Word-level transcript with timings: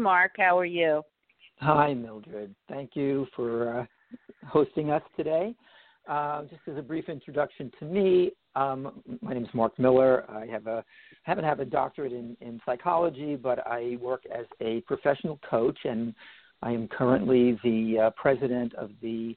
Marc. 0.00 0.32
How 0.38 0.58
are 0.58 0.64
you? 0.64 1.02
Hi, 1.58 1.92
Mildred. 1.92 2.54
Thank 2.68 2.96
you 2.96 3.26
for 3.36 3.80
uh, 3.80 3.86
hosting 4.46 4.90
us 4.90 5.02
today. 5.16 5.54
Uh, 6.08 6.44
just 6.44 6.62
as 6.66 6.76
a 6.78 6.82
brief 6.82 7.08
introduction 7.08 7.70
to 7.78 7.84
me, 7.84 8.32
um, 8.56 9.02
my 9.20 9.34
name 9.34 9.44
is 9.44 9.50
Marc 9.54 9.78
Miller. 9.78 10.24
I 10.28 10.46
have 10.46 10.66
a 10.66 10.82
haven't 11.22 11.44
have 11.44 11.60
a 11.60 11.64
doctorate 11.64 12.12
in, 12.12 12.36
in 12.40 12.60
psychology, 12.64 13.36
but 13.36 13.64
I 13.66 13.98
work 14.00 14.22
as 14.34 14.46
a 14.60 14.80
professional 14.82 15.38
coach, 15.48 15.78
and 15.84 16.14
I 16.62 16.72
am 16.72 16.88
currently 16.88 17.60
the 17.62 18.06
uh, 18.06 18.10
president 18.20 18.74
of 18.74 18.90
the 19.02 19.36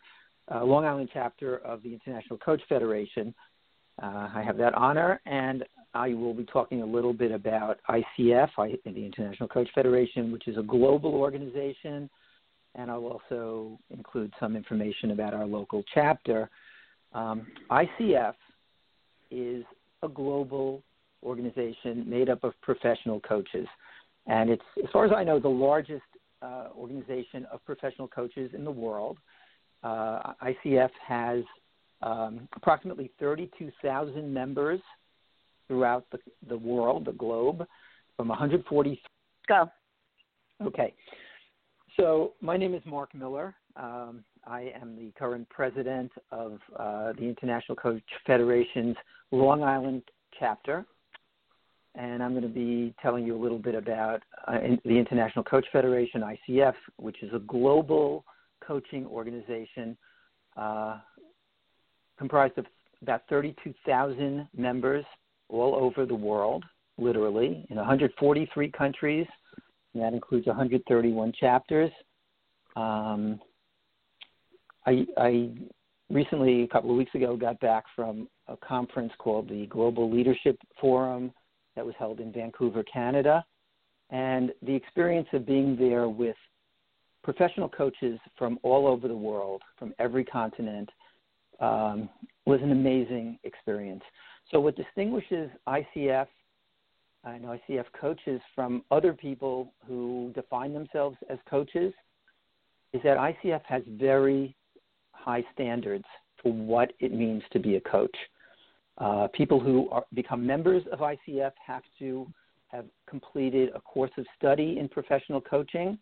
uh, 0.54 0.64
Long 0.64 0.86
Island 0.86 1.10
chapter 1.14 1.58
of 1.58 1.84
the 1.84 1.94
International 1.94 2.40
Coach 2.40 2.62
Federation. 2.68 3.36
Uh, 4.02 4.30
I 4.34 4.42
have 4.44 4.58
that 4.58 4.74
honor, 4.74 5.22
and 5.26 5.64
I 5.94 6.14
will 6.14 6.34
be 6.34 6.46
talking 6.46 6.82
a 6.82 6.86
little 6.86 7.14
bit 7.14 7.32
about 7.32 7.80
ICF, 7.88 8.50
the 8.84 9.06
International 9.06 9.48
Coach 9.48 9.70
Federation, 9.76 10.32
which 10.32 10.48
is 10.48 10.58
a 10.58 10.64
global 10.64 11.14
organization, 11.14 12.10
and 12.76 12.90
I'll 12.90 13.06
also 13.06 13.78
include 13.92 14.34
some 14.40 14.56
information 14.56 15.12
about 15.12 15.34
our 15.34 15.46
local 15.46 15.84
chapter. 15.94 16.50
Um, 17.14 17.46
ICF 17.70 18.34
is 19.30 19.64
a 20.02 20.08
global 20.08 20.84
organization 21.22 22.10
made 22.10 22.30
up 22.30 22.44
of 22.44 22.60
professional 22.62 23.20
coaches, 23.20 23.68
and 24.26 24.50
it's, 24.50 24.64
as 24.84 24.90
far 24.92 25.06
as 25.06 25.12
I 25.16 25.24
know, 25.24 25.40
the 25.40 25.48
largest 25.48 26.02
uh, 26.42 26.70
organization 26.76 27.46
of 27.52 27.64
professional 27.66 28.08
coaches 28.08 28.52
in 28.56 28.64
the 28.66 28.72
world. 28.72 29.18
Uh, 29.84 30.34
ICF 30.44 30.90
has 31.08 31.44
um, 32.02 32.48
approximately 32.56 33.12
32,000 33.20 34.34
members 34.34 34.80
throughout 35.68 36.06
the, 36.12 36.20
the 36.48 36.58
world, 36.58 37.06
the 37.06 37.14
globe, 37.14 37.66
from 38.18 38.28
140. 38.28 39.02
Go. 39.48 39.70
Okay. 40.66 40.94
So 41.98 42.34
my 42.42 42.58
name 42.58 42.74
is 42.74 42.82
Marc 42.86 43.14
Miller. 43.14 43.56
Um, 43.76 44.24
I 44.46 44.72
am 44.80 44.96
the 44.96 45.12
current 45.18 45.48
president 45.50 46.12
of 46.32 46.60
uh, 46.78 47.14
the 47.14 47.24
International 47.24 47.76
Coach 47.76 48.04
Federation's 48.26 48.96
Long 49.32 49.64
Island 49.64 50.04
chapter. 50.40 50.86
And 51.96 52.24
I'm 52.24 52.32
going 52.32 52.44
to 52.44 52.50
be 52.50 52.94
telling 53.02 53.26
you 53.26 53.36
a 53.38 53.42
little 53.42 53.60
bit 53.60 53.76
about 53.76 54.22
uh, 54.48 54.60
in, 54.60 54.80
the 54.84 54.98
International 54.98 55.44
Coach 55.44 55.66
Federation, 55.72 56.22
ICF, 56.22 56.74
which 56.98 57.22
is 57.22 57.32
a 57.34 57.40
global 57.40 58.26
coaching 58.66 59.06
organization 59.06 59.96
uh, 60.58 60.98
comprised 62.18 62.58
of 62.58 62.66
about 63.02 63.22
32,000 63.30 64.48
members 64.56 65.06
all 65.54 65.76
over 65.76 66.06
the 66.06 66.16
world, 66.16 66.64
literally, 66.98 67.66
in 67.70 67.78
143 67.78 68.72
countries. 68.72 69.28
And 69.94 70.04
that 70.04 70.14
includes 70.14 70.48
131 70.48 71.34
chapters. 71.40 71.92
Um, 72.76 73.40
I, 74.86 75.06
I 75.18 75.50
recently, 76.10 76.64
a 76.64 76.68
couple 76.68 76.92
of 76.92 76.98
weeks 76.98 77.14
ago, 77.16 77.36
got 77.36 77.60
back 77.60 77.84
from 77.96 78.28
a 78.48 78.58
conference 78.58 79.12
called 79.20 79.48
the 79.50 79.68
Global 79.68 80.12
Leadership 80.12 80.58
Forum 80.80 81.32
that 81.76 81.86
was 81.86 81.96
held 81.98 82.20
in 82.20 82.32
Vancouver, 82.32 82.84
Canada. 82.84 83.44
And 84.10 84.52
the 84.62 84.74
experience 84.74 85.28
of 85.34 85.46
being 85.46 85.76
there 85.78 86.10
with 86.10 86.36
professional 87.24 87.70
coaches 87.70 88.20
from 88.38 88.60
all 88.64 88.86
over 88.86 89.08
the 89.08 89.16
world, 89.16 89.62
from 89.78 89.94
every 90.00 90.26
continent, 90.26 90.90
um, 91.60 92.10
was 92.46 92.60
an 92.62 92.72
amazing 92.72 93.40
experience. 93.44 94.04
So, 94.54 94.60
what 94.60 94.76
distinguishes 94.76 95.50
ICF 95.68 96.28
know 97.26 97.58
ICF 97.70 97.86
coaches 98.00 98.40
from 98.54 98.84
other 98.92 99.12
people 99.12 99.74
who 99.88 100.32
define 100.36 100.74
themselves 100.74 101.18
as 101.30 101.40
coaches 101.50 101.92
is 102.94 103.02
that 103.04 103.18
ICF 103.18 103.62
has 103.66 103.82
very 103.88 104.56
high 105.12 105.44
standards 105.54 106.06
for 106.42 106.54
what 106.54 106.94
it 107.00 107.12
means 107.12 107.42
to 107.52 107.60
be 107.60 107.78
a 107.78 107.82
coach. 107.82 108.16
Uh, 109.00 109.28
people 109.34 109.60
who 109.60 109.90
are, 109.90 110.06
become 110.14 110.46
members 110.46 110.84
of 110.92 111.00
ICF 111.00 111.54
have 111.66 111.84
to 111.98 112.28
have 112.68 112.86
completed 113.10 113.70
a 113.74 113.82
course 113.82 114.12
of 114.18 114.26
study 114.38 114.78
in 114.80 114.88
professional 114.88 115.42
coaching, 115.42 115.98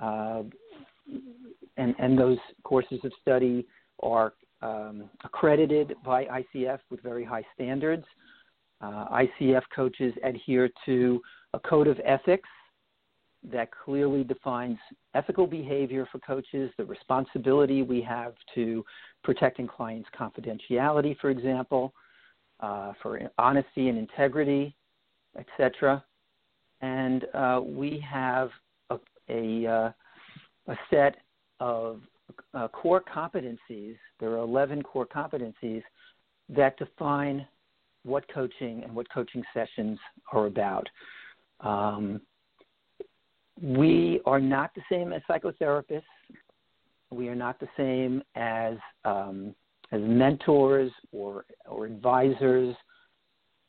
uh, 0.00 0.42
and, 1.76 1.94
and 1.98 2.18
those 2.18 2.38
courses 2.64 2.98
of 3.04 3.12
study 3.22 3.64
are 4.02 4.32
um, 4.64 5.10
accredited 5.22 5.94
by 6.04 6.24
ICF 6.24 6.78
with 6.90 7.00
very 7.02 7.24
high 7.24 7.44
standards. 7.54 8.04
Uh, 8.80 9.22
ICF 9.40 9.62
coaches 9.74 10.12
adhere 10.24 10.70
to 10.86 11.20
a 11.52 11.60
code 11.60 11.86
of 11.86 12.00
ethics 12.04 12.48
that 13.52 13.68
clearly 13.84 14.24
defines 14.24 14.78
ethical 15.14 15.46
behavior 15.46 16.08
for 16.10 16.18
coaches, 16.20 16.70
the 16.78 16.84
responsibility 16.84 17.82
we 17.82 18.00
have 18.00 18.34
to 18.54 18.82
protecting 19.22 19.68
clients' 19.68 20.08
confidentiality, 20.18 21.16
for 21.18 21.28
example, 21.28 21.92
uh, 22.60 22.92
for 23.02 23.20
honesty 23.36 23.88
and 23.88 23.98
integrity, 23.98 24.74
etc. 25.38 26.02
And 26.80 27.26
uh, 27.34 27.60
we 27.62 28.02
have 28.10 28.48
a, 28.88 28.98
a, 29.28 29.66
uh, 29.66 29.92
a 30.72 30.76
set 30.90 31.16
of 31.60 32.00
uh, 32.54 32.68
core 32.68 33.02
competencies. 33.02 33.96
There 34.20 34.30
are 34.30 34.38
11 34.38 34.82
core 34.82 35.06
competencies 35.06 35.82
that 36.48 36.76
define 36.78 37.46
what 38.04 38.24
coaching 38.32 38.82
and 38.84 38.94
what 38.94 39.10
coaching 39.10 39.42
sessions 39.52 39.98
are 40.32 40.46
about. 40.46 40.88
Um, 41.60 42.20
we 43.60 44.20
are 44.26 44.40
not 44.40 44.74
the 44.74 44.82
same 44.90 45.12
as 45.12 45.22
psychotherapists. 45.28 46.02
We 47.10 47.28
are 47.28 47.36
not 47.36 47.60
the 47.60 47.68
same 47.76 48.22
as 48.34 48.76
um, 49.04 49.54
as 49.92 50.00
mentors 50.02 50.90
or 51.12 51.44
or 51.68 51.86
advisors 51.86 52.74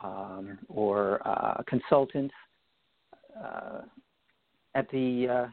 um, 0.02 0.58
or 0.68 1.26
uh, 1.28 1.62
consultants. 1.68 2.34
Uh, 3.40 3.82
at 4.76 4.90
the 4.92 5.28
uh, 5.28 5.48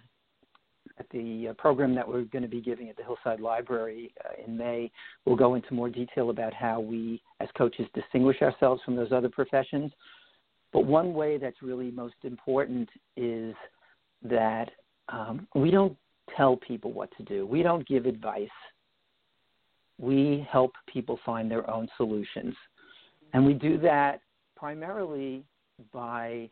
at 1.02 1.10
the 1.10 1.48
uh, 1.48 1.52
program 1.54 1.94
that 1.96 2.06
we're 2.06 2.22
going 2.22 2.42
to 2.42 2.48
be 2.48 2.60
giving 2.60 2.88
at 2.88 2.96
the 2.96 3.02
Hillside 3.02 3.40
Library 3.40 4.12
uh, 4.24 4.44
in 4.44 4.56
May, 4.56 4.90
we'll 5.24 5.36
go 5.36 5.54
into 5.54 5.74
more 5.74 5.88
detail 5.88 6.30
about 6.30 6.54
how 6.54 6.78
we, 6.80 7.20
as 7.40 7.48
coaches, 7.58 7.86
distinguish 7.92 8.40
ourselves 8.40 8.80
from 8.84 8.94
those 8.94 9.10
other 9.10 9.28
professions. 9.28 9.90
But 10.72 10.86
one 10.86 11.12
way 11.12 11.38
that's 11.38 11.60
really 11.60 11.90
most 11.90 12.14
important 12.22 12.88
is 13.16 13.54
that 14.22 14.70
um, 15.08 15.48
we 15.54 15.70
don't 15.70 15.96
tell 16.36 16.56
people 16.56 16.92
what 16.92 17.10
to 17.16 17.24
do, 17.24 17.46
we 17.46 17.62
don't 17.62 17.86
give 17.86 18.06
advice. 18.06 18.48
We 19.98 20.46
help 20.50 20.72
people 20.86 21.18
find 21.24 21.50
their 21.50 21.68
own 21.68 21.88
solutions. 21.96 22.54
And 23.34 23.44
we 23.44 23.54
do 23.54 23.78
that 23.78 24.20
primarily 24.56 25.44
by 25.92 26.48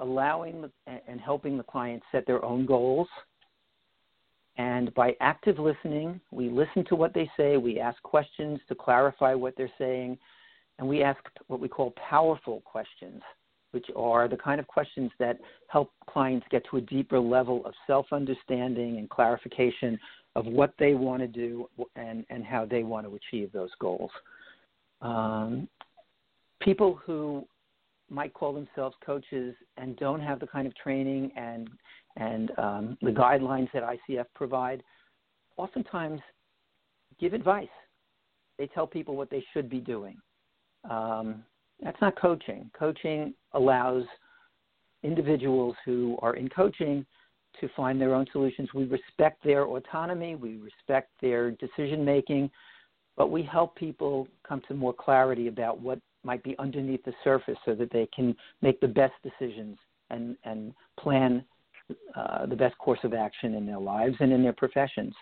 allowing 0.00 0.70
and 0.86 1.20
helping 1.20 1.56
the 1.56 1.62
client 1.62 2.02
set 2.12 2.26
their 2.26 2.44
own 2.44 2.66
goals 2.66 3.08
and 4.58 4.92
by 4.94 5.14
active 5.20 5.58
listening, 5.58 6.20
we 6.30 6.48
listen 6.48 6.84
to 6.88 6.96
what 6.96 7.12
they 7.12 7.30
say, 7.36 7.56
we 7.56 7.78
ask 7.78 8.00
questions 8.02 8.58
to 8.68 8.74
clarify 8.74 9.34
what 9.34 9.54
they're 9.56 9.70
saying, 9.78 10.18
and 10.78 10.88
we 10.88 11.02
ask 11.02 11.20
what 11.48 11.60
we 11.60 11.68
call 11.68 11.92
powerful 11.92 12.62
questions, 12.62 13.22
which 13.72 13.86
are 13.94 14.28
the 14.28 14.36
kind 14.36 14.58
of 14.58 14.66
questions 14.66 15.10
that 15.18 15.38
help 15.68 15.92
clients 16.08 16.46
get 16.50 16.62
to 16.70 16.78
a 16.78 16.80
deeper 16.80 17.18
level 17.18 17.64
of 17.66 17.74
self 17.86 18.06
understanding 18.12 18.96
and 18.98 19.10
clarification 19.10 19.98
of 20.36 20.46
what 20.46 20.74
they 20.78 20.94
want 20.94 21.20
to 21.20 21.28
do 21.28 21.68
and, 21.96 22.24
and 22.30 22.44
how 22.44 22.64
they 22.64 22.82
want 22.82 23.06
to 23.06 23.14
achieve 23.14 23.52
those 23.52 23.70
goals. 23.78 24.10
Um, 25.02 25.68
people 26.60 26.98
who 27.04 27.46
might 28.08 28.32
call 28.32 28.52
themselves 28.52 28.96
coaches 29.04 29.54
and 29.76 29.96
don't 29.96 30.20
have 30.20 30.40
the 30.40 30.46
kind 30.46 30.66
of 30.66 30.74
training 30.76 31.32
and 31.36 31.68
and 32.16 32.50
um, 32.58 32.98
the 33.02 33.10
guidelines 33.10 33.68
that 33.72 33.82
ICF 33.82 34.26
provide, 34.34 34.82
oftentimes 35.56 36.20
give 37.20 37.32
advice. 37.34 37.68
They 38.58 38.66
tell 38.68 38.86
people 38.86 39.16
what 39.16 39.30
they 39.30 39.44
should 39.52 39.68
be 39.68 39.80
doing. 39.80 40.16
Um, 40.90 41.44
that's 41.82 42.00
not 42.00 42.18
coaching. 42.18 42.70
Coaching 42.78 43.34
allows 43.52 44.04
individuals 45.02 45.76
who 45.84 46.18
are 46.22 46.36
in 46.36 46.48
coaching 46.48 47.04
to 47.60 47.68
find 47.76 48.00
their 48.00 48.14
own 48.14 48.26
solutions. 48.32 48.68
We 48.74 48.84
respect 48.84 49.42
their 49.44 49.64
autonomy, 49.66 50.34
we 50.34 50.56
respect 50.56 51.10
their 51.20 51.52
decision 51.52 52.04
making, 52.04 52.50
but 53.16 53.30
we 53.30 53.42
help 53.42 53.76
people 53.76 54.28
come 54.46 54.62
to 54.68 54.74
more 54.74 54.92
clarity 54.92 55.48
about 55.48 55.80
what 55.80 55.98
might 56.22 56.42
be 56.42 56.56
underneath 56.58 57.04
the 57.04 57.14
surface 57.24 57.56
so 57.64 57.74
that 57.74 57.90
they 57.92 58.08
can 58.14 58.34
make 58.62 58.80
the 58.80 58.88
best 58.88 59.14
decisions 59.22 59.78
and, 60.10 60.36
and 60.44 60.72
plan 60.98 61.44
uh, 62.14 62.46
the 62.46 62.56
best 62.56 62.76
course 62.78 63.00
of 63.04 63.14
action 63.14 63.54
in 63.54 63.66
their 63.66 63.78
lives 63.78 64.16
and 64.20 64.32
in 64.32 64.42
their 64.42 64.52
professions. 64.52 65.14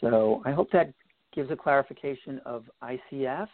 So 0.00 0.42
I 0.44 0.52
hope 0.52 0.70
that 0.72 0.92
gives 1.34 1.50
a 1.50 1.56
clarification 1.56 2.40
of 2.44 2.64
ICF. 2.82 3.48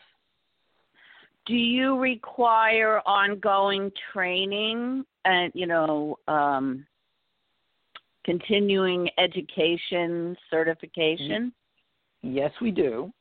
Do 1.46 1.54
you 1.54 1.98
require 1.98 3.00
ongoing 3.00 3.90
training 4.12 5.04
and 5.24 5.52
you 5.54 5.66
know 5.66 6.18
um, 6.26 6.86
continuing 8.24 9.08
education 9.18 10.36
certification? 10.50 11.52
Yes, 12.22 12.50
we 12.60 12.70
do. 12.70 13.12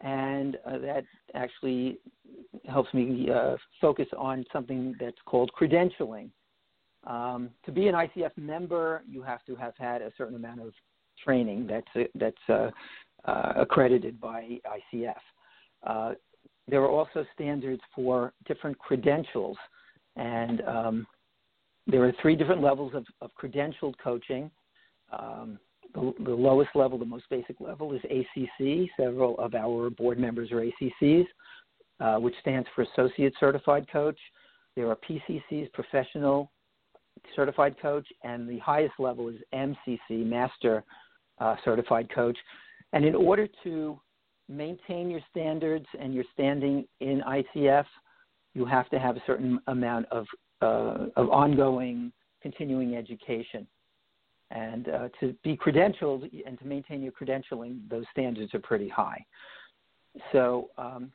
And 0.00 0.56
uh, 0.66 0.78
that 0.78 1.04
actually 1.34 1.98
helps 2.66 2.92
me 2.94 3.28
uh, 3.34 3.56
focus 3.80 4.06
on 4.16 4.44
something 4.52 4.94
that's 5.00 5.16
called 5.24 5.50
credentialing. 5.58 6.28
Um, 7.06 7.50
to 7.66 7.72
be 7.72 7.88
an 7.88 7.94
ICF 7.94 8.36
member, 8.36 9.02
you 9.08 9.22
have 9.22 9.44
to 9.44 9.54
have 9.56 9.74
had 9.78 10.02
a 10.02 10.10
certain 10.16 10.36
amount 10.36 10.60
of 10.60 10.72
training 11.22 11.66
that's 11.66 12.08
that's 12.14 12.36
uh, 12.48 12.70
uh, 13.24 13.52
accredited 13.56 14.20
by 14.20 14.58
ICF. 14.94 15.14
Uh, 15.86 16.12
there 16.66 16.82
are 16.82 16.88
also 16.88 17.26
standards 17.34 17.82
for 17.94 18.32
different 18.46 18.78
credentials, 18.78 19.56
and 20.16 20.62
um, 20.62 21.06
there 21.86 22.02
are 22.04 22.12
three 22.22 22.36
different 22.36 22.62
levels 22.62 22.94
of, 22.94 23.04
of 23.20 23.30
credentialed 23.40 23.94
coaching. 24.02 24.50
Um, 25.12 25.58
the, 25.94 26.12
the, 26.24 26.30
lowest 26.30 26.70
level, 26.74 26.98
the 26.98 27.04
most 27.04 27.24
basic 27.30 27.60
level, 27.60 27.92
is 27.92 28.00
ACC. 28.04 28.88
Several 28.98 29.38
of 29.38 29.54
our 29.54 29.90
board 29.90 30.18
members 30.18 30.50
are 30.50 30.64
ACCs, 30.64 31.26
uh, 32.00 32.16
which 32.18 32.34
stands 32.40 32.66
for 32.74 32.82
Associate 32.82 33.32
Certified 33.38 33.86
Coach. 33.92 34.18
There 34.74 34.88
are 34.88 34.96
PCCs, 34.96 35.72
Professional 35.72 36.50
Certified 37.34 37.76
Coach, 37.80 38.06
and 38.22 38.48
the 38.48 38.58
highest 38.58 38.94
level 38.98 39.28
is 39.28 39.36
MCC, 39.52 40.24
Master 40.24 40.84
uh, 41.38 41.56
Certified 41.64 42.08
Coach. 42.14 42.36
And 42.92 43.04
in 43.04 43.14
order 43.14 43.48
to 43.64 44.00
maintain 44.48 45.10
your 45.10 45.20
standards 45.30 45.86
and 45.98 46.14
your 46.14 46.24
standing 46.32 46.86
in 47.00 47.22
ICF, 47.26 47.86
you 48.54 48.64
have 48.64 48.88
to 48.90 48.98
have 48.98 49.16
a 49.16 49.22
certain 49.26 49.58
amount 49.66 50.06
of 50.10 50.26
uh, 50.62 51.06
of 51.16 51.28
ongoing 51.30 52.12
continuing 52.40 52.94
education. 52.94 53.66
And 54.50 54.88
uh, 54.88 55.08
to 55.20 55.34
be 55.42 55.56
credentialed 55.56 56.30
and 56.46 56.58
to 56.58 56.64
maintain 56.64 57.02
your 57.02 57.12
credentialing, 57.12 57.80
those 57.90 58.04
standards 58.12 58.54
are 58.54 58.60
pretty 58.60 58.88
high. 58.88 59.24
So 60.32 60.70
um, 60.78 61.10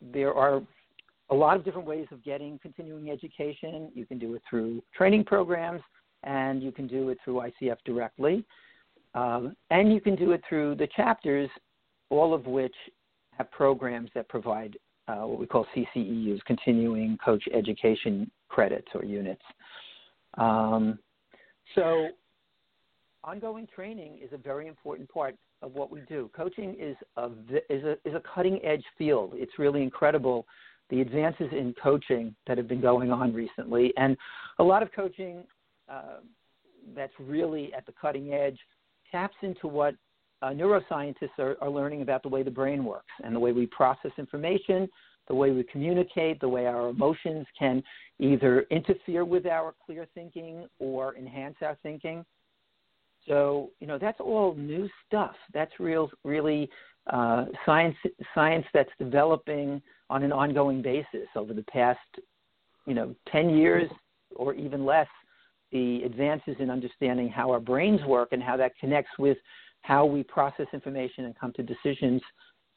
there 0.00 0.34
are 0.34 0.62
a 1.32 1.34
lot 1.34 1.56
of 1.56 1.64
different 1.64 1.86
ways 1.88 2.06
of 2.12 2.22
getting 2.22 2.58
continuing 2.60 3.10
education. 3.10 3.90
You 3.94 4.04
can 4.04 4.18
do 4.18 4.34
it 4.34 4.42
through 4.48 4.82
training 4.94 5.24
programs, 5.24 5.80
and 6.24 6.62
you 6.62 6.70
can 6.70 6.86
do 6.86 7.08
it 7.08 7.18
through 7.24 7.42
ICF 7.62 7.78
directly. 7.86 8.44
Um, 9.14 9.56
and 9.70 9.92
you 9.92 10.00
can 10.00 10.14
do 10.14 10.32
it 10.32 10.42
through 10.46 10.74
the 10.76 10.88
chapters, 10.94 11.48
all 12.10 12.34
of 12.34 12.46
which 12.46 12.74
have 13.38 13.50
programs 13.50 14.10
that 14.14 14.28
provide 14.28 14.76
uh, 15.08 15.22
what 15.22 15.40
we 15.40 15.46
call 15.46 15.66
CCEUs, 15.74 16.40
continuing 16.44 17.16
coach 17.24 17.42
education 17.52 18.30
credits 18.48 18.88
or 18.94 19.02
units. 19.02 19.42
Um, 20.36 20.98
so, 21.74 22.08
ongoing 23.24 23.66
training 23.74 24.18
is 24.22 24.32
a 24.32 24.38
very 24.38 24.66
important 24.66 25.08
part 25.08 25.34
of 25.62 25.72
what 25.72 25.90
we 25.90 26.00
do. 26.08 26.30
Coaching 26.36 26.76
is 26.78 26.96
a 27.16 27.26
is 27.70 27.84
a 27.84 27.92
is 28.06 28.14
a 28.14 28.22
cutting 28.34 28.60
edge 28.62 28.84
field. 28.98 29.32
It's 29.34 29.58
really 29.58 29.82
incredible 29.82 30.46
the 30.92 31.00
advances 31.00 31.48
in 31.52 31.74
coaching 31.82 32.34
that 32.46 32.58
have 32.58 32.68
been 32.68 32.82
going 32.82 33.10
on 33.10 33.32
recently, 33.32 33.94
and 33.96 34.14
a 34.58 34.62
lot 34.62 34.82
of 34.82 34.92
coaching 34.92 35.42
uh, 35.90 36.18
that's 36.94 37.14
really 37.18 37.72
at 37.72 37.86
the 37.86 37.92
cutting 37.98 38.34
edge 38.34 38.58
taps 39.10 39.36
into 39.40 39.66
what 39.66 39.94
uh, 40.42 40.50
neuroscientists 40.50 41.38
are, 41.38 41.56
are 41.62 41.70
learning 41.70 42.02
about 42.02 42.22
the 42.22 42.28
way 42.28 42.42
the 42.42 42.50
brain 42.50 42.84
works 42.84 43.12
and 43.24 43.34
the 43.34 43.40
way 43.40 43.52
we 43.52 43.66
process 43.66 44.10
information, 44.18 44.86
the 45.28 45.34
way 45.34 45.50
we 45.50 45.62
communicate, 45.64 46.38
the 46.40 46.48
way 46.48 46.66
our 46.66 46.90
emotions 46.90 47.46
can 47.58 47.82
either 48.18 48.66
interfere 48.70 49.24
with 49.24 49.46
our 49.46 49.74
clear 49.86 50.06
thinking 50.14 50.66
or 50.78 51.16
enhance 51.16 51.56
our 51.62 51.78
thinking. 51.82 52.22
So, 53.26 53.70
you 53.80 53.86
know, 53.86 53.98
that's 53.98 54.20
all 54.20 54.54
new 54.56 54.90
stuff. 55.06 55.36
That's 55.54 55.72
real, 55.78 56.10
really 56.22 56.68
uh, 57.10 57.46
science, 57.64 57.96
science 58.34 58.66
that's 58.74 58.90
developing 58.98 59.80
on 60.12 60.22
an 60.22 60.30
ongoing 60.30 60.82
basis 60.82 61.26
over 61.34 61.54
the 61.54 61.62
past, 61.62 61.98
you 62.86 62.92
know, 62.92 63.16
10 63.32 63.48
years 63.56 63.90
or 64.36 64.52
even 64.52 64.84
less. 64.84 65.08
The 65.72 66.02
advances 66.02 66.54
in 66.58 66.68
understanding 66.68 67.30
how 67.30 67.50
our 67.50 67.58
brains 67.58 68.02
work 68.02 68.28
and 68.32 68.42
how 68.42 68.58
that 68.58 68.72
connects 68.78 69.12
with 69.18 69.38
how 69.80 70.04
we 70.04 70.22
process 70.22 70.66
information 70.74 71.24
and 71.24 71.38
come 71.38 71.50
to 71.54 71.62
decisions 71.62 72.20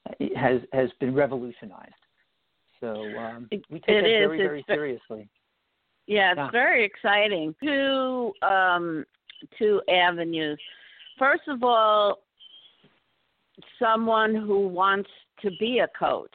uh, 0.10 0.26
has 0.38 0.62
has 0.72 0.90
been 1.02 1.14
revolutionized. 1.14 1.92
So 2.80 3.04
um, 3.18 3.50
we 3.52 3.58
take 3.58 3.72
it 3.72 3.86
that 3.88 3.98
is. 3.98 4.28
very, 4.28 4.38
very 4.38 4.66
seriously. 4.66 5.28
Yeah, 6.08 6.32
it's 6.32 6.38
yeah. 6.38 6.52
very 6.52 6.86
exciting. 6.86 7.54
Two 7.62 8.32
um, 8.42 9.06
two 9.60 9.82
avenues. 9.90 10.58
First 11.20 11.50
of 11.50 11.64
all, 11.64 12.20
someone 13.78 14.36
who 14.36 14.70
wants 14.70 15.10
to 15.42 15.52
be 15.60 15.80
a 15.80 15.90
coach. 16.00 16.32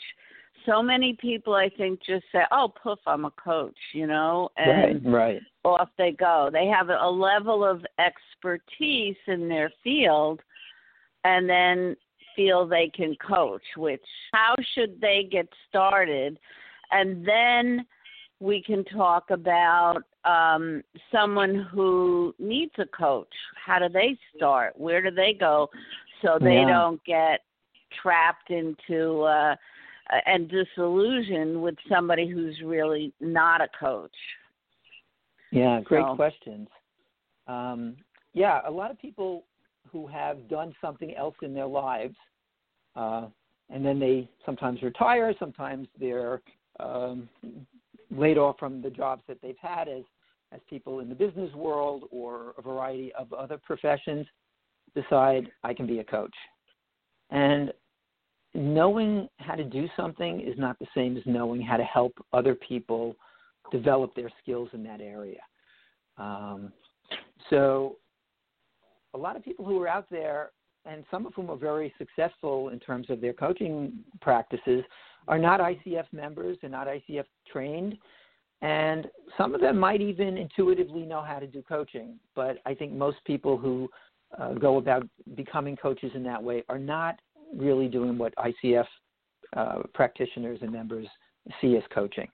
So 0.67 0.83
many 0.83 1.17
people, 1.21 1.55
I 1.55 1.69
think, 1.71 2.01
just 2.05 2.25
say, 2.33 2.43
"Oh, 2.53 2.73
poof, 2.83 2.99
I'm 3.07 3.25
a 3.25 3.31
coach," 3.33 3.77
you 3.93 4.07
know, 4.07 4.51
and 4.57 5.05
right, 5.07 5.13
right. 5.13 5.43
off 5.65 5.89
they 5.97 6.13
go. 6.13 6.51
They 6.53 6.67
have 6.67 6.89
a 6.89 7.11
level 7.11 7.65
of 7.65 7.85
expertise 7.99 9.17
in 9.27 9.49
their 9.49 9.73
field, 9.83 10.41
and 11.25 11.49
then 11.49 11.97
feel 12.37 12.67
they 12.67 12.91
can 12.95 13.17
coach, 13.17 13.63
which 13.77 14.05
how 14.33 14.55
should 14.75 15.01
they 15.01 15.29
get 15.31 15.49
started? 15.69 16.39
And 16.93 17.27
then 17.27 17.87
we 18.41 18.63
can 18.63 18.85
talk 18.85 19.31
about 19.31 20.03
um, 20.25 20.83
someone 21.13 21.67
who 21.73 22.35
needs 22.39 22.73
a 22.79 22.87
coach. 22.87 23.33
How 23.65 23.79
do 23.79 23.89
they 23.89 24.19
start? 24.37 24.79
Where 24.79 25.03
do 25.03 25.11
they 25.11 25.35
go 25.39 25.69
so 26.23 26.39
they 26.41 26.55
yeah. 26.55 26.69
don't 26.69 27.03
get 27.05 27.41
trapped 28.03 28.51
into 28.51 29.23
uh, 29.23 29.57
and 30.27 30.51
disillusioned 30.51 31.61
with 31.61 31.75
somebody 31.89 32.29
who's 32.29 32.61
really 32.65 33.13
not 33.21 33.61
a 33.61 33.69
coach? 33.79 34.15
Yeah, 35.53 35.81
great 35.81 36.05
so. 36.05 36.17
questions. 36.17 36.69
Um, 37.47 37.97
yeah, 38.33 38.61
a 38.67 38.71
lot 38.71 38.91
of 38.91 38.99
people 38.99 39.45
who 39.91 40.07
have 40.07 40.49
done 40.49 40.75
something 40.81 41.15
else 41.17 41.35
in 41.43 41.53
their 41.53 41.67
lives, 41.67 42.15
uh, 42.95 43.27
and 43.69 43.85
then 43.85 43.99
they 43.99 44.29
sometimes 44.47 44.83
retire, 44.83 45.35
sometimes 45.39 45.89
they're 45.99 46.41
um, 46.79 47.29
laid 48.11 48.39
off 48.39 48.59
from 48.59 48.83
the 48.83 48.91
jobs 48.91 49.23
that 49.29 49.39
they've 49.43 49.57
had 49.61 49.89
as 49.89 50.03
as 50.53 50.61
people 50.69 50.99
in 50.99 51.09
the 51.09 51.15
business 51.15 51.53
world 51.55 52.05
or 52.11 52.55
a 52.59 52.63
variety 52.63 53.13
of 53.15 53.33
other 53.33 53.57
professions 53.57 54.27
decide 54.95 55.49
I 55.63 55.73
can 55.73 55.87
be 55.87 56.01
a 56.01 56.05
coach. 56.05 56.35
And 57.31 57.73
knowing 58.55 59.29
how 59.39 59.55
to 59.55 59.65
do 59.65 59.89
something 59.97 60.41
is 60.41 60.59
not 60.59 60.79
the 60.79 60.87
same 60.95 61.17
as 61.17 61.23
knowing 61.27 61.61
how 61.61 61.77
to 61.77 61.85
help 61.85 62.13
other 62.33 62.55
people 62.55 63.15
develop 63.71 64.15
their 64.15 64.31
skills 64.43 64.69
in 64.73 64.83
that 64.83 65.01
area. 65.01 65.41
Um, 66.19 66.73
so 67.49 67.97
a 69.15 69.19
lot 69.19 69.37
of 69.37 69.45
people 69.45 69.65
who 69.65 69.81
are 69.81 69.89
out 69.89 70.07
there, 70.11 70.51
and 70.85 71.05
some 71.11 71.27
of 71.27 71.35
whom 71.35 71.51
are 71.51 71.57
very 71.57 71.93
successful 71.99 72.71
in 72.71 72.81
terms 72.81 73.11
of 73.11 73.21
their 73.21 73.33
coaching 73.33 73.93
practices, 74.21 74.83
are 75.29 75.39
not 75.39 75.61
ICF 75.61 76.07
members, 76.13 76.57
they're 76.61 76.71
not 76.71 76.87
ICF 76.87 77.25
trained, 77.51 77.97
and 78.63 79.07
some 79.39 79.55
of 79.55 79.61
them 79.61 79.79
might 79.79 80.01
even 80.01 80.37
intuitively 80.37 81.03
know 81.03 81.23
how 81.23 81.39
to 81.39 81.47
do 81.47 81.63
coaching. 81.63 82.19
But 82.35 82.59
I 82.67 82.75
think 82.75 82.93
most 82.93 83.19
people 83.25 83.57
who 83.57 83.89
uh, 84.39 84.55
go 84.55 84.79
about 84.79 85.07
becoming 85.35 85.77
coaches 85.77 86.13
in 86.15 86.23
that 86.25 86.43
way 86.43 86.63
are 86.69 86.79
not 86.79 87.19
really 87.55 87.89
doing 87.89 88.19
what 88.19 88.35
ICF 88.37 88.87
uh, 89.57 89.83
practitioners 89.95 90.59
and 90.63 90.73
members 90.73 91.07
see 91.61 91.77
as 91.77 91.83
coaching. 91.93 92.29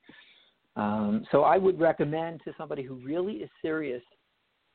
Um, 0.77 1.27
so 1.33 1.43
I 1.43 1.57
would 1.57 1.81
recommend 1.81 2.43
to 2.45 2.53
somebody 2.59 2.83
who 2.83 2.97
really 2.97 3.35
is 3.35 3.51
serious 3.63 4.03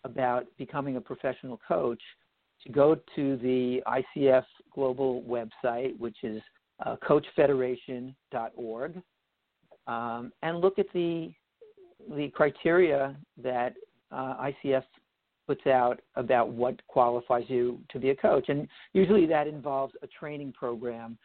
about 0.03 0.45
becoming 0.57 0.97
a 0.97 1.01
professional 1.01 1.59
coach 1.67 2.01
to 2.63 2.71
go 2.71 2.95
to 3.15 3.37
the 3.37 3.81
ICF 3.87 4.45
Global 4.73 5.21
website, 5.23 5.97
which 5.99 6.17
is 6.23 6.41
uh, 6.85 6.95
coachfederation.org, 7.07 9.01
um, 9.87 10.31
and 10.41 10.59
look 10.59 10.79
at 10.79 10.87
the 10.93 11.31
the 12.15 12.29
criteria 12.29 13.15
that 13.37 13.75
uh, 14.11 14.47
ICF 14.65 14.83
puts 15.47 15.65
out 15.67 15.99
about 16.15 16.49
what 16.49 16.75
qualifies 16.87 17.43
you 17.47 17.79
to 17.89 17.99
be 17.99 18.09
a 18.11 18.15
coach. 18.15 18.49
And 18.49 18.67
usually 18.93 19.25
that 19.27 19.47
involves 19.47 19.93
a 20.01 20.07
training 20.07 20.53
program 20.53 21.17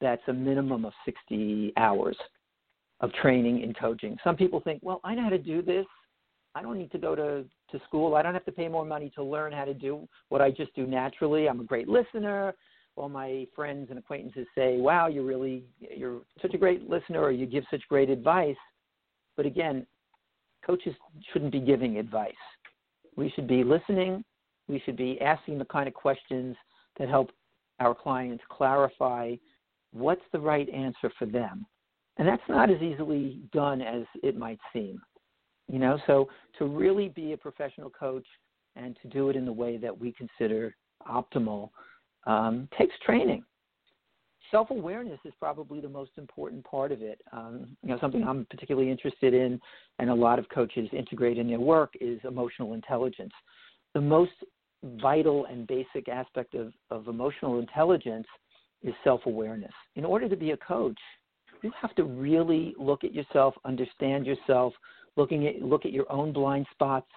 that's 0.00 0.22
a 0.28 0.32
minimum 0.32 0.84
of 0.84 0.92
60 1.04 1.72
hours 1.76 2.16
of 3.00 3.12
training 3.14 3.62
in 3.62 3.74
coaching. 3.74 4.16
Some 4.24 4.36
people 4.36 4.60
think, 4.60 4.80
well, 4.82 5.00
I 5.04 5.14
know 5.14 5.22
how 5.22 5.28
to 5.28 5.38
do 5.38 5.62
this. 5.62 5.86
I 6.54 6.62
don't 6.62 6.78
need 6.78 6.90
to 6.92 6.98
go 6.98 7.14
to, 7.14 7.44
to 7.70 7.84
school. 7.86 8.14
I 8.14 8.22
don't 8.22 8.34
have 8.34 8.44
to 8.46 8.52
pay 8.52 8.68
more 8.68 8.84
money 8.84 9.12
to 9.14 9.22
learn 9.22 9.52
how 9.52 9.64
to 9.64 9.74
do 9.74 10.08
what 10.28 10.40
I 10.40 10.50
just 10.50 10.74
do 10.74 10.86
naturally. 10.86 11.48
I'm 11.48 11.60
a 11.60 11.64
great 11.64 11.88
listener. 11.88 12.54
All 12.96 13.08
my 13.08 13.46
friends 13.54 13.88
and 13.90 13.98
acquaintances 13.98 14.44
say, 14.56 14.78
"Wow, 14.78 15.06
you're 15.06 15.24
really 15.24 15.62
you're 15.78 16.22
such 16.42 16.54
a 16.54 16.58
great 16.58 16.90
listener, 16.90 17.22
or 17.22 17.30
you 17.30 17.46
give 17.46 17.62
such 17.70 17.82
great 17.88 18.10
advice." 18.10 18.56
But 19.36 19.46
again, 19.46 19.86
coaches 20.66 20.96
shouldn't 21.32 21.52
be 21.52 21.60
giving 21.60 21.98
advice. 21.98 22.32
We 23.16 23.30
should 23.30 23.46
be 23.46 23.64
listening. 23.64 24.24
We 24.68 24.82
should 24.84 24.96
be 24.96 25.20
asking 25.20 25.58
the 25.58 25.64
kind 25.64 25.88
of 25.88 25.94
questions 25.94 26.56
that 26.98 27.08
help 27.08 27.30
our 27.80 27.94
clients 27.94 28.42
clarify 28.50 29.34
what's 29.92 30.22
the 30.32 30.40
right 30.40 30.68
answer 30.70 31.10
for 31.18 31.26
them. 31.26 31.66
And 32.18 32.26
that's 32.26 32.42
not 32.48 32.70
as 32.70 32.82
easily 32.82 33.40
done 33.52 33.80
as 33.80 34.02
it 34.22 34.36
might 34.36 34.58
seem. 34.72 35.00
You 35.68 35.78
know, 35.78 35.98
so 36.06 36.28
to 36.58 36.66
really 36.66 37.08
be 37.10 37.32
a 37.32 37.36
professional 37.36 37.90
coach 37.90 38.26
and 38.74 38.96
to 39.02 39.08
do 39.08 39.28
it 39.28 39.36
in 39.36 39.44
the 39.44 39.52
way 39.52 39.76
that 39.76 39.96
we 39.96 40.12
consider 40.12 40.74
optimal 41.06 41.70
um, 42.26 42.68
takes 42.76 42.94
training. 43.04 43.44
Self 44.50 44.70
awareness 44.70 45.18
is 45.24 45.32
probably 45.38 45.80
the 45.80 45.88
most 45.88 46.12
important 46.16 46.64
part 46.64 46.90
of 46.92 47.02
it. 47.02 47.20
Um, 47.32 47.76
you 47.82 47.90
know, 47.90 47.98
something 48.00 48.22
I'm 48.24 48.46
particularly 48.48 48.90
interested 48.90 49.34
in, 49.34 49.60
and 49.98 50.10
a 50.10 50.14
lot 50.14 50.38
of 50.38 50.48
coaches 50.48 50.88
integrate 50.92 51.38
in 51.38 51.48
their 51.48 51.60
work, 51.60 51.92
is 52.00 52.18
emotional 52.24 52.72
intelligence. 52.72 53.32
The 53.94 54.00
most 54.00 54.32
vital 55.02 55.46
and 55.46 55.66
basic 55.66 56.08
aspect 56.08 56.54
of, 56.54 56.72
of 56.90 57.08
emotional 57.08 57.58
intelligence 57.58 58.26
is 58.82 58.94
self 59.04 59.22
awareness. 59.26 59.72
In 59.96 60.04
order 60.04 60.28
to 60.28 60.36
be 60.36 60.52
a 60.52 60.56
coach, 60.56 60.98
you 61.62 61.72
have 61.80 61.94
to 61.96 62.04
really 62.04 62.74
look 62.78 63.04
at 63.04 63.12
yourself, 63.12 63.54
understand 63.64 64.26
yourself, 64.26 64.72
looking 65.16 65.46
at 65.46 65.62
look 65.62 65.84
at 65.84 65.92
your 65.92 66.10
own 66.10 66.32
blind 66.32 66.66
spots, 66.70 67.10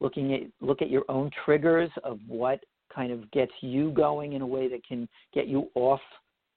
looking 0.00 0.34
at 0.34 0.40
look 0.60 0.82
at 0.82 0.90
your 0.90 1.04
own 1.08 1.30
triggers 1.44 1.90
of 2.04 2.18
what 2.28 2.60
kind 2.94 3.10
of 3.10 3.30
gets 3.30 3.52
you 3.60 3.90
going 3.90 4.34
in 4.34 4.42
a 4.42 4.46
way 4.46 4.68
that 4.68 4.86
can 4.86 5.08
get 5.34 5.48
you 5.48 5.68
off 5.74 6.00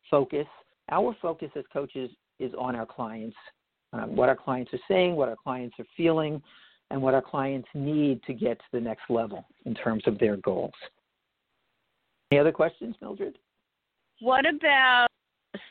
focus. 0.10 0.48
Our 0.92 1.16
focus 1.22 1.50
as 1.56 1.64
coaches 1.72 2.10
is 2.40 2.52
on 2.58 2.76
our 2.76 2.86
clients, 2.86 3.36
uh, 3.94 4.04
what 4.04 4.30
our 4.30 4.36
clients 4.36 4.74
are 4.74 4.80
saying, 4.88 5.16
what 5.16 5.30
our 5.30 5.36
clients 5.36 5.76
are 5.80 5.86
feeling, 5.96 6.42
and 6.92 7.02
what 7.02 7.14
our 7.14 7.22
clients 7.22 7.68
need 7.74 8.24
to 8.24 8.34
get 8.34 8.58
to 8.60 8.66
the 8.74 8.80
next 8.80 9.04
level 9.10 9.46
in 9.66 9.76
terms 9.76 10.04
of 10.08 10.18
their 10.18 10.38
goals. 10.38 10.74
Any 12.32 12.40
other 12.40 12.52
questions, 12.52 12.96
Mildred? 13.02 13.38
What 14.20 14.46
about 14.48 15.08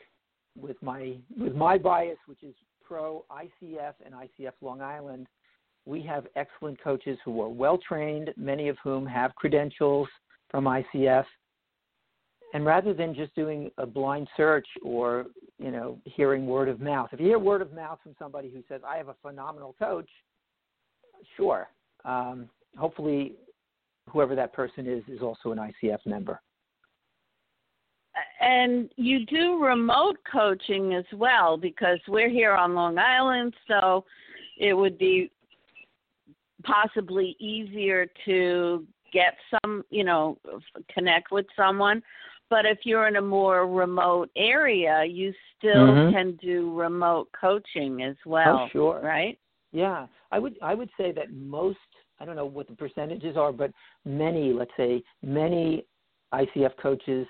with 0.60 0.82
my 0.82 1.16
with 1.38 1.56
my 1.56 1.78
bias, 1.78 2.18
which 2.28 2.44
is 2.44 2.54
pro 2.86 3.26
ICF 3.32 3.94
and 4.06 4.14
ICF 4.14 4.54
Long 4.62 4.82
Island, 4.82 5.28
we 5.86 6.02
have 6.04 6.28
excellent 6.36 6.82
coaches 6.82 7.18
who 7.26 7.42
are 7.42 7.50
well 7.50 7.78
trained, 7.78 8.32
many 8.38 8.68
of 8.70 8.78
whom 8.84 9.06
have 9.06 9.36
credentials 9.36 10.08
from 10.50 10.66
ICF. 10.66 11.26
And 12.54 12.66
rather 12.66 12.94
than 12.94 13.16
just 13.16 13.34
doing 13.34 13.72
a 13.80 13.86
blind 13.86 14.28
search 14.38 14.68
or 14.84 15.26
you 15.58 15.72
know 15.72 15.98
hearing 16.06 16.46
word 16.46 16.70
of 16.70 16.80
mouth, 16.80 17.10
if 17.12 17.20
you 17.20 17.28
hear 17.28 17.40
word 17.40 17.62
of 17.62 17.74
mouth 17.74 18.00
from 18.04 18.16
somebody 18.20 18.50
who 18.50 18.62
says 18.70 18.82
I 18.88 18.98
have 18.98 19.08
a 19.08 19.16
phenomenal 19.22 19.76
coach, 19.80 20.10
sure. 21.36 21.68
Um, 22.06 22.50
hopefully, 22.78 23.34
whoever 24.10 24.36
that 24.36 24.54
person 24.54 24.88
is 24.88 25.04
is 25.08 25.22
also 25.22 25.52
an 25.52 25.58
ICF 25.58 26.00
member. 26.06 26.40
And 28.42 28.90
you 28.96 29.26
do 29.26 29.64
remote 29.64 30.18
coaching 30.32 30.94
as 30.94 31.06
well 31.14 31.58
because 31.58 32.00
we're 32.08 32.30
here 32.30 32.54
on 32.54 32.76
Long 32.76 32.98
Island, 32.98 33.54
so 33.68 34.06
it 34.58 34.74
would 34.74 34.98
be 34.98 35.32
possibly 36.64 37.36
easier 37.40 38.08
to 38.26 38.86
get 39.12 39.36
some, 39.52 39.84
you 39.90 40.04
know, 40.04 40.38
connect 40.94 41.32
with 41.32 41.46
someone. 41.56 42.02
But 42.50 42.66
if 42.66 42.80
you're 42.84 43.08
in 43.08 43.16
a 43.16 43.22
more 43.22 43.68
remote 43.68 44.30
area, 44.36 45.04
you 45.06 45.34
still 45.58 45.88
mm-hmm. 45.88 46.16
can 46.16 46.36
do 46.42 46.74
remote 46.74 47.30
coaching 47.40 48.04
as 48.04 48.16
well. 48.26 48.66
Oh, 48.66 48.68
sure. 48.72 49.02
Right? 49.04 49.40
Yeah, 49.72 50.06
I 50.32 50.40
would 50.40 50.56
I 50.62 50.76
would 50.76 50.90
say 50.98 51.12
that 51.14 51.34
most 51.34 51.78
I 52.20 52.26
don't 52.26 52.36
know 52.36 52.46
what 52.46 52.68
the 52.68 52.76
percentages 52.76 53.38
are, 53.38 53.52
but 53.52 53.72
many, 54.06 54.54
let's 54.54 54.72
say, 54.78 55.04
many 55.24 55.86
ICF 56.32 56.78
coaches 56.82 57.28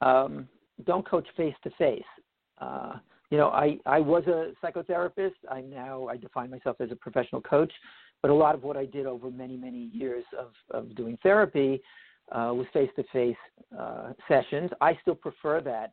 um, 0.00 0.48
don't 0.84 1.08
coach 1.08 1.26
face 1.36 1.54
to 1.64 1.70
face. 1.78 2.02
You 3.30 3.36
know, 3.36 3.48
I 3.48 3.78
I 3.84 4.00
was 4.00 4.24
a 4.26 4.52
psychotherapist. 4.64 5.34
I 5.50 5.60
now 5.60 6.06
I 6.08 6.16
define 6.16 6.50
myself 6.50 6.76
as 6.80 6.90
a 6.90 6.96
professional 6.96 7.42
coach, 7.42 7.72
but 8.22 8.30
a 8.30 8.34
lot 8.34 8.54
of 8.54 8.62
what 8.62 8.76
I 8.76 8.86
did 8.86 9.06
over 9.06 9.30
many, 9.30 9.56
many 9.56 9.90
years 9.92 10.24
of, 10.38 10.52
of 10.70 10.94
doing 10.96 11.18
therapy 11.22 11.82
uh, 12.32 12.52
was 12.54 12.66
face 12.72 12.90
to 12.96 13.04
face 13.12 13.36
sessions. 14.28 14.70
I 14.80 14.98
still 15.02 15.14
prefer 15.14 15.60
that, 15.60 15.92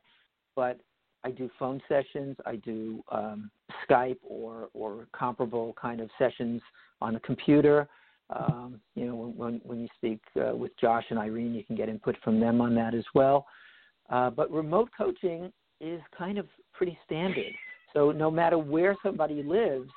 but 0.54 0.80
I 1.24 1.30
do 1.30 1.50
phone 1.58 1.82
sessions, 1.88 2.36
I 2.46 2.56
do 2.56 3.02
um, 3.10 3.50
Skype 3.88 4.18
or, 4.22 4.68
or 4.74 5.08
comparable 5.12 5.74
kind 5.80 6.00
of 6.00 6.08
sessions 6.18 6.62
on 7.00 7.14
the 7.14 7.20
computer. 7.20 7.88
Um, 8.30 8.80
you 8.94 9.06
know, 9.06 9.32
when, 9.36 9.60
when 9.64 9.80
you 9.80 9.88
speak 9.96 10.20
uh, 10.36 10.54
with 10.54 10.70
Josh 10.80 11.04
and 11.10 11.18
Irene, 11.18 11.54
you 11.54 11.64
can 11.64 11.76
get 11.76 11.88
input 11.88 12.16
from 12.22 12.40
them 12.40 12.60
on 12.60 12.74
that 12.76 12.94
as 12.94 13.04
well. 13.14 13.46
Uh, 14.10 14.30
but 14.30 14.50
remote 14.50 14.90
coaching 14.96 15.52
is 15.80 16.00
kind 16.16 16.38
of 16.38 16.46
pretty 16.72 16.98
standard. 17.04 17.52
So 17.92 18.12
no 18.12 18.30
matter 18.30 18.58
where 18.58 18.96
somebody 19.02 19.42
lives, 19.42 19.90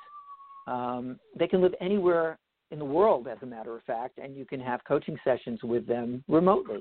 um, 0.66 1.18
they 1.38 1.46
can 1.46 1.60
live 1.60 1.74
anywhere 1.80 2.38
in 2.70 2.78
the 2.78 2.84
world, 2.84 3.26
as 3.26 3.38
a 3.42 3.46
matter 3.46 3.76
of 3.76 3.82
fact, 3.82 4.18
and 4.18 4.36
you 4.36 4.44
can 4.44 4.60
have 4.60 4.80
coaching 4.86 5.18
sessions 5.24 5.60
with 5.62 5.86
them 5.86 6.22
remotely. 6.28 6.80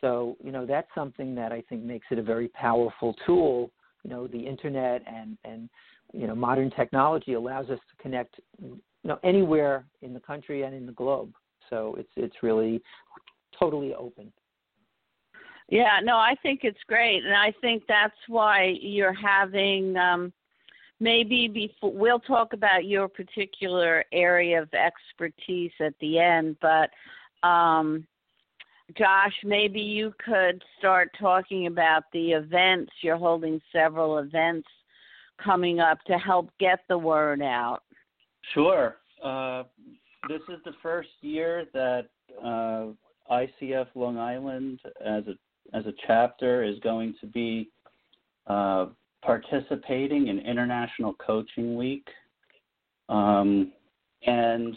So, 0.00 0.36
you 0.42 0.52
know, 0.52 0.64
that's 0.64 0.88
something 0.94 1.34
that 1.34 1.52
I 1.52 1.62
think 1.68 1.82
makes 1.82 2.06
it 2.10 2.18
a 2.18 2.22
very 2.22 2.48
powerful 2.48 3.14
tool. 3.26 3.70
You 4.04 4.10
know, 4.10 4.26
the 4.26 4.38
internet 4.38 5.02
and, 5.06 5.36
and 5.44 5.68
you 6.12 6.26
know, 6.26 6.34
modern 6.34 6.70
technology 6.70 7.34
allows 7.34 7.68
us 7.68 7.78
to 7.78 8.02
connect, 8.02 8.36
you 8.62 8.80
know, 9.04 9.18
anywhere 9.24 9.84
in 10.02 10.14
the 10.14 10.20
country 10.20 10.62
and 10.62 10.74
in 10.74 10.86
the 10.86 10.92
globe. 10.92 11.32
So 11.68 11.96
it's 11.98 12.10
it's 12.16 12.36
really 12.42 12.80
totally 13.58 13.94
open. 13.94 14.32
Yeah, 15.68 16.00
no, 16.02 16.16
I 16.16 16.34
think 16.42 16.60
it's 16.62 16.78
great, 16.86 17.24
and 17.24 17.34
I 17.34 17.52
think 17.60 17.82
that's 17.86 18.16
why 18.26 18.74
you're 18.80 19.12
having 19.12 19.96
um, 19.96 20.32
maybe 20.98 21.46
before 21.46 21.92
we'll 21.92 22.20
talk 22.20 22.54
about 22.54 22.86
your 22.86 23.06
particular 23.06 24.04
area 24.12 24.62
of 24.62 24.68
expertise 24.72 25.72
at 25.80 25.92
the 26.00 26.18
end, 26.18 26.56
but 26.62 26.90
um, 27.46 28.06
Josh, 28.96 29.34
maybe 29.44 29.80
you 29.80 30.14
could 30.24 30.62
start 30.78 31.10
talking 31.20 31.66
about 31.66 32.04
the 32.12 32.32
events. 32.32 32.90
You're 33.02 33.18
holding 33.18 33.60
several 33.70 34.18
events 34.18 34.68
coming 35.42 35.80
up 35.80 36.02
to 36.06 36.14
help 36.14 36.48
get 36.58 36.80
the 36.88 36.96
word 36.96 37.42
out. 37.42 37.82
Sure. 38.54 38.96
Uh, 39.22 39.64
this 40.28 40.40
is 40.48 40.58
the 40.64 40.72
first 40.82 41.10
year 41.20 41.66
that 41.74 42.06
uh, 42.42 42.86
ICF 43.30 43.88
Long 43.94 44.16
Island, 44.16 44.80
as 45.04 45.24
a 45.26 45.34
as 45.74 45.86
a 45.86 45.92
chapter, 46.06 46.62
is 46.64 46.78
going 46.80 47.14
to 47.20 47.26
be 47.26 47.68
uh, 48.46 48.86
participating 49.22 50.28
in 50.28 50.38
International 50.38 51.14
Coaching 51.14 51.76
Week. 51.76 52.06
Um, 53.08 53.72
and 54.26 54.76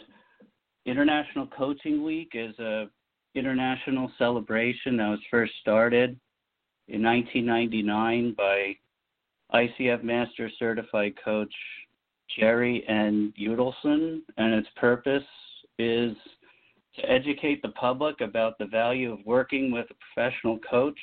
International 0.86 1.46
Coaching 1.46 2.02
Week 2.02 2.32
is 2.34 2.58
a 2.58 2.88
international 3.34 4.10
celebration 4.18 4.98
that 4.98 5.08
was 5.08 5.20
first 5.30 5.52
started 5.60 6.18
in 6.88 7.02
1999 7.02 8.34
by 8.36 8.76
ICF 9.54 10.02
Master 10.02 10.50
Certified 10.58 11.14
Coach 11.24 11.52
Jerry 12.38 12.84
N. 12.88 13.32
Udelson, 13.40 14.20
and 14.36 14.54
its 14.54 14.68
purpose 14.76 15.24
is 15.78 16.14
to 16.96 17.10
educate 17.10 17.62
the 17.62 17.70
public 17.70 18.20
about 18.20 18.58
the 18.58 18.66
value 18.66 19.12
of 19.12 19.18
working 19.24 19.70
with 19.70 19.86
a 19.90 19.94
professional 20.14 20.58
coach 20.68 20.98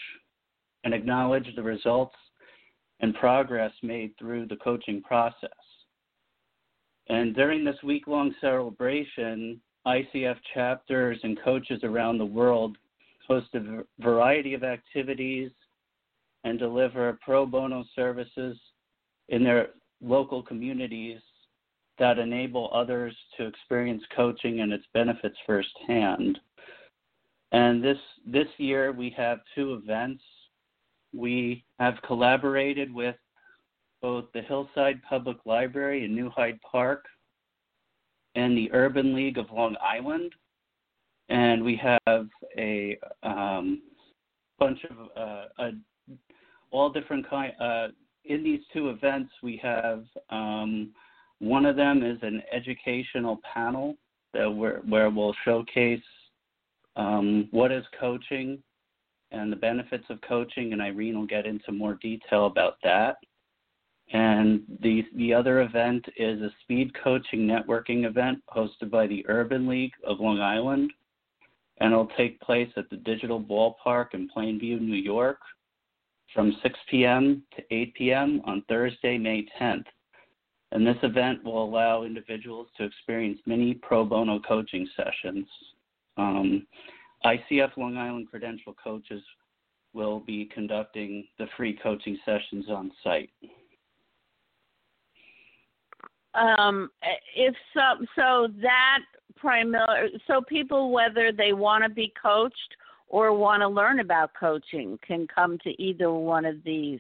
and 0.84 0.93
acknowledge 0.93 1.48
the 1.55 1.63
results 1.63 2.15
and 3.00 3.15
progress 3.15 3.72
made 3.81 4.12
through 4.17 4.46
the 4.48 4.55
coaching 4.58 5.01
process. 5.01 5.50
And 7.08 7.36
during 7.36 7.63
this 7.65 7.81
week 7.84 8.08
long 8.08 8.36
celebration, 8.39 9.60
ICF 9.88 10.38
chapters 10.53 11.17
and 11.24 11.41
coaches 11.43 11.79
around 11.84 12.17
the 12.17 12.25
world 12.25 12.77
host 13.27 13.48
a 13.55 13.84
variety 14.00 14.53
of 14.53 14.63
activities 14.63 15.51
and 16.43 16.60
deliver 16.60 17.17
pro 17.22 17.46
bono 17.46 17.84
services 17.96 18.58
in 19.29 19.43
their 19.43 19.69
local 20.01 20.41
communities 20.41 21.19
that 22.00 22.18
enable 22.18 22.70
others 22.74 23.15
to 23.38 23.46
experience 23.46 24.03
coaching 24.15 24.62
and 24.62 24.72
its 24.72 24.86
benefits 24.94 25.38
firsthand. 25.46 26.39
And 27.51 27.84
this 27.84 27.98
this 28.25 28.48
year 28.58 28.91
we 28.91 29.13
have 29.18 29.39
two 29.56 29.74
events. 29.74 30.24
We 31.13 31.63
have 31.79 31.96
collaborated 32.06 32.94
with 32.94 33.15
both 34.01 34.25
the 34.34 34.41
Hillside 34.41 35.01
Public 35.08 35.38
Library 35.46 36.06
in 36.06 36.15
New 36.15 36.29
Hyde 36.29 36.60
Park 36.62 37.06
and 38.36 38.58
the 38.58 38.72
Urban 38.72 39.15
League 39.15 39.38
of 39.38 39.48
Long 39.51 39.75
Island, 39.84 40.32
and 41.29 41.63
we 41.63 41.75
have 41.75 42.27
a 42.58 42.98
um, 43.24 43.82
bunch 44.60 44.79
of 44.89 44.98
uh, 45.18 45.46
a, 45.60 45.72
all 46.72 46.89
different 46.91 47.29
kind. 47.29 47.53
Uh, 47.60 47.88
in 48.25 48.44
these 48.44 48.62
two 48.72 48.89
events, 48.89 49.32
we 49.41 49.60
have 49.62 50.06
um, 50.29 50.91
one 51.39 51.65
of 51.65 51.75
them 51.75 52.03
is 52.03 52.17
an 52.22 52.41
educational 52.51 53.39
panel 53.53 53.96
that 54.34 54.48
where, 54.48 54.81
where 54.88 55.10
we'll 55.10 55.36
showcase 55.46 56.01
um, 56.96 57.48
what 57.51 57.72
is 57.72 57.84
coaching 58.00 58.62
and 59.31 59.51
the 59.51 59.55
benefits 59.55 60.05
of 60.10 60.19
coaching, 60.22 60.74
and 60.74 60.81
Irene 60.81 61.17
will 61.17 61.27
get 61.27 61.46
into 61.46 61.72
more 61.72 61.96
detail 62.01 62.48
about 62.48 62.77
that. 62.84 63.17
And 64.12 64.63
the 64.81 65.05
the 65.15 65.34
other 65.36 65.62
event 65.62 66.03
is 66.17 66.41
a 66.41 66.50
speed 66.63 66.91
coaching 67.03 67.41
networking 67.41 68.05
event 68.05 68.39
hosted 68.50 68.89
by 68.89 69.05
the 69.05 69.24
Urban 69.29 69.67
League 69.67 69.93
of 70.03 70.19
Long 70.19 70.39
Island, 70.39 70.91
and 71.79 71.91
it'll 71.91 72.08
take 72.17 72.41
place 72.41 72.69
at 72.75 72.89
the 72.89 72.98
Digital 72.98 73.39
Ballpark 73.39 74.15
in 74.15 74.27
Plainview, 74.36 74.81
New 74.81 74.96
York, 74.96 75.38
from 76.34 76.58
6 76.63 76.79
p.m. 76.89 77.43
to 77.55 77.63
8 77.72 77.93
p.m. 77.93 78.41
on 78.46 78.63
Thursday, 78.67 79.19
May 79.19 79.46
10th. 79.61 79.85
And 80.72 80.86
this 80.86 80.98
event 81.01 81.44
will 81.44 81.64
allow 81.64 82.03
individuals 82.03 82.68
to 82.77 82.84
experience 82.84 83.40
many 83.46 83.74
pro 83.74 84.05
bono 84.05 84.40
coaching 84.40 84.88
sessions. 84.96 85.48
Um, 86.18 86.68
ICF 87.25 87.75
Long 87.75 87.98
Island 87.98 88.27
credential 88.29 88.75
coaches 88.82 89.24
will 89.94 90.20
be 90.20 90.46
conducting 90.53 91.25
the 91.40 91.48
free 91.58 91.77
coaching 91.82 92.18
sessions 92.24 92.66
on 92.70 92.92
site. 93.03 93.32
Um, 96.36 96.92
if 97.36 97.55
so, 97.74 98.05
so 98.16 98.48
that 98.62 99.00
primarily, 99.36 100.22
so 100.27 100.42
people 100.42 100.92
whether 100.92 101.32
they 101.32 101.53
want 101.53 101.84
to 101.84 101.90
be 101.90 102.14
coached 102.22 102.75
or 103.08 103.34
want 103.34 103.62
to 103.62 103.68
learn 103.68 104.00
about 104.00 104.32
coaching 104.40 105.00
can 105.05 105.27
come 105.27 105.58
to 105.64 105.82
either 105.82 106.12
one 106.12 106.46
of 106.46 106.64
these 106.64 107.00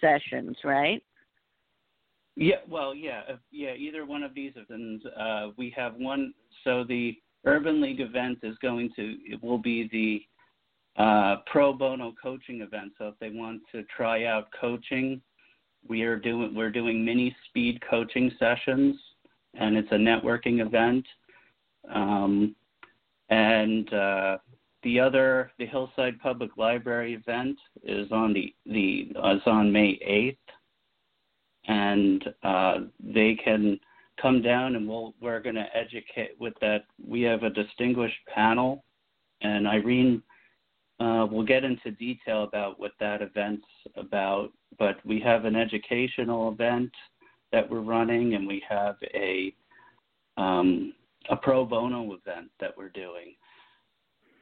sessions, 0.00 0.56
right? 0.64 1.02
Yeah, 2.36 2.56
well, 2.68 2.94
yeah, 2.94 3.22
yeah. 3.50 3.74
Either 3.74 4.06
one 4.06 4.22
of 4.22 4.34
these 4.34 4.52
events. 4.56 5.04
Uh, 5.18 5.48
we 5.56 5.72
have 5.76 5.94
one. 5.96 6.32
So 6.64 6.84
the 6.84 7.16
Urban 7.44 7.80
League 7.80 8.00
event 8.00 8.38
is 8.42 8.56
going 8.62 8.90
to. 8.96 9.16
It 9.26 9.42
will 9.42 9.58
be 9.58 9.88
the 9.92 11.02
uh, 11.02 11.36
pro 11.46 11.72
bono 11.72 12.14
coaching 12.20 12.62
event. 12.62 12.92
So 12.98 13.08
if 13.08 13.14
they 13.20 13.30
want 13.30 13.60
to 13.72 13.82
try 13.94 14.24
out 14.24 14.48
coaching, 14.58 15.20
we 15.86 16.02
are 16.02 16.16
doing 16.16 16.54
we're 16.54 16.70
doing 16.70 17.04
mini 17.04 17.36
speed 17.48 17.82
coaching 17.88 18.30
sessions, 18.38 18.96
and 19.54 19.76
it's 19.76 19.92
a 19.92 19.96
networking 19.96 20.64
event. 20.64 21.04
Um, 21.92 22.54
and 23.28 23.92
uh, 23.92 24.38
the 24.84 25.00
other, 25.00 25.52
the 25.58 25.66
Hillside 25.66 26.18
Public 26.20 26.56
Library 26.56 27.14
event 27.14 27.58
is 27.82 28.10
on 28.10 28.32
the 28.32 28.54
the 28.64 29.12
is 29.34 29.42
on 29.44 29.70
May 29.70 29.98
eighth 30.02 30.38
and 31.66 32.24
uh, 32.42 32.74
they 33.02 33.34
can 33.42 33.78
come 34.20 34.42
down 34.42 34.76
and 34.76 34.88
we'll, 34.88 35.14
we're 35.20 35.40
going 35.40 35.54
to 35.54 35.66
educate 35.74 36.32
with 36.38 36.54
that. 36.60 36.84
We 37.04 37.22
have 37.22 37.42
a 37.42 37.50
distinguished 37.50 38.18
panel, 38.32 38.84
and 39.40 39.66
Irene 39.66 40.22
uh, 41.00 41.26
will 41.30 41.44
get 41.44 41.64
into 41.64 41.90
detail 41.92 42.44
about 42.44 42.78
what 42.78 42.92
that 43.00 43.22
event's 43.22 43.66
about. 43.96 44.52
But 44.78 45.04
we 45.04 45.20
have 45.20 45.44
an 45.44 45.56
educational 45.56 46.50
event 46.52 46.90
that 47.52 47.68
we're 47.68 47.80
running, 47.80 48.34
and 48.34 48.46
we 48.46 48.62
have 48.68 48.96
a 49.14 49.54
um, 50.36 50.94
a 51.28 51.36
pro 51.36 51.64
bono 51.64 52.14
event 52.14 52.48
that 52.58 52.76
we're 52.76 52.88
doing, 52.88 53.34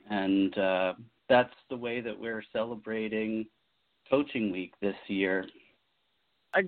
and 0.09 0.57
uh, 0.57 0.93
that's 1.29 1.55
the 1.69 1.77
way 1.77 2.01
that 2.01 2.19
we're 2.19 2.45
celebrating 2.53 3.47
Coaching 4.09 4.51
Week 4.53 4.73
this 4.81 4.95
year 5.09 5.47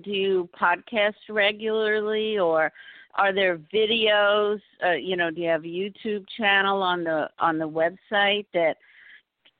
do 0.03 0.11
you 0.11 0.49
podcast 0.59 1.13
regularly 1.29 2.37
or 2.37 2.71
are 3.15 3.33
there 3.33 3.57
videos 3.73 4.59
uh, 4.85 4.91
you 4.91 5.15
know 5.15 5.29
do 5.29 5.41
you 5.41 5.47
have 5.47 5.63
a 5.63 5.67
youtube 5.67 6.25
channel 6.37 6.81
on 6.81 7.03
the 7.03 7.29
on 7.39 7.57
the 7.57 7.67
website 7.67 8.45
that 8.53 8.77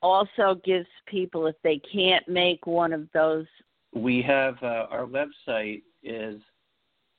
also 0.02 0.60
gives 0.66 0.88
people 1.08 1.48
if 1.48 1.56
they 1.64 1.80
can't 1.92 2.28
make 2.28 2.66
one 2.66 2.94
of 2.94 3.08
those 3.14 3.46
we 3.94 4.22
have 4.22 4.56
uh, 4.64 4.88
our 4.90 5.06
website 5.06 5.84
is 6.04 6.40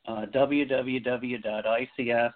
uh, 0.06 0.26
www.icf 0.34 2.32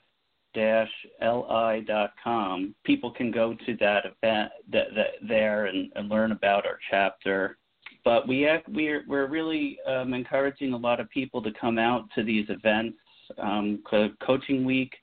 li.com. 1.21 2.75
People 2.85 3.11
can 3.11 3.31
go 3.31 3.55
to 3.67 3.77
that 3.77 4.05
event 4.07 4.51
that, 4.73 4.87
that 4.95 5.07
there 5.27 5.67
and, 5.67 5.93
and 5.95 6.09
learn 6.09 6.33
about 6.33 6.67
our 6.67 6.79
chapter 6.91 7.59
but 8.09 8.27
we 8.27 8.49
we're 8.69 9.05
we're 9.07 9.27
really 9.27 9.79
um, 9.87 10.15
encouraging 10.15 10.73
a 10.73 10.77
lot 10.79 10.99
of 10.99 11.11
people 11.11 11.43
to 11.43 11.51
come 11.61 11.77
out 11.77 12.09
to 12.15 12.25
these 12.25 12.47
events. 12.49 12.97
Um, 13.37 13.83
Coaching 14.25 14.65
Week 14.65 14.95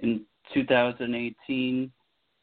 in 0.00 0.26
2018 0.52 1.90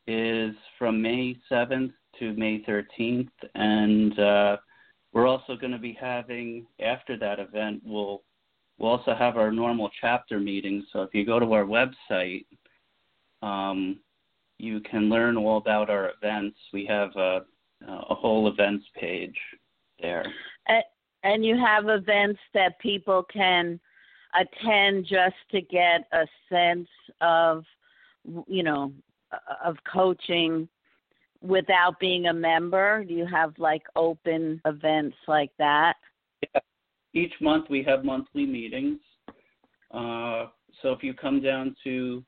is 0.07 0.55
from 0.79 0.99
May 0.99 1.37
7th 1.51 1.93
to 2.17 2.33
May 2.33 2.63
13th, 2.63 3.29
and 3.53 4.17
uh, 4.17 4.57
we're 5.13 5.27
also 5.27 5.55
going 5.55 5.73
to 5.73 5.77
be 5.77 5.95
having 6.01 6.65
after 6.83 7.15
that 7.19 7.39
event 7.39 7.83
we'll 7.85 8.23
we'll 8.79 8.93
also 8.93 9.13
have 9.13 9.37
our 9.37 9.51
normal 9.51 9.91
chapter 10.01 10.39
meetings. 10.39 10.85
So 10.93 11.03
if 11.03 11.13
you 11.13 11.27
go 11.27 11.39
to 11.39 11.53
our 11.53 11.63
website, 11.63 12.47
um, 13.43 13.99
you 14.57 14.79
can 14.79 15.09
learn 15.09 15.37
all 15.37 15.57
about 15.57 15.91
our 15.91 16.09
events. 16.19 16.57
We 16.73 16.87
have 16.87 17.15
a, 17.15 17.41
a 17.87 18.15
whole 18.15 18.47
events 18.47 18.87
page 18.99 19.37
there. 20.01 20.25
And 21.23 21.43
you 21.43 21.57
have 21.57 21.89
events 21.89 22.39
that 22.53 22.79
people 22.79 23.23
can 23.23 23.79
attend 24.39 25.05
just 25.05 25.35
to 25.51 25.61
get 25.61 26.07
a 26.13 26.25
sense 26.49 26.87
of, 27.21 27.63
you 28.47 28.63
know, 28.63 28.93
of 29.63 29.75
coaching 29.91 30.67
without 31.41 31.99
being 31.99 32.27
a 32.27 32.33
member? 32.33 33.03
Do 33.03 33.13
you 33.13 33.25
have 33.25 33.53
like 33.57 33.83
open 33.95 34.61
events 34.65 35.17
like 35.27 35.51
that? 35.57 35.95
Yeah. 36.53 36.61
Each 37.13 37.33
month 37.41 37.65
we 37.69 37.83
have 37.83 38.05
monthly 38.05 38.45
meetings. 38.45 38.99
Uh, 39.91 40.47
so 40.81 40.91
if 40.91 41.01
you 41.01 41.13
come 41.13 41.41
down 41.41 41.75
to 41.83 42.23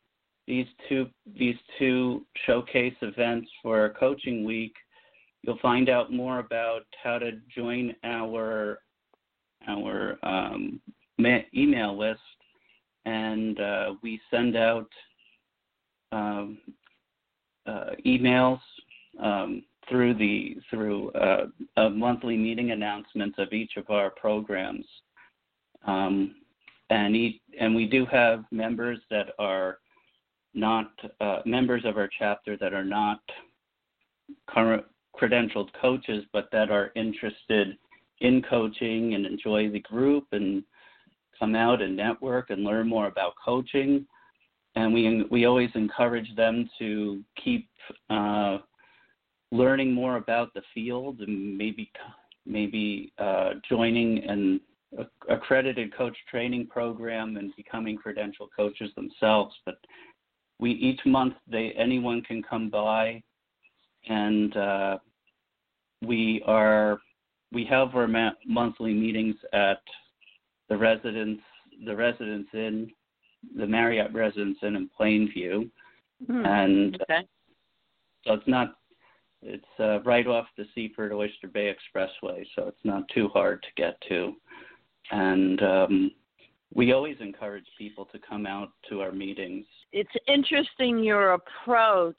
these 0.47 0.65
two 0.87 1.07
these 1.37 1.57
two 1.77 2.25
showcase 2.45 2.95
events 3.01 3.49
for 3.61 3.93
coaching 3.99 4.43
week, 4.43 4.73
you'll 5.43 5.59
find 5.59 5.89
out 5.89 6.11
more 6.11 6.39
about 6.39 6.85
how 7.01 7.17
to 7.19 7.31
join 7.55 7.95
our 8.03 8.79
our 9.67 10.17
um, 10.23 10.79
email 11.53 11.97
list, 11.97 12.19
and 13.05 13.59
uh, 13.59 13.93
we 14.01 14.19
send 14.31 14.55
out 14.55 14.89
um, 16.11 16.57
uh, 17.65 17.91
emails 18.05 18.59
um, 19.21 19.63
through 19.87 20.13
the 20.13 20.57
through 20.69 21.11
uh, 21.11 21.89
monthly 21.89 22.37
meeting 22.37 22.71
announcements 22.71 23.37
of 23.37 23.51
each 23.53 23.73
of 23.77 23.89
our 23.89 24.09
programs. 24.11 24.85
Um, 25.85 26.35
and 26.89 27.15
each, 27.15 27.41
and 27.59 27.75
we 27.75 27.85
do 27.85 28.05
have 28.05 28.45
members 28.51 28.99
that 29.11 29.33
are 29.37 29.79
not 30.53 30.91
uh, 31.21 31.39
members 31.45 31.83
of 31.85 31.97
our 31.97 32.09
chapter 32.17 32.57
that 32.57 32.73
are 32.73 32.83
not 32.83 33.19
current 34.47 34.83
credentialed 35.19 35.69
coaches, 35.79 36.23
but 36.33 36.49
that 36.51 36.71
are 36.71 36.91
interested 36.95 37.77
in 38.21 38.41
coaching 38.41 39.15
and 39.15 39.25
enjoy 39.25 39.69
the 39.69 39.79
group 39.79 40.27
and 40.31 40.63
come 41.37 41.55
out 41.55 41.81
and 41.81 41.95
network 41.95 42.49
and 42.49 42.63
learn 42.63 42.87
more 42.87 43.07
about 43.07 43.33
coaching. 43.43 44.05
And 44.75 44.93
we 44.93 45.23
we 45.31 45.45
always 45.45 45.71
encourage 45.73 46.35
them 46.35 46.69
to 46.79 47.23
keep 47.43 47.69
uh, 48.09 48.59
learning 49.51 49.93
more 49.93 50.17
about 50.17 50.53
the 50.53 50.61
field 50.73 51.21
and 51.21 51.57
maybe 51.57 51.91
maybe 52.45 53.13
uh, 53.17 53.51
joining 53.67 54.23
an 54.25 54.61
accredited 55.27 55.95
coach 55.95 56.17
training 56.29 56.67
program 56.67 57.37
and 57.37 57.55
becoming 57.55 57.97
credentialed 57.97 58.49
coaches 58.55 58.89
themselves. 58.95 59.55
But 59.65 59.77
we 60.59 60.71
each 60.71 60.99
month 61.05 61.35
they 61.47 61.71
anyone 61.77 62.21
can 62.21 62.43
come 62.43 62.69
by, 62.69 63.23
and 64.07 64.55
uh, 64.55 64.97
we 66.01 66.41
are 66.45 66.99
we 67.51 67.65
have 67.65 67.95
our 67.95 68.07
ma- 68.07 68.31
monthly 68.45 68.93
meetings 68.93 69.35
at 69.53 69.81
the 70.69 70.77
residence 70.77 71.41
the 71.85 71.95
residence 71.95 72.47
inn 72.53 72.91
the 73.55 73.67
Marriott 73.67 74.13
Residence 74.13 74.57
Inn 74.61 74.75
in 74.75 74.89
Plainview, 74.99 75.69
hmm. 76.27 76.45
and 76.45 77.01
okay. 77.01 77.27
so 78.25 78.33
it's 78.33 78.47
not 78.47 78.75
it's 79.41 79.63
uh, 79.79 80.01
right 80.01 80.27
off 80.27 80.47
the 80.57 80.65
Seaford 80.75 81.13
Oyster 81.13 81.47
Bay 81.47 81.73
Expressway, 81.73 82.45
so 82.55 82.67
it's 82.67 82.83
not 82.83 83.07
too 83.13 83.29
hard 83.29 83.63
to 83.63 83.69
get 83.81 83.97
to. 84.09 84.33
And 85.11 85.63
um, 85.63 86.11
we 86.73 86.91
always 86.91 87.15
encourage 87.21 87.65
people 87.77 88.05
to 88.11 88.19
come 88.19 88.45
out 88.45 88.71
to 88.89 89.01
our 89.01 89.13
meetings. 89.13 89.65
It's 89.93 90.09
interesting 90.27 90.99
your 90.99 91.33
approach 91.33 92.17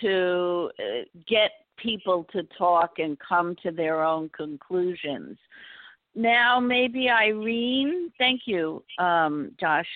to 0.00 0.70
uh, 0.78 1.02
get 1.28 1.50
people 1.82 2.26
to 2.32 2.42
talk 2.58 2.98
and 2.98 3.16
come 3.18 3.56
to 3.62 3.70
their 3.70 4.02
own 4.02 4.28
conclusions. 4.30 5.38
Now, 6.14 6.58
maybe 6.58 7.08
Irene, 7.08 8.10
thank 8.18 8.42
you, 8.44 8.82
um, 8.98 9.52
Josh. 9.60 9.86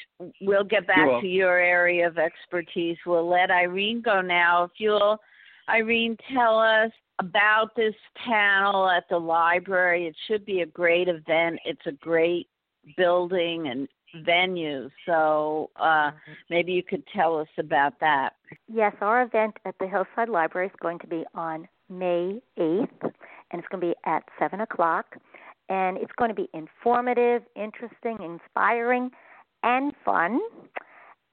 We'll 0.41 0.65
get 0.65 0.87
back 0.87 1.21
to 1.21 1.27
your 1.27 1.59
area 1.59 2.07
of 2.07 2.19
expertise. 2.19 2.97
We'll 3.05 3.29
let 3.29 3.51
Irene 3.51 4.01
go 4.01 4.21
now. 4.21 4.65
If 4.65 4.71
you'll, 4.79 5.19
Irene, 5.69 6.17
tell 6.33 6.59
us 6.59 6.93
about 7.19 7.75
this 7.75 7.95
panel 8.25 8.89
at 8.89 9.05
the 9.11 9.19
library. 9.19 10.07
It 10.07 10.17
should 10.29 10.45
be 10.47 10.61
a 10.61 10.67
great 10.67 11.09
event. 11.09 11.59
It's 11.65 11.87
a 11.87 11.93
great 11.93 12.49
building 12.97 13.69
and 13.69 13.89
venue. 14.25 14.89
So 15.07 15.71
uh, 15.77 16.13
maybe 16.49 16.73
you 16.73 16.83
could 16.83 17.03
tell 17.15 17.39
us 17.39 17.49
about 17.59 17.99
that. 18.01 18.35
Yes, 18.73 18.95
our 19.01 19.23
event 19.23 19.57
at 19.65 19.75
the 19.81 19.89
Hillside 19.89 20.29
Library 20.29 20.69
is 20.69 20.73
going 20.81 21.01
to 21.01 21.07
be 21.09 21.25
on 21.35 21.67
May 21.89 22.41
8th, 22.59 23.03
and 23.03 23.61
it's 23.61 23.69
going 23.69 23.81
to 23.81 23.87
be 23.89 23.95
at 24.05 24.25
7 24.39 24.61
o'clock. 24.61 25.17
And 25.69 25.97
it's 25.97 26.13
going 26.17 26.29
to 26.29 26.35
be 26.35 26.49
informative, 26.53 27.43
interesting, 27.57 28.19
inspiring, 28.23 29.11
and 29.63 29.93
fun. 30.05 30.41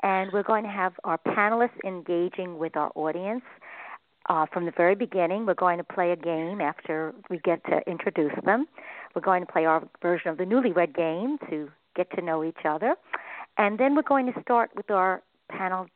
And 0.03 0.31
we're 0.31 0.43
going 0.43 0.63
to 0.63 0.69
have 0.69 0.93
our 1.03 1.19
panelists 1.27 1.79
engaging 1.85 2.57
with 2.57 2.75
our 2.77 2.91
audience. 2.95 3.43
Uh, 4.29 4.45
from 4.53 4.65
the 4.65 4.71
very 4.77 4.95
beginning, 4.95 5.45
we're 5.45 5.53
going 5.55 5.77
to 5.77 5.83
play 5.83 6.11
a 6.11 6.15
game 6.15 6.61
after 6.61 7.13
we 7.29 7.39
get 7.39 7.63
to 7.65 7.81
introduce 7.87 8.33
them. 8.45 8.67
We're 9.15 9.21
going 9.21 9.45
to 9.45 9.51
play 9.51 9.65
our 9.65 9.83
version 10.01 10.29
of 10.29 10.37
the 10.37 10.45
newlywed 10.45 10.95
game 10.95 11.37
to 11.49 11.69
get 11.95 12.09
to 12.15 12.21
know 12.21 12.43
each 12.43 12.65
other. 12.65 12.95
And 13.57 13.77
then 13.77 13.95
we're 13.95 14.03
going 14.03 14.31
to 14.31 14.41
start 14.41 14.71
with 14.75 14.89
our 14.91 15.21
panel 15.49 15.87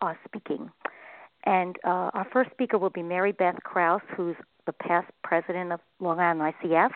uh, 0.00 0.14
speaking. 0.26 0.70
And 1.44 1.76
uh, 1.84 2.10
our 2.14 2.26
first 2.32 2.50
speaker 2.50 2.78
will 2.78 2.90
be 2.90 3.02
Mary 3.02 3.32
Beth 3.32 3.56
Kraus, 3.62 4.02
who's 4.16 4.36
the 4.66 4.72
past 4.72 5.10
president 5.22 5.72
of 5.72 5.80
Long 6.00 6.18
Island 6.18 6.54
ICF. 6.62 6.90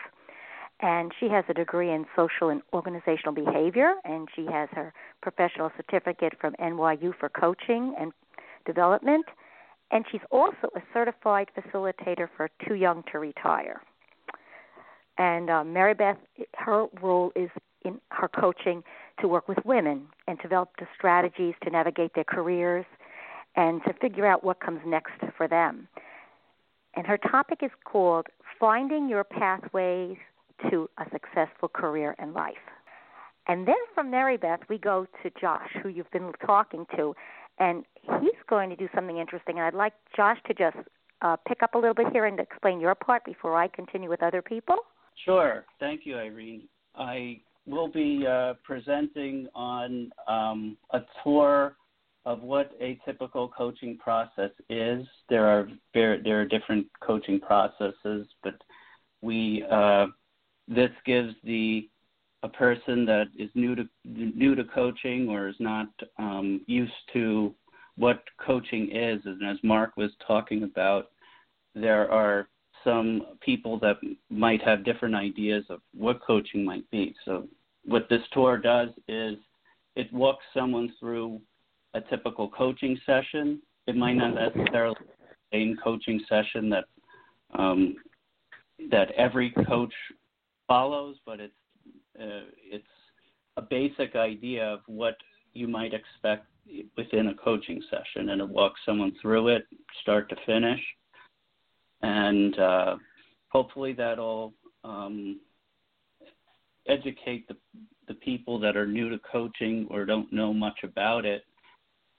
And 0.81 1.11
she 1.19 1.27
has 1.29 1.43
a 1.49 1.53
degree 1.53 1.91
in 1.91 2.05
social 2.15 2.49
and 2.49 2.61
organizational 2.73 3.33
behavior, 3.33 3.95
and 4.05 4.27
she 4.33 4.45
has 4.45 4.69
her 4.71 4.93
professional 5.21 5.71
certificate 5.75 6.33
from 6.39 6.53
NYU 6.53 7.13
for 7.19 7.29
coaching 7.29 7.93
and 7.99 8.13
development. 8.65 9.25
And 9.91 10.05
she's 10.11 10.21
also 10.31 10.69
a 10.75 10.81
certified 10.93 11.49
facilitator 11.57 12.29
for 12.35 12.49
Too 12.65 12.75
Young 12.75 13.03
to 13.11 13.19
Retire. 13.19 13.81
And 15.17 15.49
uh, 15.49 15.63
Mary 15.65 15.93
Beth, 15.93 16.17
her 16.55 16.85
role 17.01 17.31
is 17.35 17.49
in 17.83 17.99
her 18.11 18.29
coaching 18.29 18.83
to 19.19 19.27
work 19.27 19.47
with 19.47 19.57
women 19.65 20.07
and 20.27 20.39
develop 20.39 20.69
the 20.79 20.87
strategies 20.95 21.55
to 21.63 21.69
navigate 21.69 22.13
their 22.15 22.23
careers 22.23 22.85
and 23.55 23.81
to 23.83 23.93
figure 23.93 24.25
out 24.25 24.43
what 24.43 24.59
comes 24.59 24.79
next 24.85 25.13
for 25.37 25.47
them. 25.47 25.87
And 26.95 27.05
her 27.05 27.17
topic 27.17 27.59
is 27.61 27.71
called 27.85 28.27
Finding 28.59 29.07
Your 29.09 29.23
Pathways 29.23 30.17
to 30.69 30.89
a 30.97 31.05
Successful 31.11 31.69
Career 31.69 32.15
and 32.19 32.33
Life. 32.33 32.55
And 33.47 33.67
then 33.67 33.75
from 33.95 34.11
Mary 34.11 34.37
Beth, 34.37 34.59
we 34.69 34.77
go 34.77 35.07
to 35.23 35.31
Josh, 35.39 35.69
who 35.81 35.89
you've 35.89 36.11
been 36.11 36.31
talking 36.45 36.85
to, 36.95 37.15
and 37.57 37.83
he's 38.03 38.31
going 38.47 38.69
to 38.69 38.75
do 38.75 38.87
something 38.93 39.17
interesting. 39.17 39.57
And 39.57 39.65
I'd 39.65 39.73
like 39.73 39.93
Josh 40.15 40.37
to 40.47 40.53
just 40.53 40.77
uh, 41.21 41.35
pick 41.47 41.63
up 41.63 41.75
a 41.75 41.77
little 41.77 41.93
bit 41.93 42.07
here 42.11 42.25
and 42.25 42.39
explain 42.39 42.79
your 42.79 42.95
part 42.95 43.25
before 43.25 43.57
I 43.57 43.67
continue 43.67 44.09
with 44.09 44.21
other 44.21 44.41
people. 44.41 44.77
Sure. 45.25 45.65
Thank 45.79 46.01
you, 46.05 46.17
Irene. 46.17 46.63
I 46.95 47.39
will 47.65 47.87
be 47.87 48.25
uh, 48.27 48.53
presenting 48.63 49.47
on 49.53 50.11
um, 50.27 50.77
a 50.91 50.99
tour 51.23 51.75
of 52.25 52.41
what 52.41 52.71
a 52.79 52.99
typical 53.05 53.47
coaching 53.49 53.97
process 53.97 54.51
is. 54.69 55.05
There 55.29 55.47
are 55.47 55.67
there, 55.93 56.21
there 56.21 56.41
are 56.41 56.45
different 56.45 56.87
coaching 57.01 57.39
processes, 57.39 58.27
but 58.43 58.55
we 59.21 59.65
uh, 59.71 60.07
this 60.67 60.91
gives 61.05 61.33
the 61.43 61.89
a 62.43 62.49
person 62.49 63.05
that 63.05 63.27
is 63.37 63.49
new 63.55 63.75
to 63.75 63.87
new 64.05 64.55
to 64.55 64.63
coaching 64.63 65.29
or 65.29 65.49
is 65.49 65.55
not 65.59 65.87
um, 66.17 66.61
used 66.67 66.93
to 67.13 67.53
what 67.97 68.23
coaching 68.39 68.89
is, 68.95 69.19
and 69.25 69.45
as 69.45 69.57
Marc 69.61 69.97
was 69.97 70.11
talking 70.25 70.63
about, 70.63 71.07
there 71.75 72.09
are 72.09 72.47
some 72.81 73.23
people 73.41 73.77
that 73.79 73.97
might 74.29 74.61
have 74.61 74.85
different 74.85 75.15
ideas 75.15 75.65
of 75.69 75.81
what 75.93 76.21
coaching 76.21 76.63
might 76.63 76.89
be. 76.91 77.13
So, 77.25 77.47
what 77.83 78.07
this 78.09 78.21
tour 78.31 78.57
does 78.57 78.89
is 79.09 79.35
it 79.97 80.11
walks 80.13 80.45
someone 80.53 80.93
through 80.97 81.41
a 81.93 82.01
typical 82.01 82.49
coaching 82.49 82.99
session. 83.05 83.61
It 83.87 83.95
might 83.95 84.13
not 84.13 84.35
necessarily 84.35 84.95
be 84.99 85.05
the 85.07 85.57
same 85.57 85.77
coaching 85.83 86.21
session 86.29 86.69
that 86.69 86.85
um, 87.57 87.95
that 88.91 89.11
every 89.11 89.51
coach 89.67 89.93
follows, 90.67 91.17
but 91.25 91.39
it's 91.39 91.53
uh, 92.19 92.45
it's 92.63 92.85
a 93.57 93.61
basic 93.61 94.15
idea 94.15 94.65
of 94.65 94.79
what 94.87 95.15
you 95.53 95.67
might 95.67 95.93
expect 95.93 96.45
within 96.95 97.27
a 97.27 97.33
coaching 97.33 97.81
session, 97.89 98.29
and 98.29 98.41
it 98.41 98.47
walks 98.47 98.79
someone 98.85 99.11
through 99.21 99.47
it, 99.47 99.65
start 100.01 100.29
to 100.29 100.35
finish 100.45 100.79
and 102.01 102.57
uh, 102.59 102.95
hopefully 103.49 103.93
that'll 103.93 104.53
um, 104.83 105.39
educate 106.87 107.47
the 107.47 107.55
the 108.07 108.13
people 108.15 108.59
that 108.59 108.75
are 108.75 108.87
new 108.87 109.07
to 109.07 109.19
coaching 109.31 109.87
or 109.91 110.03
don't 110.03 110.33
know 110.33 110.51
much 110.51 110.79
about 110.83 111.25
it 111.25 111.43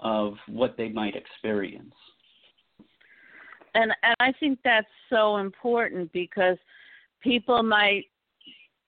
of 0.02 0.34
what 0.48 0.76
they 0.76 0.88
might 0.88 1.14
experience. 1.16 1.94
And 3.74 3.92
and 4.02 4.14
I 4.20 4.32
think 4.40 4.58
that's 4.64 4.86
so 5.08 5.36
important 5.36 6.12
because 6.12 6.58
people 7.22 7.62
might 7.62 8.04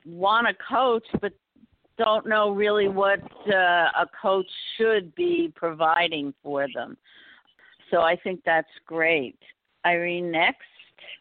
want 0.05 0.49
a 0.49 0.55
coach 0.69 1.07
but 1.21 1.33
don't 1.99 2.27
know 2.27 2.51
really 2.51 2.89
what 2.89 3.21
uh, 3.49 3.55
a 4.01 4.07
coach 4.21 4.47
should 4.77 5.15
be 5.15 5.53
providing 5.55 6.35
for 6.43 6.67
them. 6.75 6.97
So 7.91 8.01
I 8.01 8.17
think 8.17 8.41
that's 8.45 8.69
great. 8.87 9.39
Irene, 9.85 10.31
next. 10.31 10.63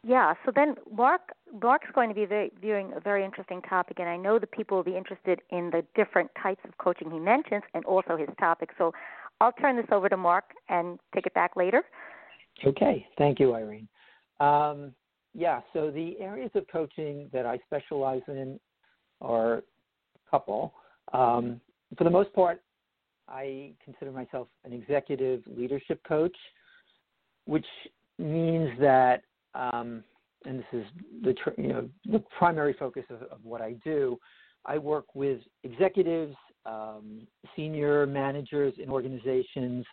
Yeah. 0.03 0.33
So 0.45 0.51
then 0.55 0.75
Marc 0.91 1.21
Marc's 1.61 1.89
going 1.93 2.09
to 2.09 2.15
be 2.15 2.25
very, 2.25 2.51
viewing 2.61 2.93
a 2.95 2.99
very 2.99 3.25
interesting 3.25 3.61
topic, 3.61 3.99
and 3.99 4.07
I 4.07 4.17
know 4.17 4.39
the 4.39 4.47
people 4.47 4.77
will 4.77 4.83
be 4.83 4.95
interested 4.95 5.41
in 5.49 5.69
the 5.69 5.83
different 5.95 6.31
types 6.41 6.61
of 6.63 6.77
coaching 6.77 7.11
he 7.11 7.19
mentions 7.19 7.63
and 7.73 7.83
also 7.85 8.15
his 8.15 8.29
topic. 8.39 8.69
So 8.77 8.93
I'll 9.41 9.51
turn 9.53 9.75
this 9.75 9.87
over 9.91 10.07
to 10.07 10.17
Marc 10.17 10.45
and 10.69 10.99
take 11.15 11.25
it 11.25 11.33
back 11.33 11.55
later. 11.55 11.81
Okay, 12.63 13.07
thank 13.17 13.39
you, 13.39 13.55
Irene. 13.55 13.87
Um, 14.39 14.93
yeah, 15.33 15.61
so 15.73 15.89
the 15.89 16.15
areas 16.19 16.51
of 16.53 16.65
coaching 16.71 17.27
that 17.33 17.47
I 17.47 17.57
specialize 17.65 18.21
in 18.27 18.59
are 19.19 19.55
a 19.55 19.61
couple. 20.29 20.75
Um, 21.13 21.59
for 21.97 22.03
the 22.03 22.09
most 22.11 22.31
part, 22.33 22.61
I 23.27 23.71
consider 23.83 24.11
myself 24.11 24.47
an 24.63 24.73
executive 24.73 25.41
leadership 25.47 26.01
coach, 26.07 26.35
which 27.45 27.65
means 28.19 28.69
that, 28.79 29.23
um, 29.55 30.03
and 30.45 30.59
this 30.59 30.65
is 30.71 30.85
the 31.23 31.35
you 31.57 31.69
know 31.69 31.89
the 32.05 32.23
primary 32.37 32.75
focus 32.77 33.05
of, 33.09 33.23
of 33.23 33.39
what 33.43 33.61
I 33.61 33.73
do. 33.83 34.19
I 34.67 34.77
work 34.77 35.15
with 35.15 35.39
executives, 35.63 36.35
um, 36.65 37.27
senior 37.55 38.05
managers 38.05 38.73
in 38.81 38.89
organizations, 38.89 39.85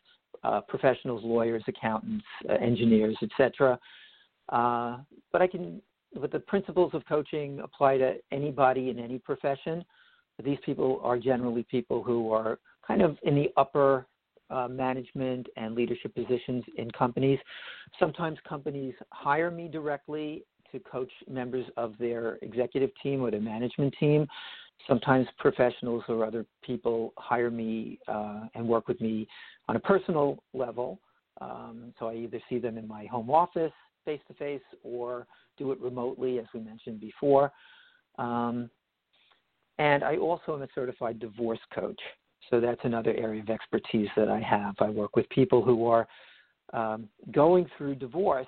uh, 0.45 0.61
professionals, 0.61 1.23
lawyers, 1.25 1.63
accountants, 1.67 2.25
uh, 2.49 2.55
engineers, 2.55 3.17
etc. 3.23 3.79
Uh, 4.51 4.99
but 5.33 5.43
I 5.43 5.47
can, 5.47 5.83
but 6.21 6.33
the 6.33 6.41
principles 6.41 6.93
of 6.95 7.05
coaching 7.07 7.61
apply 7.61 7.99
to 7.99 8.15
anybody 8.33 8.91
in 8.91 8.99
any 8.99 9.19
profession. 9.19 9.85
These 10.45 10.59
people 10.65 11.01
are 11.03 11.19
generally 11.19 11.65
people 11.69 12.03
who 12.03 12.33
are 12.33 12.59
kind 12.87 13.03
of 13.03 13.19
in 13.25 13.35
the 13.35 13.49
upper 13.57 14.07
uh, 14.51 14.69
management 14.69 15.47
and 15.57 15.75
leadership 15.75 16.15
positions 16.15 16.65
in 16.77 16.91
companies. 16.93 17.39
Sometimes 17.99 18.39
companies 18.49 18.95
hire 19.11 19.51
me 19.51 19.69
directly 19.69 20.45
to 20.73 20.79
coach 20.81 21.11
members 21.29 21.67
of 21.77 21.95
their 21.99 22.39
executive 22.43 22.91
team 23.03 23.23
or 23.23 23.31
their 23.31 23.41
management 23.41 23.95
team. 23.99 24.27
Sometimes 24.87 25.27
professionals 25.39 26.05
or 26.09 26.25
other 26.25 26.47
people 26.63 27.13
hire 27.19 27.51
me 27.51 27.99
uh, 28.09 28.43
and 28.55 28.67
work 28.67 28.89
with 28.89 29.01
me 29.01 29.27
on 29.69 29.77
a 29.77 29.81
personal 29.81 30.43
level. 30.55 31.01
Um, 31.41 31.93
so 31.99 32.09
I 32.09 32.15
either 32.15 32.41
see 32.49 32.59
them 32.59 32.79
in 32.79 32.87
my 32.89 33.07
home 33.07 33.31
office 33.31 33.73
face 34.05 34.21
to 34.29 34.35
face 34.35 34.63
or 34.83 35.27
do 35.59 35.73
it 35.73 35.81
remotely, 35.81 36.39
as 36.39 36.47
we 36.55 36.61
mentioned 36.61 37.01
before. 37.01 37.53
Um, 38.19 38.71
and 39.79 40.03
I 40.03 40.17
also 40.17 40.55
am 40.55 40.63
a 40.63 40.69
certified 40.75 41.19
divorce 41.19 41.61
coach. 41.75 42.01
So 42.51 42.61
that's 42.61 42.81
another 42.85 43.15
area 43.15 43.43
of 43.43 43.51
expertise 43.51 44.09
that 44.17 44.29
I 44.29 44.41
have. 44.41 44.75
I 44.81 44.89
work 44.89 45.15
with 45.15 45.29
people 45.29 45.63
who 45.63 45.87
are 45.87 46.09
um, 46.73 47.09
going 47.33 47.67
through 47.77 47.97
divorce 47.97 48.47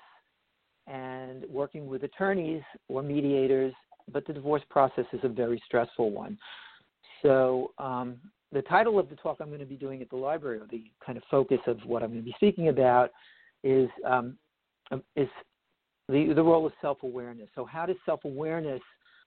and 0.87 1.45
working 1.49 1.87
with 1.87 2.03
attorneys 2.03 2.63
or 2.89 3.03
mediators, 3.03 3.75
but 4.13 4.27
the 4.27 4.33
divorce 4.33 4.63
process 4.71 5.05
is 5.13 5.21
a 5.23 5.29
very 5.29 5.63
stressful 5.67 6.11
one. 6.11 6.39
So, 7.23 7.73
um, 7.79 8.17
the 8.53 8.63
title 8.63 8.99
of 8.99 9.09
the 9.09 9.17
talk 9.17 9.37
I'm 9.41 9.49
going 9.49 9.61
to 9.61 9.67
be 9.67 9.77
doing 9.77 10.03
at 10.03 10.11
the 10.11 10.17
library, 10.17 10.59
or 10.59 10.67
the 10.71 10.85
kind 11.05 11.17
of 11.17 11.25
focus 11.31 11.61
of 11.67 11.79
what 11.85 12.03
I'm 12.03 12.11
going 12.11 12.21
to 12.21 12.25
be 12.25 12.35
speaking 12.37 12.69
about, 12.69 13.11
is 13.63 13.89
um, 14.05 14.37
is 15.17 15.29
the 16.09 16.33
the 16.35 16.43
role 16.43 16.67
of 16.67 16.73
self 16.81 17.03
awareness. 17.03 17.49
So, 17.55 17.65
how 17.65 17.87
does 17.87 17.97
self 18.05 18.25
awareness 18.25 18.83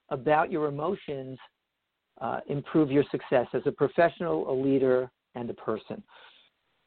about 0.09 0.51
your 0.51 0.67
emotions 0.67 1.37
uh, 2.19 2.41
improve 2.47 2.91
your 2.91 3.05
success 3.11 3.47
as 3.53 3.61
a 3.65 3.71
professional, 3.71 4.51
a 4.51 4.55
leader, 4.55 5.09
and 5.35 5.49
a 5.49 5.53
person? 5.53 6.03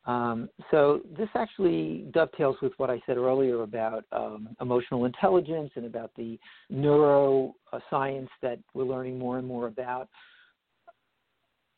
Um, 0.06 0.48
so 0.70 1.00
this 1.18 1.28
actually 1.34 2.06
dovetails 2.12 2.56
with 2.62 2.72
what 2.76 2.90
I 2.90 3.02
said 3.06 3.16
earlier 3.16 3.62
about 3.62 4.04
um, 4.12 4.48
emotional 4.60 5.04
intelligence 5.04 5.70
and 5.74 5.84
about 5.84 6.12
the 6.16 6.38
neuroscience 6.72 8.28
that 8.40 8.58
we're 8.72 8.84
learning 8.84 9.18
more 9.18 9.38
and 9.38 9.46
more 9.46 9.66
about. 9.66 10.08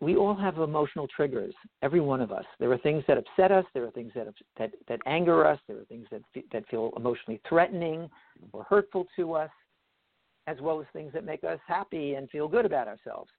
We 0.01 0.15
all 0.15 0.35
have 0.35 0.59
emotional 0.59 1.09
triggers, 1.09 1.55
every 1.83 2.01
one 2.01 2.21
of 2.21 2.31
us. 2.31 2.45
There 2.61 2.71
are 2.71 2.79
things 2.79 3.03
that 3.09 3.19
upset 3.19 3.51
us. 3.51 3.65
There 3.75 3.85
are 3.85 3.91
things 3.91 4.13
that 4.15 4.29
that, 4.59 4.71
that 4.89 5.01
anger 5.07 5.45
us. 5.45 5.59
There 5.67 5.79
are 5.79 5.85
things 5.87 6.07
that 6.13 6.23
that 6.53 6.69
feel 6.69 6.93
emotionally 6.97 7.41
threatening 7.49 8.09
or 8.53 8.63
hurtful 8.65 9.07
to 9.17 9.33
us, 9.33 9.51
as 10.47 10.57
well 10.61 10.81
as 10.81 10.87
things 10.93 11.13
that 11.15 11.25
make 11.25 11.43
us 11.43 11.59
happy 11.67 12.15
and 12.15 12.31
feel 12.31 12.47
good 12.47 12.65
about 12.65 12.87
ourselves. 12.87 13.31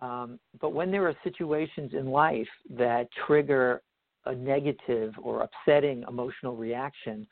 Um, 0.00 0.38
but 0.60 0.74
when 0.74 0.90
there 0.90 1.08
are 1.08 1.16
situations 1.24 1.92
in 1.94 2.06
life 2.06 2.48
that 2.76 3.08
trigger 3.26 3.80
a 4.26 4.34
negative 4.34 5.14
or 5.20 5.42
upsetting 5.42 6.04
emotional 6.08 6.56
reaction, 6.56 7.26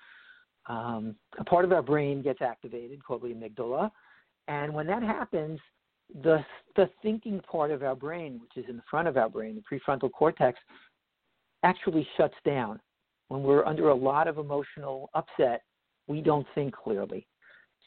um, 0.68 1.14
a 1.38 1.44
part 1.44 1.64
of 1.64 1.72
our 1.72 1.82
brain 1.82 2.22
gets 2.22 2.42
activated 2.42 3.04
called 3.04 3.22
the 3.22 3.28
amygdala. 3.28 3.90
And 4.48 4.72
when 4.72 4.86
that 4.86 5.02
happens, 5.02 5.58
the, 6.22 6.44
the 6.76 6.90
thinking 7.02 7.40
part 7.40 7.70
of 7.70 7.82
our 7.82 7.94
brain, 7.94 8.40
which 8.40 8.62
is 8.62 8.68
in 8.68 8.76
the 8.76 8.82
front 8.90 9.08
of 9.08 9.16
our 9.16 9.28
brain, 9.28 9.56
the 9.56 9.78
prefrontal 9.78 10.10
cortex, 10.10 10.58
actually 11.62 12.06
shuts 12.16 12.34
down. 12.44 12.80
When 13.28 13.42
we're 13.42 13.64
under 13.64 13.90
a 13.90 13.94
lot 13.94 14.26
of 14.26 14.38
emotional 14.38 15.10
upset, 15.14 15.62
we 16.08 16.20
don't 16.20 16.46
think 16.54 16.74
clearly. 16.74 17.26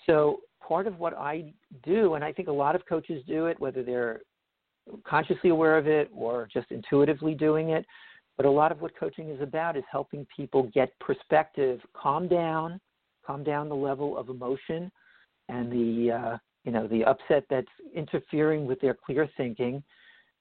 So, 0.05 0.41
part 0.65 0.87
of 0.87 0.99
what 0.99 1.13
I 1.13 1.53
do, 1.85 2.13
and 2.13 2.23
I 2.23 2.31
think 2.31 2.47
a 2.47 2.51
lot 2.51 2.75
of 2.75 2.85
coaches 2.87 3.21
do 3.27 3.47
it, 3.47 3.59
whether 3.59 3.83
they're 3.83 4.21
consciously 5.05 5.49
aware 5.49 5.77
of 5.77 5.87
it 5.87 6.09
or 6.15 6.47
just 6.51 6.71
intuitively 6.71 7.33
doing 7.33 7.69
it, 7.69 7.85
but 8.37 8.45
a 8.45 8.51
lot 8.51 8.71
of 8.71 8.81
what 8.81 8.97
coaching 8.99 9.29
is 9.29 9.41
about 9.41 9.77
is 9.77 9.83
helping 9.91 10.25
people 10.35 10.63
get 10.73 10.97
perspective, 10.99 11.79
calm 11.93 12.27
down, 12.27 12.79
calm 13.25 13.43
down 13.43 13.69
the 13.69 13.75
level 13.75 14.17
of 14.17 14.29
emotion 14.29 14.91
and 15.49 15.71
the 15.71 16.11
uh, 16.11 16.37
you 16.63 16.71
know 16.71 16.87
the 16.87 17.03
upset 17.03 17.43
that's 17.49 17.67
interfering 17.93 18.65
with 18.65 18.79
their 18.79 18.93
clear 18.93 19.29
thinking, 19.37 19.83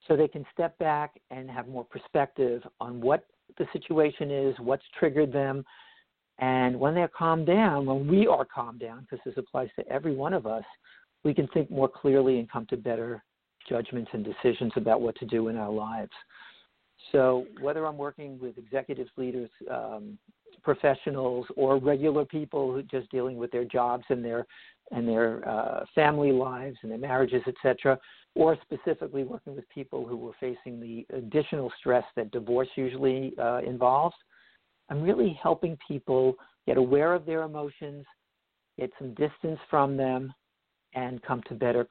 so 0.07 0.17
they 0.17 0.29
can 0.29 0.45
step 0.53 0.79
back 0.79 1.21
and 1.31 1.51
have 1.51 1.69
more 1.69 1.85
perspective 1.85 2.63
on 2.81 3.01
what 3.01 3.27
the 3.59 3.67
situation 3.73 4.31
is, 4.31 4.55
what's 4.61 4.85
triggered 4.99 5.33
them, 5.33 5.65
and 6.39 6.79
when 6.79 6.95
they're 6.95 7.09
calmed 7.09 7.47
down, 7.47 7.87
when 7.87 8.07
we 8.09 8.27
are 8.27 8.45
calmed 8.45 8.81
down, 8.81 9.03
because 9.03 9.23
this 9.25 9.35
applies 9.37 9.69
to 9.79 9.87
every 9.89 10.15
one 10.15 10.33
of 10.33 10.47
us, 10.47 10.65
we 11.25 11.35
can 11.35 11.47
think 11.49 11.71
more 11.71 11.89
clearly 11.89 12.39
and 12.39 12.51
come 12.51 12.67
to 12.67 12.77
better 12.77 13.23
judgments 13.69 14.11
and 14.13 14.25
decisions 14.25 14.73
about 14.77 15.01
what 15.01 15.17
to 15.17 15.27
do 15.27 15.49
in 15.49 15.57
our 15.57 15.71
lives. 15.71 16.11
So 17.11 17.47
whether 17.61 17.87
I'm 17.87 17.99
working 17.99 18.39
with 18.41 18.59
executives, 18.59 19.11
leaders, 19.17 19.51
um, 19.71 20.19
professionals, 20.63 21.47
or 21.57 21.79
regular 21.79 22.25
people 22.25 22.73
who 22.73 22.83
just 22.83 23.11
dealing 23.11 23.37
with 23.37 23.51
their 23.51 23.65
jobs 23.65 24.05
and 24.09 24.25
their 24.25 24.47
and 24.91 25.09
their 25.09 25.49
uh, 25.49 25.85
family 25.95 26.33
lives 26.33 26.77
and 26.83 26.91
their 26.91 26.99
marriages, 26.99 27.43
etc., 27.47 27.99
or 28.35 28.59
specifically 28.63 29.25
working 29.25 29.55
with 29.55 29.69
people 29.71 30.07
who 30.07 30.29
are 30.29 30.35
facing 30.39 30.81
the 30.81 31.07
additional 31.17 31.73
stress 31.79 32.05
that 32.15 32.31
divorce 32.31 32.69
usually 32.77 33.33
uh, 33.39 33.59
involves, 33.59 34.15
I'm 34.91 35.03
really 35.03 35.39
helping 35.43 35.79
people 35.87 36.35
get 36.67 36.77
aware 36.77 37.15
of 37.15 37.25
their 37.25 37.43
emotions, 37.43 38.05
get 38.79 38.91
some 38.99 39.15
distance 39.15 39.59
from 39.71 39.97
them, 39.97 40.33
and 40.95 41.23
come 41.23 41.43
to 41.49 41.55
better 41.55 41.87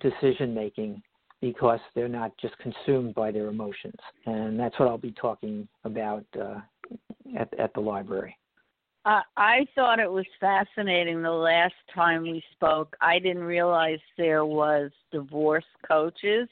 decision 0.00 0.54
making 0.54 1.02
because 1.42 1.80
they're 1.94 2.08
not 2.08 2.32
just 2.40 2.56
consumed 2.58 3.14
by 3.14 3.30
their 3.30 3.48
emotions. 3.48 3.98
And 4.24 4.58
that's 4.58 4.78
what 4.78 4.88
I'll 4.88 4.96
be 4.96 5.12
talking 5.12 5.68
about 5.84 6.24
uh, 6.40 6.60
at, 7.38 7.52
at 7.58 7.74
the 7.74 7.80
library. 7.80 8.34
Uh, 9.04 9.20
I 9.36 9.66
thought 9.74 9.98
it 9.98 10.10
was 10.10 10.24
fascinating 10.38 11.20
the 11.20 11.30
last 11.30 11.74
time 11.92 12.22
we 12.22 12.42
spoke. 12.52 12.94
I 13.00 13.18
didn't 13.18 13.42
realize 13.42 13.98
there 14.16 14.46
was 14.46 14.92
divorce 15.10 15.64
coaches, 15.86 16.48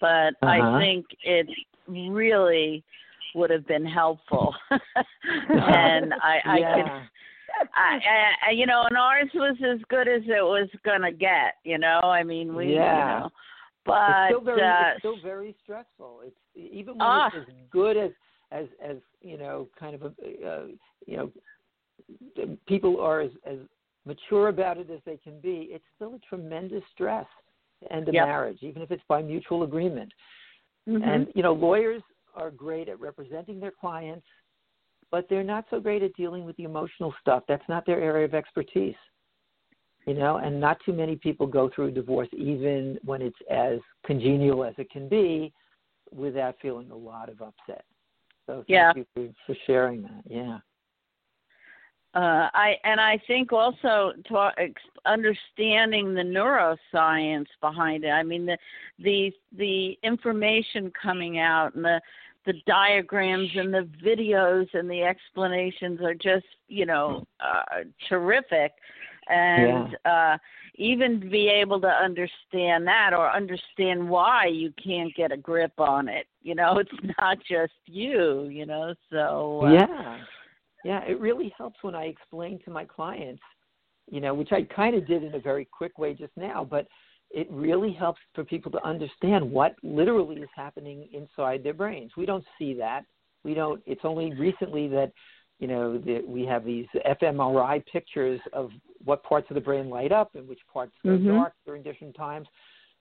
but 0.00 0.32
uh-huh. 0.42 0.46
I 0.46 0.80
think 0.80 1.04
it 1.22 1.46
really 1.86 2.82
would 3.34 3.50
have 3.50 3.66
been 3.66 3.84
helpful. 3.84 4.54
and 4.70 6.14
I, 6.22 6.38
I 6.46 6.58
yeah. 6.58 6.74
could 6.74 7.08
I, 7.74 7.98
I, 8.48 8.50
you 8.52 8.64
know, 8.64 8.84
and 8.88 8.96
ours 8.96 9.28
was 9.34 9.56
as 9.62 9.78
good 9.90 10.08
as 10.08 10.22
it 10.22 10.42
was 10.42 10.70
gonna 10.86 11.12
get. 11.12 11.56
You 11.64 11.76
know, 11.76 12.00
I 12.02 12.22
mean, 12.22 12.54
we, 12.54 12.74
yeah. 12.74 13.16
you 13.16 13.20
know, 13.20 13.30
but 13.84 14.10
it's 14.10 14.30
still 14.30 14.44
very, 14.44 14.62
uh, 14.62 14.90
it's 14.90 14.98
still 15.00 15.16
very 15.22 15.56
stressful. 15.62 16.20
It's 16.24 16.36
even 16.54 16.98
when 16.98 17.06
uh, 17.06 17.30
it's 17.34 17.48
as 17.48 17.54
good 17.70 17.96
as 17.96 18.10
as 18.50 18.66
as 18.84 18.96
you 19.20 19.38
know, 19.38 19.68
kind 19.78 19.94
of 19.94 20.02
a 20.02 20.06
uh, 20.06 20.66
you 21.06 21.16
know, 21.16 22.56
people 22.66 23.00
are 23.00 23.20
as, 23.20 23.30
as 23.44 23.58
mature 24.04 24.48
about 24.48 24.78
it 24.78 24.90
as 24.90 25.00
they 25.04 25.16
can 25.16 25.40
be. 25.40 25.68
It's 25.70 25.84
still 25.96 26.14
a 26.14 26.18
tremendous 26.28 26.82
stress 26.92 27.26
to 27.82 27.92
end 27.92 28.08
a 28.08 28.12
yep. 28.12 28.26
marriage, 28.26 28.58
even 28.62 28.82
if 28.82 28.90
it's 28.90 29.02
by 29.08 29.22
mutual 29.22 29.62
agreement. 29.62 30.12
Mm-hmm. 30.88 31.02
And 31.02 31.26
you 31.34 31.42
know, 31.42 31.52
lawyers 31.52 32.02
are 32.34 32.50
great 32.50 32.88
at 32.88 33.00
representing 33.00 33.60
their 33.60 33.72
clients, 33.72 34.26
but 35.10 35.26
they're 35.28 35.44
not 35.44 35.64
so 35.70 35.80
great 35.80 36.02
at 36.02 36.14
dealing 36.14 36.44
with 36.44 36.56
the 36.56 36.64
emotional 36.64 37.14
stuff. 37.20 37.42
That's 37.48 37.68
not 37.68 37.84
their 37.86 38.00
area 38.00 38.24
of 38.24 38.34
expertise 38.34 38.96
you 40.06 40.14
know, 40.14 40.38
and 40.38 40.60
not 40.60 40.78
too 40.84 40.92
many 40.92 41.16
people 41.16 41.46
go 41.46 41.70
through 41.74 41.86
a 41.86 41.90
divorce 41.90 42.28
even 42.32 42.98
when 43.04 43.22
it's 43.22 43.36
as 43.50 43.78
congenial 44.04 44.64
as 44.64 44.74
it 44.78 44.90
can 44.90 45.08
be 45.08 45.52
without 46.12 46.56
feeling 46.60 46.90
a 46.90 46.96
lot 46.96 47.28
of 47.28 47.40
upset. 47.40 47.84
So 48.46 48.56
thank 48.56 48.68
yeah. 48.68 48.92
you 48.96 49.06
for, 49.14 49.28
for 49.46 49.56
sharing 49.66 50.02
that. 50.02 50.22
Yeah. 50.28 50.58
Uh, 52.14 52.50
I 52.52 52.74
and 52.84 53.00
I 53.00 53.18
think 53.26 53.52
also 53.52 54.12
to, 54.28 54.50
understanding 55.06 56.14
the 56.14 56.20
neuroscience 56.20 57.46
behind 57.62 58.04
it. 58.04 58.10
I 58.10 58.22
mean 58.22 58.44
the 58.44 58.58
the 58.98 59.32
the 59.56 59.98
information 60.02 60.92
coming 61.00 61.38
out 61.38 61.74
and 61.74 61.82
the 61.82 62.00
the 62.44 62.54
diagrams 62.66 63.48
and 63.54 63.72
the 63.72 63.88
videos 64.04 64.66
and 64.74 64.90
the 64.90 65.02
explanations 65.02 66.00
are 66.02 66.12
just 66.12 66.44
you 66.68 66.84
know 66.84 67.26
uh, 67.40 67.84
terrific 68.10 68.72
and 69.28 69.96
yeah. 70.04 70.32
uh 70.32 70.38
even 70.76 71.20
be 71.30 71.48
able 71.48 71.80
to 71.80 71.88
understand 71.88 72.86
that 72.86 73.10
or 73.12 73.30
understand 73.30 74.08
why 74.08 74.46
you 74.46 74.72
can't 74.82 75.14
get 75.14 75.30
a 75.30 75.36
grip 75.36 75.72
on 75.78 76.08
it 76.08 76.26
you 76.42 76.54
know 76.54 76.78
it's 76.78 77.14
not 77.18 77.38
just 77.48 77.72
you 77.86 78.44
you 78.44 78.66
know 78.66 78.94
so 79.10 79.62
uh, 79.64 79.72
yeah 79.72 80.18
yeah 80.84 81.00
it 81.04 81.20
really 81.20 81.52
helps 81.56 81.76
when 81.82 81.94
i 81.94 82.04
explain 82.04 82.58
to 82.64 82.70
my 82.70 82.84
clients 82.84 83.42
you 84.10 84.20
know 84.20 84.34
which 84.34 84.52
i 84.52 84.62
kind 84.74 84.96
of 84.96 85.06
did 85.06 85.22
in 85.22 85.34
a 85.34 85.40
very 85.40 85.64
quick 85.64 85.98
way 85.98 86.14
just 86.14 86.32
now 86.36 86.66
but 86.68 86.86
it 87.32 87.50
really 87.50 87.92
helps 87.92 88.20
for 88.34 88.44
people 88.44 88.70
to 88.70 88.86
understand 88.86 89.50
what 89.50 89.74
literally 89.82 90.36
is 90.36 90.48
happening 90.54 91.08
inside 91.12 91.64
their 91.64 91.74
brains. 91.74 92.12
We 92.16 92.26
don't 92.26 92.44
see 92.58 92.74
that. 92.74 93.04
We 93.42 93.54
don't. 93.54 93.82
It's 93.86 94.02
only 94.04 94.32
recently 94.34 94.86
that 94.88 95.12
you 95.62 95.68
know 95.68 95.96
that 95.96 96.24
we 96.26 96.44
have 96.44 96.64
these 96.64 96.86
fMRI 97.22 97.86
pictures 97.86 98.40
of 98.52 98.70
what 99.04 99.22
parts 99.22 99.46
of 99.48 99.54
the 99.54 99.60
brain 99.60 99.88
light 99.88 100.10
up 100.10 100.34
and 100.34 100.48
which 100.48 100.58
parts 100.70 100.92
go 101.04 101.10
mm-hmm. 101.10 101.28
dark 101.28 101.52
during 101.64 101.84
different 101.84 102.16
times. 102.16 102.48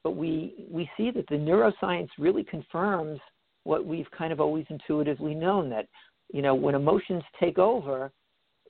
But 0.04 0.12
we 0.12 0.68
we 0.70 0.88
see 0.96 1.10
that 1.10 1.26
the 1.28 1.36
neuroscience 1.36 2.10
really 2.20 2.44
confirms 2.44 3.20
what 3.64 3.84
we've 3.84 4.10
kind 4.16 4.32
of 4.32 4.40
always 4.40 4.66
intuitively 4.70 5.34
known 5.34 5.72
that 5.72 5.88
you 6.32 6.44
know 6.44 6.54
when 6.54 6.76
emotions 6.76 7.24
take 7.40 7.58
over, 7.58 8.12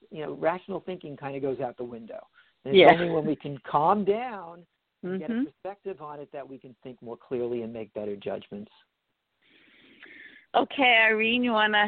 you 0.10 0.22
know 0.22 0.38
rational 0.40 0.80
thinking 0.86 1.18
kind 1.18 1.36
of 1.36 1.42
goes 1.42 1.60
out 1.60 1.76
the 1.76 1.84
window. 1.84 2.26
And 2.64 2.74
yeah. 2.74 2.92
it's 2.92 3.02
only 3.02 3.14
when 3.14 3.26
we 3.26 3.36
can 3.36 3.60
calm 3.70 4.06
down 4.06 4.66
mm-hmm. 5.06 5.18
get 5.18 5.32
a 5.32 5.44
perspective 5.44 6.02
on 6.02 6.22
it 6.22 6.30
that 6.32 6.48
we 6.48 6.58
can 6.58 6.74
think 6.82 7.02
more 7.02 7.18
clearly 7.18 7.64
and 7.64 7.74
make 7.74 7.94
better 7.94 8.16
judgments. 8.16 8.72
Okay, 10.56 10.98
Irene, 11.10 11.44
you 11.44 11.52
want 11.52 11.74
to 11.74 11.88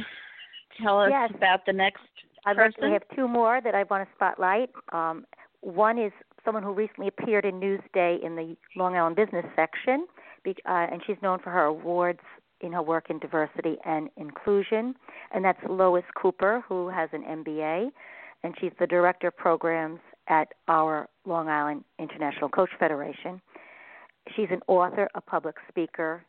tell 0.81 0.99
us 1.01 1.09
yes. 1.11 1.31
about 1.35 1.65
the 1.65 1.73
next 1.73 2.01
I'd 2.45 2.55
person? 2.55 2.73
like 2.81 2.89
to 2.89 2.93
have 2.93 3.15
two 3.15 3.27
more 3.27 3.61
that 3.61 3.75
I 3.75 3.83
want 3.83 4.07
to 4.07 4.15
spotlight. 4.15 4.69
Um, 4.91 5.25
one 5.61 5.97
is 5.97 6.11
someone 6.43 6.63
who 6.63 6.73
recently 6.73 7.07
appeared 7.07 7.45
in 7.45 7.59
Newsday 7.59 8.23
in 8.23 8.35
the 8.35 8.55
Long 8.75 8.95
Island 8.95 9.15
Business 9.15 9.45
section, 9.55 10.07
uh, 10.45 10.51
and 10.65 11.01
she's 11.05 11.15
known 11.21 11.39
for 11.39 11.51
her 11.51 11.63
awards 11.63 12.19
in 12.61 12.73
her 12.73 12.81
work 12.81 13.09
in 13.09 13.19
diversity 13.19 13.77
and 13.85 14.09
inclusion. 14.17 14.95
And 15.33 15.43
that's 15.43 15.59
Lois 15.69 16.03
Cooper, 16.15 16.63
who 16.67 16.89
has 16.89 17.09
an 17.13 17.23
MBA, 17.23 17.89
and 18.43 18.55
she's 18.59 18.71
the 18.79 18.87
director 18.87 19.27
of 19.27 19.37
programs 19.37 19.99
at 20.27 20.49
our 20.67 21.09
Long 21.25 21.49
Island 21.49 21.83
International 21.99 22.49
Coach 22.49 22.69
Federation. 22.79 23.41
She's 24.35 24.47
an 24.51 24.61
author, 24.67 25.09
a 25.15 25.21
public 25.21 25.55
speaker, 25.67 26.25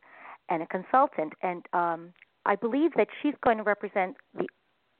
and 0.49 0.63
a 0.63 0.67
consultant. 0.67 1.33
And 1.43 1.65
um, 1.73 2.13
I 2.47 2.57
believe 2.57 2.93
that 2.97 3.09
she's 3.23 3.35
going 3.43 3.59
to 3.59 3.63
represent 3.63 4.17
the 4.37 4.47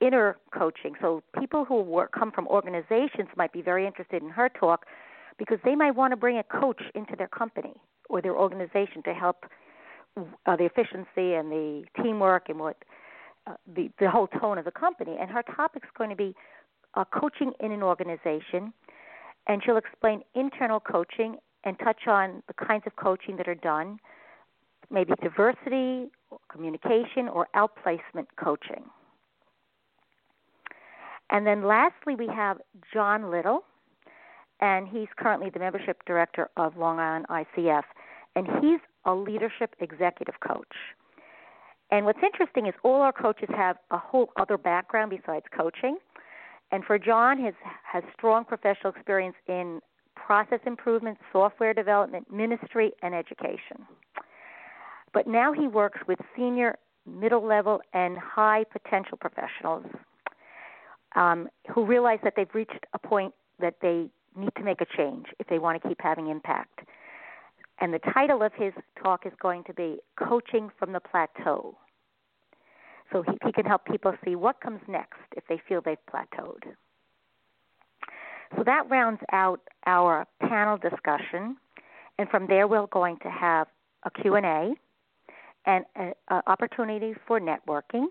inner 0.01 0.39
coaching. 0.53 0.95
So 1.01 1.23
people 1.39 1.65
who 1.65 1.81
work, 1.81 2.13
come 2.13 2.33
from 2.33 2.47
organizations 2.49 3.29
might 3.37 3.53
be 3.53 3.63
very 3.63 3.87
interested 3.87 4.23
in 4.23 4.31
her 4.31 4.49
talk 4.49 4.87
because 5.39 5.59
they 5.65 5.75
might 5.75 5.93
want 5.93 6.13
to 6.13 6.17
bring 6.17 6.39
a 6.39 6.43
coach 6.43 6.83
into 6.95 7.17
their 7.17 7.29
company 7.29 7.75
or 8.09 8.21
their 8.23 8.37
organization 8.37 9.03
to 9.05 9.15
help 9.15 9.45
uh, 10.17 10.57
the 10.57 10.65
efficiency 10.65 11.35
and 11.35 11.51
the 11.51 11.85
teamwork 12.03 12.49
and 12.49 12.59
what 12.59 12.77
uh, 13.47 13.55
the 13.75 13.91
the 13.99 14.09
whole 14.09 14.29
tone 14.29 14.59
of 14.59 14.65
the 14.65 14.71
company. 14.71 15.17
And 15.21 15.31
her 15.31 15.43
topic's 15.43 15.89
going 15.97 16.11
to 16.11 16.17
be 16.17 16.35
uh, 16.95 17.05
coaching 17.05 17.53
in 17.61 17.73
an 17.73 17.83
organization, 17.83 18.73
and 19.47 19.63
she'll 19.65 19.77
explain 19.77 20.23
internal 20.35 20.81
coaching 20.81 21.37
and 21.65 21.79
touch 21.79 22.07
on 22.07 22.43
the 22.47 22.55
kinds 22.55 22.85
of 22.87 22.95
coaching 22.97 23.37
that 23.37 23.49
are 23.49 23.55
done, 23.55 23.99
maybe 24.91 25.13
diversity, 25.23 26.11
communication, 26.51 27.29
or 27.29 27.49
outplacement 27.55 28.27
coaching. 28.37 28.85
And 31.31 31.47
then 31.47 31.67
lastly, 31.67 32.15
we 32.17 32.27
have 32.29 32.59
John 32.93 33.31
Little, 33.31 33.65
and 34.61 34.87
he's 34.87 35.09
currently 35.17 35.51
the 35.51 35.59
membership 35.59 36.05
director 36.07 36.49
of 36.57 36.77
Long 36.77 36.99
Island 36.99 37.27
ICF, 37.29 37.83
and 38.37 38.47
he's 38.61 38.81
a 39.05 39.15
leadership 39.15 39.75
executive 39.81 40.35
coach. 40.47 40.77
And 41.91 42.05
what's 42.05 42.19
interesting 42.23 42.67
is 42.67 42.75
all 42.83 43.03
our 43.03 43.13
coaches 43.13 43.49
have 43.57 43.77
a 43.91 43.99
whole 43.99 44.31
other 44.37 44.59
background 44.59 45.11
besides 45.11 45.45
coaching. 45.57 45.97
And 46.73 46.85
for 46.85 46.99
John, 46.99 47.43
his 47.43 47.55
has 47.85 48.03
strong 48.17 48.45
professional 48.45 48.93
experience 48.93 49.37
in 49.47 49.81
process 50.17 50.61
improvement, 50.67 51.19
software 51.33 51.75
development, 51.75 52.33
ministry, 52.33 52.93
and 53.03 53.15
education. 53.15 53.87
But 55.15 55.29
now 55.29 55.53
he 55.53 55.69
works 55.69 56.01
with 56.07 56.19
senior, 56.37 56.77
middle 57.07 57.47
level, 57.47 57.81
and 57.95 58.19
high 58.19 58.65
potential 58.65 59.17
professionals 59.17 59.87
um, 61.15 61.49
who 61.73 61.87
realize 61.87 62.19
that 62.25 62.35
they've 62.37 62.53
reached 62.53 62.85
a 62.93 62.99
point 62.99 63.33
that 63.61 63.77
they 63.81 64.11
need 64.37 64.51
to 64.57 64.65
make 64.65 64.81
a 64.81 64.87
change 64.97 65.27
if 65.39 65.47
they 65.47 65.61
want 65.61 65.81
to 65.81 65.89
keep 65.89 66.01
having 66.01 66.29
impact. 66.29 66.81
And 67.81 67.95
the 67.95 68.01
title 68.13 68.43
of 68.43 68.53
his 68.55 68.73
talk 69.01 69.25
is 69.25 69.33
going 69.41 69.63
to 69.65 69.73
be 69.73 69.99
Coaching 70.19 70.71
from 70.79 70.93
the 70.93 71.01
Plateau 71.01 71.77
so 73.13 73.23
he, 73.23 73.33
he 73.47 73.53
can 73.53 73.65
help 73.65 73.85
people 73.85 74.15
see 74.25 74.35
what 74.35 74.61
comes 74.61 74.81
next 74.89 75.21
if 75.37 75.45
they 75.49 75.61
feel 75.69 75.81
they've 75.81 75.97
plateaued. 76.13 76.65
So 78.57 78.65
that 78.65 78.91
rounds 78.91 79.21
out 79.33 79.61
our 79.87 80.27
panel 80.41 80.77
discussion, 80.77 81.57
and 82.19 82.29
from 82.29 82.47
there 82.49 82.67
we're 82.67 82.87
going 82.87 83.19
to 83.23 83.31
have 83.31 83.69
a 84.05 84.11
Q&A 84.11 84.75
and 85.67 85.85
an 85.97 86.13
opportunity 86.47 87.15
for 87.27 87.41
networking, 87.41 88.07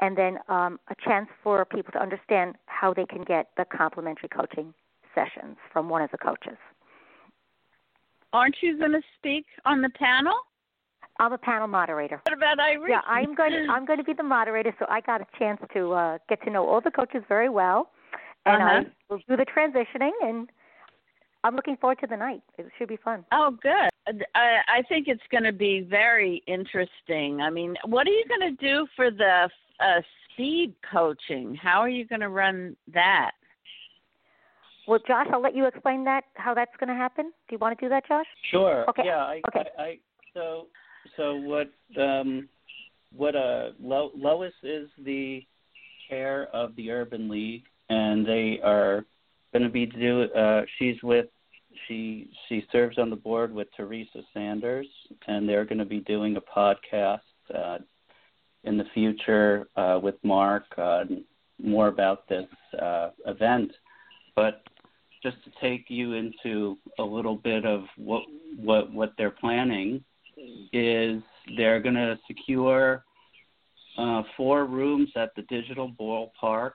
and 0.00 0.16
then 0.16 0.38
um, 0.48 0.80
a 0.88 0.94
chance 1.04 1.28
for 1.42 1.64
people 1.64 1.92
to 1.92 2.00
understand 2.00 2.54
how 2.66 2.94
they 2.94 3.04
can 3.06 3.22
get 3.22 3.50
the 3.56 3.64
complimentary 3.64 4.28
coaching 4.28 4.72
sessions 5.14 5.56
from 5.72 5.88
one 5.88 6.02
of 6.02 6.10
the 6.10 6.18
coaches. 6.18 6.56
Aren't 8.32 8.56
you 8.62 8.78
going 8.78 8.92
to 8.92 9.02
speak 9.18 9.46
on 9.64 9.82
the 9.82 9.90
panel? 9.90 10.34
I'm 11.18 11.32
a 11.32 11.38
panel 11.38 11.68
moderator. 11.68 12.20
What 12.24 12.36
about 12.36 12.58
Irene? 12.58 12.90
Yeah, 12.90 13.00
I'm 13.06 13.34
going 13.34 13.50
to 13.66 13.66
I'm 13.70 13.84
going 13.84 13.98
to 13.98 14.04
be 14.04 14.14
the 14.14 14.22
moderator, 14.22 14.74
so 14.78 14.86
I 14.88 15.00
got 15.00 15.20
a 15.20 15.26
chance 15.38 15.60
to 15.74 15.92
uh, 15.92 16.18
get 16.28 16.42
to 16.44 16.50
know 16.50 16.66
all 16.66 16.80
the 16.80 16.90
coaches 16.90 17.22
very 17.28 17.48
well, 17.48 17.90
and 18.46 18.62
uh-huh. 18.62 18.82
I 19.10 19.12
will 19.12 19.20
do 19.28 19.36
the 19.36 19.44
transitioning, 19.44 20.12
and 20.22 20.48
I'm 21.44 21.56
looking 21.56 21.76
forward 21.76 21.98
to 22.00 22.06
the 22.06 22.16
night. 22.16 22.42
It 22.56 22.66
should 22.78 22.88
be 22.88 22.96
fun. 22.96 23.24
Oh, 23.32 23.56
good. 23.62 23.89
I, 24.34 24.78
I 24.78 24.82
think 24.88 25.08
it's 25.08 25.22
going 25.30 25.44
to 25.44 25.52
be 25.52 25.86
very 25.88 26.42
interesting. 26.46 27.40
I 27.40 27.50
mean, 27.50 27.76
what 27.84 28.06
are 28.06 28.10
you 28.10 28.24
going 28.28 28.56
to 28.56 28.62
do 28.64 28.86
for 28.96 29.10
the 29.10 29.48
uh, 29.80 30.00
speed 30.32 30.74
coaching? 30.90 31.54
How 31.54 31.80
are 31.80 31.88
you 31.88 32.06
going 32.06 32.20
to 32.20 32.28
run 32.28 32.76
that? 32.92 33.32
Well, 34.88 34.98
Josh, 35.06 35.26
I'll 35.32 35.42
let 35.42 35.54
you 35.54 35.66
explain 35.66 36.04
that 36.04 36.24
how 36.34 36.54
that's 36.54 36.74
going 36.78 36.88
to 36.88 36.94
happen. 36.94 37.26
Do 37.26 37.54
you 37.54 37.58
want 37.58 37.78
to 37.78 37.84
do 37.84 37.88
that, 37.90 38.06
Josh? 38.08 38.26
Sure. 38.50 38.88
Okay. 38.88 39.02
Yeah. 39.04 39.18
I, 39.18 39.40
okay. 39.48 39.68
I, 39.78 39.82
I 39.82 39.98
so 40.34 40.66
so 41.16 41.36
what 41.36 41.70
um, 42.00 42.48
what 43.14 43.36
uh, 43.36 43.70
Lo- 43.80 44.12
Lois 44.16 44.52
is 44.62 44.88
the 45.04 45.44
chair 46.08 46.48
of 46.52 46.74
the 46.76 46.90
Urban 46.90 47.28
League, 47.28 47.64
and 47.88 48.26
they 48.26 48.58
are 48.64 49.04
going 49.52 49.62
to 49.62 49.68
be 49.68 49.86
do. 49.86 50.22
Uh, 50.22 50.62
she's 50.78 50.96
with 51.02 51.26
she 51.86 52.30
she 52.48 52.64
serves 52.72 52.98
on 52.98 53.10
the 53.10 53.16
board 53.16 53.52
with 53.52 53.68
Teresa 53.76 54.22
Sanders, 54.34 54.86
and 55.26 55.48
they're 55.48 55.64
going 55.64 55.78
to 55.78 55.84
be 55.84 56.00
doing 56.00 56.36
a 56.36 56.40
podcast 56.40 57.20
uh, 57.54 57.78
in 58.64 58.76
the 58.76 58.84
future 58.94 59.68
uh, 59.76 59.98
with 60.02 60.16
Marc 60.22 60.64
uh, 60.76 61.04
more 61.62 61.88
about 61.88 62.28
this 62.28 62.48
uh, 62.80 63.10
event. 63.26 63.72
But 64.36 64.62
just 65.22 65.36
to 65.44 65.50
take 65.60 65.86
you 65.88 66.14
into 66.14 66.76
a 66.98 67.02
little 67.02 67.36
bit 67.36 67.64
of 67.64 67.84
what 67.96 68.22
what 68.56 68.92
what 68.92 69.12
they're 69.18 69.30
planning 69.30 70.02
is 70.72 71.22
they're 71.56 71.80
going 71.80 71.94
to 71.94 72.18
secure 72.26 73.04
uh, 73.98 74.22
four 74.36 74.64
rooms 74.64 75.10
at 75.16 75.34
the 75.36 75.42
Digital 75.42 75.90
Ballpark 76.00 76.72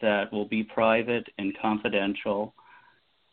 that 0.00 0.32
will 0.32 0.46
be 0.46 0.62
private 0.62 1.26
and 1.38 1.56
confidential, 1.60 2.54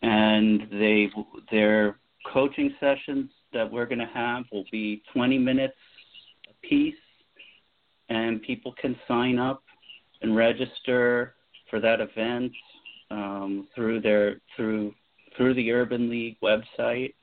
and 0.02 0.68
they 0.72 1.10
their 1.52 1.98
coaching 2.32 2.74
sessions 2.80 3.30
that 3.54 3.70
we're 3.70 3.86
going 3.86 4.00
to 4.00 4.10
have 4.14 4.46
will 4.52 4.66
be 4.72 5.04
20 5.14 5.38
minutes 5.38 5.76
a 6.50 6.68
piece, 6.68 6.96
and 8.10 8.42
people 8.42 8.74
can 8.80 8.96
sign 9.08 9.38
up 9.38 9.64
and 10.22 10.36
register 10.36 11.36
for 11.70 11.80
that 11.80 12.00
event 12.00 12.52
um, 13.10 13.68
through 13.76 14.02
their 14.02 14.42
through 14.56 14.94
through 15.36 15.54
the 15.54 15.72
Urban 15.72 16.10
League 16.10 16.38
website. 16.42 17.14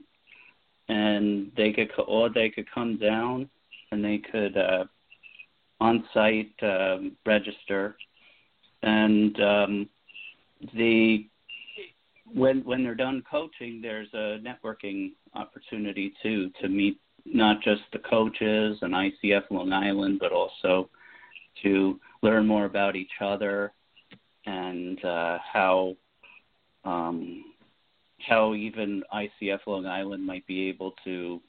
And 0.88 1.52
they 1.56 1.72
could 1.72 1.90
or 2.06 2.30
they 2.30 2.48
could 2.48 2.66
come 2.72 2.96
down 2.96 3.50
and 3.92 4.02
they 4.02 4.18
could 4.18 4.56
uh, 4.56 4.84
on 5.80 6.04
site 6.14 6.52
um, 6.62 7.16
register. 7.26 7.96
And 8.82 9.38
um, 9.40 9.88
the 10.74 11.26
when 12.34 12.64
when 12.64 12.82
they're 12.82 12.94
done 12.94 13.22
coaching 13.30 13.80
there's 13.80 14.08
a 14.14 14.38
networking 14.40 15.12
opportunity 15.34 16.12
too 16.22 16.50
to 16.60 16.68
meet 16.68 16.98
not 17.32 17.62
just 17.62 17.82
the 17.92 17.98
coaches 17.98 18.78
and 18.82 18.94
ICF 18.94 19.50
Long 19.50 19.72
Island, 19.72 20.18
but 20.20 20.32
also 20.32 20.88
to 21.62 21.98
learn 22.22 22.46
more 22.46 22.64
about 22.64 22.96
each 22.96 23.10
other 23.20 23.72
and 24.46 25.02
uh, 25.04 25.38
how 25.52 25.96
um, 26.84 27.44
how 28.26 28.54
even 28.54 29.02
ICF 29.12 29.60
Long 29.66 29.86
Island 29.86 30.24
might 30.24 30.46
be 30.46 30.68
able 30.68 30.94
to 31.04 31.40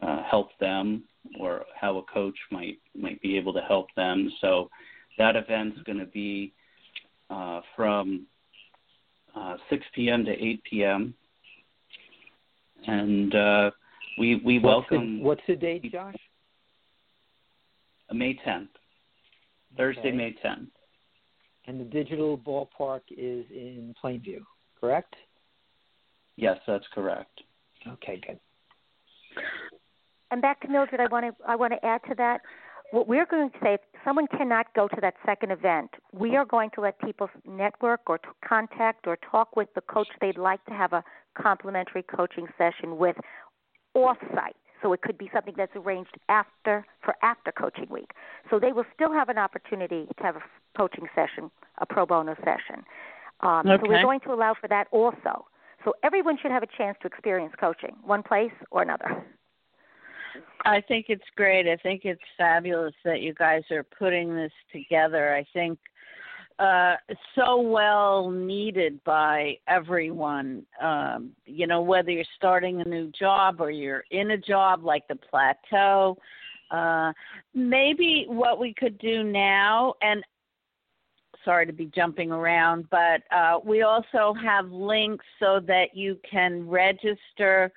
uh, 0.00 0.22
help 0.22 0.50
them, 0.60 1.04
or 1.40 1.64
how 1.78 1.98
a 1.98 2.02
coach 2.02 2.38
might 2.50 2.78
might 2.94 3.20
be 3.20 3.36
able 3.36 3.52
to 3.54 3.60
help 3.62 3.88
them. 3.96 4.30
So 4.40 4.70
that 5.18 5.36
event's 5.36 5.82
going 5.82 5.98
to 5.98 6.06
be 6.06 6.52
uh, 7.30 7.60
from 7.74 8.26
uh, 9.36 9.56
6 9.70 9.84
p.m. 9.94 10.24
to 10.24 10.30
8 10.32 10.62
p.m. 10.64 11.14
And 12.86 13.34
uh, 13.34 13.70
we 14.18 14.36
we 14.44 14.58
what's 14.58 14.90
welcome. 14.90 15.18
The, 15.18 15.24
what's 15.24 15.40
the 15.46 15.56
date, 15.56 15.90
Josh? 15.90 16.14
May 18.12 18.38
10th, 18.46 18.68
Thursday, 19.76 20.00
Okay. 20.00 20.12
May 20.12 20.36
10th. 20.44 20.68
And 21.66 21.80
the 21.80 21.84
digital 21.84 22.38
ballpark 22.38 23.00
is 23.10 23.44
in 23.50 23.92
Plainview, 24.02 24.38
correct? 24.80 25.14
Yes, 26.36 26.58
that's 26.66 26.84
correct. 26.94 27.40
Okay, 27.88 28.20
good. 28.24 28.38
And 30.30 30.40
back 30.40 30.60
to 30.60 30.68
Mildred, 30.68 31.00
I 31.00 31.06
want 31.08 31.26
to 31.26 31.44
I 31.48 31.56
want 31.56 31.72
to 31.72 31.84
add 31.84 32.00
to 32.08 32.14
that. 32.16 32.40
What 32.92 33.08
we're 33.08 33.26
going 33.26 33.50
to 33.50 33.58
say, 33.60 33.74
if 33.74 33.80
someone 34.06 34.26
cannot 34.28 34.72
go 34.74 34.86
to 34.88 34.96
that 35.02 35.14
second 35.26 35.50
event, 35.50 35.90
we 36.12 36.36
are 36.36 36.44
going 36.44 36.70
to 36.76 36.80
let 36.80 36.98
people 37.00 37.28
network 37.44 38.00
or 38.06 38.18
to 38.18 38.28
contact 38.46 39.06
or 39.06 39.18
talk 39.30 39.56
with 39.56 39.68
the 39.74 39.80
coach 39.82 40.08
they'd 40.20 40.38
like 40.38 40.64
to 40.66 40.72
have 40.72 40.92
a 40.92 41.02
complimentary 41.36 42.02
coaching 42.04 42.46
session 42.56 42.96
with 42.96 43.16
off-site. 43.94 44.56
So 44.82 44.92
it 44.92 45.02
could 45.02 45.18
be 45.18 45.28
something 45.34 45.54
that's 45.56 45.74
arranged 45.74 46.16
after 46.28 46.86
for 47.02 47.14
after 47.22 47.50
coaching 47.50 47.88
week. 47.90 48.10
So 48.50 48.60
they 48.60 48.72
will 48.72 48.84
still 48.94 49.12
have 49.12 49.28
an 49.28 49.38
opportunity 49.38 50.06
to 50.18 50.22
have 50.22 50.36
a 50.36 50.42
coaching 50.76 51.06
session, 51.14 51.50
a 51.78 51.86
pro 51.86 52.06
bono 52.06 52.36
session. 52.36 52.84
Um, 53.40 53.62
So 53.66 53.88
we're 53.88 54.02
going 54.02 54.20
to 54.20 54.32
allow 54.32 54.54
for 54.60 54.68
that 54.68 54.86
also. 54.92 55.46
So 55.84 55.94
everyone 56.02 56.36
should 56.40 56.50
have 56.50 56.62
a 56.62 56.68
chance 56.78 56.96
to 57.02 57.06
experience 57.08 57.54
coaching, 57.58 57.96
one 58.04 58.22
place 58.22 58.52
or 58.70 58.82
another. 58.82 59.24
I 60.64 60.80
think 60.80 61.06
it's 61.08 61.24
great. 61.36 61.68
I 61.68 61.76
think 61.76 62.04
it's 62.04 62.20
fabulous 62.36 62.94
that 63.04 63.20
you 63.20 63.34
guys 63.34 63.62
are 63.70 63.84
putting 63.84 64.34
this 64.34 64.52
together. 64.72 65.34
I 65.34 65.46
think 65.52 65.78
uh 66.58 66.96
so 67.34 67.60
well 67.60 68.30
needed 68.30 69.02
by 69.04 69.58
everyone. 69.68 70.64
Um, 70.80 71.32
you 71.44 71.66
know, 71.66 71.82
whether 71.82 72.10
you're 72.10 72.24
starting 72.36 72.80
a 72.80 72.84
new 72.84 73.10
job 73.12 73.60
or 73.60 73.70
you're 73.70 74.04
in 74.10 74.30
a 74.32 74.38
job 74.38 74.84
like 74.84 75.06
the 75.08 75.16
plateau. 75.16 76.16
Uh 76.70 77.12
maybe 77.54 78.24
what 78.28 78.58
we 78.58 78.74
could 78.74 78.98
do 78.98 79.22
now 79.22 79.94
and 80.02 80.24
sorry 81.44 81.66
to 81.66 81.72
be 81.72 81.86
jumping 81.94 82.32
around, 82.32 82.88
but 82.90 83.22
uh 83.30 83.60
we 83.64 83.82
also 83.82 84.34
have 84.42 84.70
links 84.72 85.24
so 85.38 85.60
that 85.60 85.94
you 85.94 86.18
can 86.28 86.66
register 86.68 87.70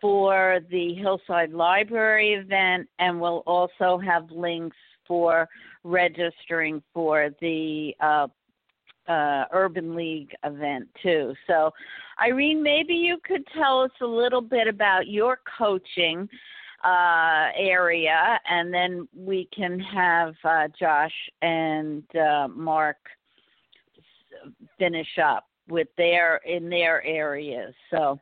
for 0.00 0.60
the 0.70 0.94
Hillside 0.94 1.52
Library 1.52 2.34
event, 2.34 2.88
and 2.98 3.20
we'll 3.20 3.42
also 3.46 3.98
have 3.98 4.30
links 4.30 4.76
for 5.06 5.48
registering 5.84 6.82
for 6.92 7.30
the 7.40 7.94
uh, 8.00 8.26
uh, 9.08 9.44
Urban 9.52 9.96
League 9.96 10.34
event 10.44 10.88
too. 11.02 11.34
So, 11.46 11.72
Irene, 12.20 12.62
maybe 12.62 12.94
you 12.94 13.18
could 13.24 13.46
tell 13.56 13.80
us 13.80 13.90
a 14.02 14.06
little 14.06 14.42
bit 14.42 14.68
about 14.68 15.08
your 15.08 15.40
coaching 15.58 16.28
uh, 16.84 17.48
area, 17.56 18.38
and 18.48 18.72
then 18.72 19.08
we 19.16 19.48
can 19.54 19.80
have 19.80 20.34
uh, 20.44 20.68
Josh 20.78 21.14
and 21.42 22.04
uh, 22.14 22.48
Marc 22.48 22.98
finish 24.78 25.18
up 25.22 25.46
with 25.68 25.88
their 25.96 26.36
in 26.46 26.68
their 26.68 27.04
areas. 27.04 27.74
So. 27.90 28.20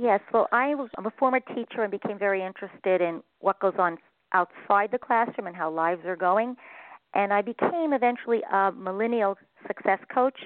Yes, 0.00 0.20
well, 0.32 0.46
I 0.52 0.76
was 0.76 0.88
I'm 0.96 1.06
a 1.06 1.12
former 1.18 1.40
teacher 1.40 1.82
and 1.82 1.90
became 1.90 2.20
very 2.20 2.44
interested 2.44 3.00
in 3.00 3.20
what 3.40 3.58
goes 3.58 3.74
on 3.78 3.98
outside 4.32 4.90
the 4.92 4.98
classroom 4.98 5.48
and 5.48 5.56
how 5.56 5.70
lives 5.70 6.04
are 6.06 6.14
going, 6.14 6.54
and 7.14 7.32
I 7.32 7.42
became 7.42 7.92
eventually 7.92 8.42
a 8.52 8.70
millennial 8.70 9.36
success 9.66 9.98
coach, 10.14 10.38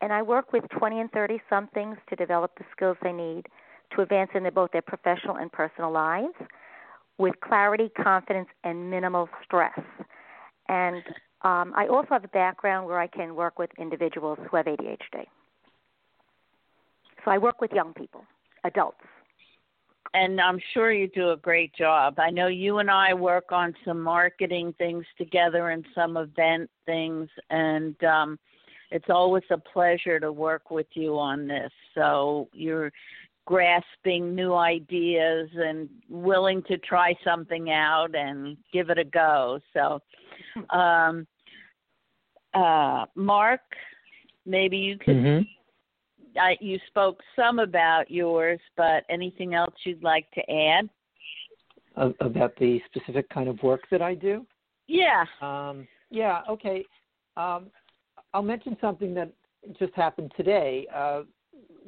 and 0.00 0.12
I 0.12 0.22
work 0.22 0.52
with 0.52 0.64
20 0.76 0.98
and 1.02 1.12
30 1.12 1.40
somethings 1.48 1.98
to 2.08 2.16
develop 2.16 2.50
the 2.58 2.64
skills 2.72 2.96
they 3.00 3.12
need 3.12 3.46
to 3.94 4.02
advance 4.02 4.30
in 4.34 4.48
both 4.52 4.72
their 4.72 4.82
professional 4.82 5.36
and 5.36 5.52
personal 5.52 5.92
lives 5.92 6.34
with 7.16 7.34
clarity, 7.44 7.90
confidence, 8.02 8.48
and 8.64 8.90
minimal 8.90 9.28
stress. 9.44 9.78
And 10.68 11.02
um, 11.42 11.72
I 11.76 11.86
also 11.88 12.08
have 12.10 12.24
a 12.24 12.28
background 12.28 12.88
where 12.88 12.98
I 12.98 13.06
can 13.06 13.36
work 13.36 13.56
with 13.56 13.70
individuals 13.78 14.38
who 14.50 14.56
have 14.56 14.66
ADHD. 14.66 15.26
So 17.24 17.30
I 17.30 17.38
work 17.38 17.60
with 17.60 17.70
young 17.70 17.92
people 17.92 18.24
adults. 18.64 18.98
and 20.14 20.40
I'm 20.40 20.60
sure 20.74 20.92
you 20.92 21.08
do 21.08 21.30
a 21.30 21.36
great 21.36 21.74
job. 21.74 22.18
I 22.18 22.30
know 22.30 22.48
you 22.48 22.78
and 22.78 22.90
I 22.90 23.14
work 23.14 23.52
on 23.52 23.74
some 23.84 24.00
marketing 24.00 24.74
things 24.76 25.04
together 25.16 25.70
and 25.70 25.84
some 25.94 26.16
event 26.16 26.68
things, 26.84 27.28
and 27.50 28.02
um, 28.04 28.38
it's 28.90 29.08
always 29.08 29.44
a 29.50 29.58
pleasure 29.58 30.18
to 30.18 30.32
work 30.32 30.70
with 30.70 30.88
you 30.94 31.18
on 31.18 31.46
this. 31.46 31.70
So 31.94 32.48
you're 32.52 32.90
grasping 33.46 34.34
new 34.34 34.54
ideas 34.54 35.48
and 35.54 35.88
willing 36.08 36.62
to 36.64 36.78
try 36.78 37.14
something 37.24 37.70
out 37.70 38.14
and 38.14 38.56
give 38.72 38.90
it 38.90 38.98
a 38.98 39.04
go. 39.04 39.60
So, 39.72 40.00
um, 40.76 41.26
uh, 42.54 43.06
Marc, 43.14 43.60
maybe 44.44 44.76
you 44.76 44.98
could 44.98 45.16
Mm-hmm. 45.16 45.42
I, 46.40 46.56
you 46.60 46.78
spoke 46.88 47.20
some 47.36 47.58
about 47.58 48.10
yours, 48.10 48.60
but 48.76 49.04
anything 49.08 49.54
else 49.54 49.74
you'd 49.84 50.02
like 50.02 50.30
to 50.32 50.50
add? 50.50 50.88
About 51.96 52.56
the 52.56 52.80
specific 52.86 53.28
kind 53.30 53.48
of 53.48 53.62
work 53.62 53.82
that 53.90 54.00
I 54.00 54.14
do? 54.14 54.46
Yeah. 54.86 55.24
Um, 55.42 55.86
yeah, 56.10 56.40
okay. 56.48 56.84
Um, 57.36 57.66
I'll 58.32 58.42
mention 58.42 58.76
something 58.80 59.14
that 59.14 59.32
just 59.78 59.94
happened 59.94 60.32
today. 60.36 60.86
Uh, 60.94 61.22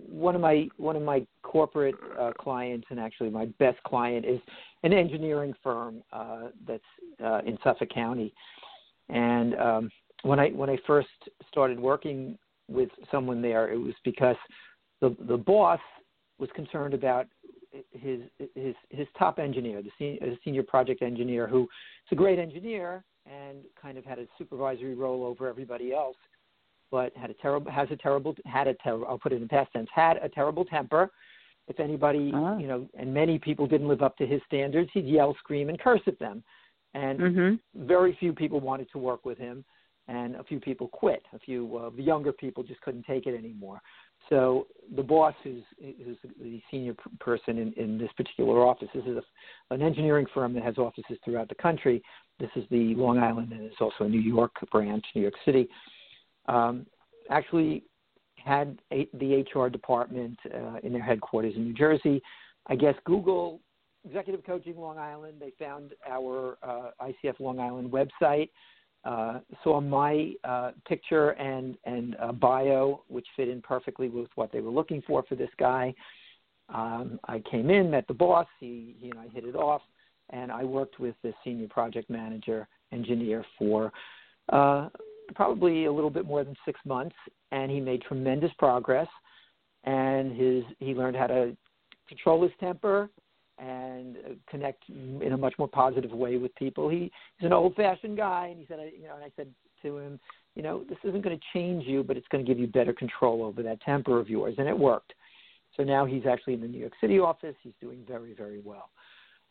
one 0.09 0.35
of 0.35 0.41
my 0.41 0.69
one 0.77 0.97
of 0.97 1.03
my 1.03 1.27
corporate 1.43 1.95
uh, 2.19 2.33
clients, 2.39 2.87
and 2.91 2.99
actually 2.99 3.31
my 3.31 3.47
best 3.59 3.83
client, 3.85 4.27
is 4.27 4.41
an 4.83 4.93
engineering 4.93 5.55
firm 5.63 6.03
uh, 6.13 6.49
that's 6.67 6.83
uh, 7.25 7.41
in 7.47 7.57
Suffolk 7.63 7.91
County. 7.91 8.35
And 9.09 9.55
um, 9.55 9.91
when 10.23 10.39
I 10.39 10.49
when 10.51 10.71
I 10.71 10.79
first 10.87 11.09
started 11.49 11.79
working 11.79 12.39
with 12.69 12.91
someone 13.11 13.43
there, 13.43 13.73
it 13.73 13.79
was 13.79 13.95
because 14.05 14.37
the 15.01 15.15
the 15.29 15.37
boss 15.37 15.81
was 16.39 16.51
concerned 16.55 16.95
about 16.95 17.27
his 17.93 18.21
his 18.55 18.75
his 18.91 19.07
top 19.19 19.39
engineer, 19.39 19.83
the 19.83 19.91
senior, 19.99 20.37
senior 20.45 20.63
project 20.63 21.03
engineer, 21.03 21.47
who 21.47 21.63
is 21.63 22.13
a 22.13 22.15
great 22.15 22.39
engineer 22.39 23.05
and 23.27 23.59
kind 23.81 23.97
of 23.97 24.05
had 24.05 24.19
a 24.19 24.27
supervisory 24.37 24.95
role 24.95 25.25
over 25.25 25.49
everybody 25.49 25.93
else, 25.93 26.17
but 26.91 27.17
had 27.17 27.31
a 27.31 27.35
terrible 27.35 27.71
has 27.71 27.89
a 27.91 27.97
terrible 27.97 28.35
had 28.45 28.67
a 28.67 28.75
terrible 28.75 29.07
I'll 29.09 29.19
put 29.19 29.33
it 29.33 29.37
in 29.37 29.43
the 29.43 29.49
past 29.49 29.73
tense 29.73 29.89
had 29.95 30.17
a 30.19 30.29
terrible 30.29 30.65
temper. 30.65 31.11
If 31.69 31.79
anybody 31.79 32.33
Ah. 32.35 32.59
you 32.59 32.67
know, 32.67 32.89
and 32.95 33.15
many 33.15 33.39
people 33.39 33.67
didn't 33.67 33.89
live 33.89 34.03
up 34.03 34.17
to 34.19 34.27
his 34.27 34.43
standards, 34.47 34.91
he'd 34.93 35.07
yell, 35.07 35.35
scream, 35.37 35.69
and 35.69 35.79
curse 35.79 36.03
at 36.07 36.19
them. 36.19 36.43
And 36.95 37.19
Mhm. 37.21 37.61
very 37.75 38.13
few 38.15 38.33
people 38.33 38.61
wanted 38.61 38.91
to 38.91 38.99
work 38.99 39.25
with 39.25 39.39
him, 39.39 39.65
and 40.09 40.37
a 40.37 40.45
few 40.45 40.61
people 40.61 40.89
quit. 40.89 41.23
A 41.33 41.39
few 41.39 41.77
uh, 41.77 41.91
the 41.97 42.03
younger 42.03 42.33
people 42.33 42.63
just 42.63 42.81
couldn't 42.81 43.05
take 43.05 43.27
it 43.27 43.37
anymore. 43.37 43.81
So 44.29 44.69
the 44.95 45.03
boss, 45.03 45.35
who's, 45.43 45.63
who's 45.81 46.17
the 46.41 46.61
senior 46.71 46.95
person 47.19 47.59
in, 47.59 47.73
in 47.73 47.99
this 47.99 48.11
particular 48.17 48.65
office, 48.67 48.89
this 48.95 49.05
is 49.05 49.17
a, 49.17 49.75
an 49.75 49.83
engineering 49.83 50.27
firm 50.33 50.55
that 50.55 50.63
has 50.63 50.79
offices 50.79 51.19
throughout 51.25 51.49
the 51.49 51.57
country. 51.57 52.03
This 52.39 52.51
is 52.55 52.65
the 52.71 52.95
Long 52.95 53.19
Island, 53.19 53.53
and 53.53 53.63
it's 53.63 53.81
also 53.81 54.05
a 54.05 54.09
New 54.09 54.21
York 54.21 54.53
branch, 54.71 55.05
New 55.15 55.23
York 55.23 55.35
City. 55.45 55.69
Um, 56.47 56.87
actually, 57.31 57.85
had 58.37 58.79
a, 58.93 59.09
the 59.15 59.45
HR 59.55 59.69
department 59.69 60.39
uh, 60.53 60.79
in 60.83 60.93
their 60.93 61.03
headquarters 61.03 61.55
in 61.57 61.65
New 61.65 61.75
Jersey. 61.75 62.23
I 62.69 62.77
guess 62.77 62.95
Google 63.05 63.61
Executive 64.05 64.45
Coaching 64.45 64.77
Long 64.77 64.99
Island. 64.99 65.35
They 65.41 65.53
found 65.59 65.93
our 66.09 66.59
uh, 66.63 66.91
ICF 67.01 67.39
Long 67.39 67.61
Island 67.61 67.93
website, 67.93 68.51
uh, 69.05 69.41
saw 69.65 69.81
my 69.81 70.33
uh, 70.45 70.73
picture 70.87 71.31
and 71.31 71.77
and 71.85 72.17
uh, 72.21 72.33
bio, 72.33 73.03
which 73.09 73.27
fit 73.37 73.49
in 73.49 73.61
perfectly 73.61 74.09
with 74.09 74.29
what 74.37 74.53
they 74.53 74.61
were 74.61 74.71
looking 74.71 75.03
for 75.07 75.23
for 75.29 75.35
this 75.35 75.51
guy. 75.59 75.95
Um, 76.69 77.19
I 77.27 77.43
came 77.51 77.69
in, 77.71 77.91
met 77.91 78.07
the 78.07 78.15
boss. 78.15 78.47
He, 78.61 78.97
he 78.99 79.11
and 79.11 79.19
I 79.19 79.29
hit 79.29 79.45
it 79.45 79.57
off, 79.57 79.83
and 80.31 80.51
I 80.51 80.65
worked 80.65 81.01
with 81.01 81.15
the 81.23 81.35
senior 81.45 81.69
project 81.69 82.09
manager 82.09 82.69
engineer 82.93 83.45
for 83.59 83.93
uh, 84.51 84.89
probably 85.35 85.87
a 85.87 85.93
little 85.93 86.11
bit 86.11 86.25
more 86.25 86.45
than 86.45 86.57
six 86.65 86.79
months, 86.85 87.17
and 87.51 87.71
he 87.71 87.81
made 87.81 88.03
tremendous 88.03 88.51
progress. 88.59 89.09
And 89.85 90.37
his 90.37 90.63
he 90.79 90.95
learned 90.95 91.17
how 91.17 91.27
to 91.27 91.57
control 92.09 92.43
his 92.43 92.53
temper 92.61 93.11
and 93.59 94.17
uh, 94.17 94.35
connect 94.49 94.89
in 94.89 95.33
a 95.33 95.37
much 95.37 95.55
more 95.59 95.69
positive 95.69 96.11
way 96.11 96.37
with 96.37 96.55
people. 96.57 96.89
He, 96.89 97.11
he's 97.39 97.47
an 97.47 97.53
old-fashioned 97.53 98.17
guy, 98.17 98.49
and 98.49 98.59
he 98.59 98.67
said, 98.67 98.79
you 98.99 99.07
know, 99.07 99.15
and 99.15 99.25
I 99.25 99.31
said 99.37 99.49
to 99.83 99.99
him, 99.99 100.21
you 100.55 100.63
know, 100.63 100.85
this 100.89 100.99
isn't 101.05 101.23
going 101.23 101.39
to 101.39 101.45
change 101.53 101.85
you, 101.87 102.03
but 102.03 102.17
it's 102.17 102.29
going 102.29 102.45
to 102.45 102.49
give 102.49 102.59
you 102.59 102.67
better 102.67 102.93
control 102.93 103.43
over 103.43 103.63
that 103.63 103.81
temper 103.83 104.19
of 104.19 104.29
yours, 104.29 104.55
and 104.59 104.69
it 104.69 104.79
worked. 104.79 105.13
So 105.77 105.83
now 105.83 106.05
he's 106.05 106.27
actually 106.27 106.55
in 106.55 106.61
the 106.61 106.69
New 106.69 106.79
York 106.79 106.93
City 107.01 107.19
office. 107.19 107.57
He's 107.63 107.73
doing 107.81 108.05
very, 108.07 108.35
very 108.35 108.61
well. 108.63 108.91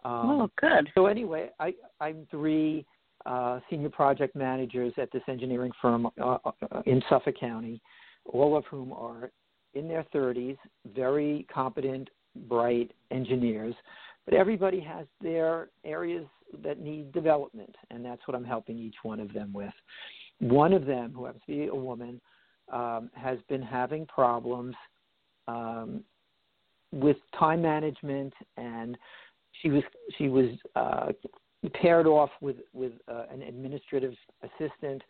Um, 0.03 0.41
oh, 0.41 0.49
good. 0.59 0.89
So 0.95 1.07
anyway, 1.07 1.49
I, 1.59 1.73
I'm 1.99 2.27
three 2.29 2.85
uh, 3.25 3.59
senior 3.69 3.89
project 3.89 4.35
managers 4.35 4.93
at 4.97 5.11
this 5.11 5.23
engineering 5.27 5.71
firm 5.81 6.07
uh, 6.21 6.37
uh, 6.45 6.81
in 6.85 7.01
Suffolk 7.09 7.35
County, 7.39 7.81
all 8.25 8.57
of 8.57 8.65
whom 8.65 8.93
are 8.93 9.31
in 9.73 9.87
their 9.87 10.05
30s, 10.13 10.57
very 10.93 11.45
competent, 11.53 12.09
bright 12.35 12.91
engineers. 13.11 13.75
But 14.25 14.35
everybody 14.35 14.79
has 14.81 15.07
their 15.21 15.69
areas 15.83 16.25
that 16.63 16.79
need 16.79 17.11
development, 17.11 17.75
and 17.89 18.05
that's 18.05 18.21
what 18.27 18.35
I'm 18.35 18.45
helping 18.45 18.77
each 18.77 18.95
one 19.03 19.19
of 19.19 19.33
them 19.33 19.51
with. 19.53 19.73
One 20.39 20.73
of 20.73 20.85
them, 20.85 21.11
who 21.15 21.25
happens 21.25 21.43
to 21.47 21.51
be 21.51 21.67
a 21.67 21.75
woman, 21.75 22.21
um, 22.71 23.09
has 23.15 23.39
been 23.49 23.61
having 23.61 24.05
problems 24.05 24.75
um, 25.47 26.03
with 26.91 27.17
time 27.37 27.61
management, 27.61 28.33
and 28.57 28.97
she 29.61 29.69
was 29.69 29.83
she 30.17 30.29
was 30.29 30.49
uh, 30.75 31.11
paired 31.81 32.07
off 32.07 32.29
with 32.41 32.57
with 32.73 32.93
uh, 33.07 33.25
an 33.31 33.41
administrative 33.41 34.13
assistant 34.43 35.01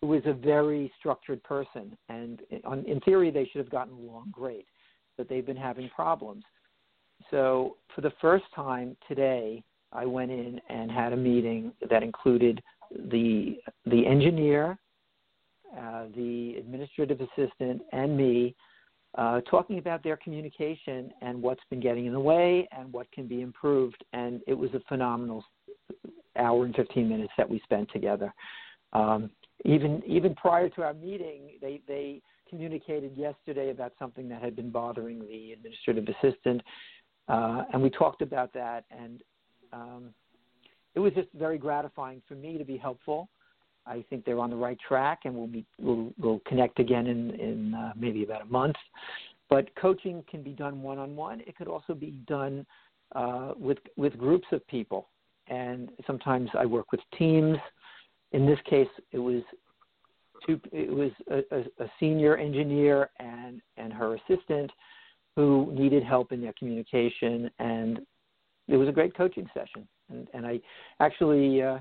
who 0.00 0.08
was 0.08 0.22
a 0.26 0.32
very 0.32 0.92
structured 0.98 1.42
person, 1.42 1.96
and 2.08 2.40
on, 2.64 2.84
in 2.84 3.00
theory 3.00 3.30
they 3.30 3.44
should 3.46 3.58
have 3.58 3.70
gotten 3.70 3.94
along 3.94 4.28
great, 4.32 4.66
but 5.16 5.28
they've 5.28 5.46
been 5.46 5.56
having 5.56 5.88
problems. 5.94 6.44
So 7.30 7.76
for 7.94 8.00
the 8.00 8.12
first 8.20 8.44
time 8.54 8.96
today, 9.08 9.62
I 9.92 10.04
went 10.06 10.30
in 10.30 10.60
and 10.68 10.90
had 10.90 11.12
a 11.12 11.16
meeting 11.16 11.72
that 11.88 12.02
included 12.02 12.62
the 13.10 13.58
the 13.86 14.06
engineer, 14.06 14.78
uh, 15.76 16.06
the 16.14 16.56
administrative 16.58 17.20
assistant, 17.20 17.82
and 17.92 18.16
me, 18.16 18.54
uh, 19.16 19.40
talking 19.42 19.78
about 19.78 20.02
their 20.02 20.16
communication 20.16 21.12
and 21.22 21.40
what's 21.40 21.62
been 21.70 21.80
getting 21.80 22.06
in 22.06 22.12
the 22.12 22.20
way 22.20 22.68
and 22.76 22.92
what 22.92 23.10
can 23.12 23.26
be 23.26 23.42
improved. 23.42 24.02
And 24.12 24.40
it 24.46 24.54
was 24.54 24.70
a 24.74 24.80
phenomenal 24.88 25.44
hour 26.36 26.64
and 26.64 26.74
15 26.74 27.08
minutes 27.08 27.32
that 27.36 27.48
we 27.48 27.60
spent 27.60 27.90
together. 27.92 28.34
Um, 28.92 29.30
even 29.64 30.02
even 30.06 30.34
prior 30.34 30.68
to 30.70 30.82
our 30.82 30.94
meeting, 30.94 31.50
they 31.60 31.80
they 31.86 32.20
communicated 32.48 33.16
yesterday 33.16 33.70
about 33.70 33.92
something 33.98 34.28
that 34.28 34.42
had 34.42 34.54
been 34.54 34.70
bothering 34.70 35.20
the 35.20 35.52
administrative 35.52 36.06
assistant, 36.08 36.62
uh, 37.28 37.64
and 37.72 37.82
we 37.82 37.90
talked 37.90 38.22
about 38.22 38.52
that. 38.52 38.84
And 38.90 39.22
um, 39.72 40.14
it 40.94 41.00
was 41.00 41.12
just 41.14 41.28
very 41.34 41.58
gratifying 41.58 42.22
for 42.28 42.34
me 42.34 42.58
to 42.58 42.64
be 42.64 42.76
helpful. 42.76 43.28
I 43.86 44.04
think 44.08 44.24
they're 44.24 44.38
on 44.40 44.50
the 44.50 44.56
right 44.56 44.78
track, 44.86 45.20
and 45.24 45.34
we'll 45.34 45.50
we'll, 45.78 46.12
we'll 46.18 46.40
connect 46.46 46.78
again 46.78 47.06
in 47.06 47.30
in 47.32 47.74
uh, 47.74 47.92
maybe 47.96 48.24
about 48.24 48.42
a 48.42 48.46
month. 48.46 48.76
But 49.50 49.74
coaching 49.76 50.24
can 50.30 50.42
be 50.42 50.52
done 50.52 50.82
one 50.82 50.98
on 50.98 51.14
one. 51.14 51.40
It 51.40 51.56
could 51.56 51.68
also 51.68 51.94
be 51.94 52.12
done 52.26 52.64
uh, 53.14 53.52
with 53.56 53.78
with 53.96 54.16
groups 54.16 54.46
of 54.52 54.66
people, 54.68 55.08
and 55.48 55.90
sometimes 56.06 56.48
I 56.58 56.64
work 56.64 56.92
with 56.92 57.00
teams. 57.18 57.58
In 58.32 58.46
this 58.46 58.58
case, 58.68 58.88
it 59.12 59.18
was. 59.18 59.42
It 60.46 60.92
was 60.92 61.10
a, 61.30 61.56
a, 61.56 61.84
a 61.84 61.90
senior 61.98 62.36
engineer 62.36 63.08
and 63.18 63.62
and 63.78 63.94
her 63.94 64.16
assistant 64.16 64.70
who 65.36 65.72
needed 65.72 66.04
help 66.04 66.32
in 66.32 66.40
their 66.40 66.54
communication, 66.58 67.50
and 67.58 68.00
it 68.68 68.76
was 68.76 68.88
a 68.88 68.92
great 68.92 69.16
coaching 69.16 69.48
session. 69.52 69.86
And, 70.10 70.28
and 70.34 70.46
I 70.46 70.60
actually 71.00 71.62
uh, 71.62 71.78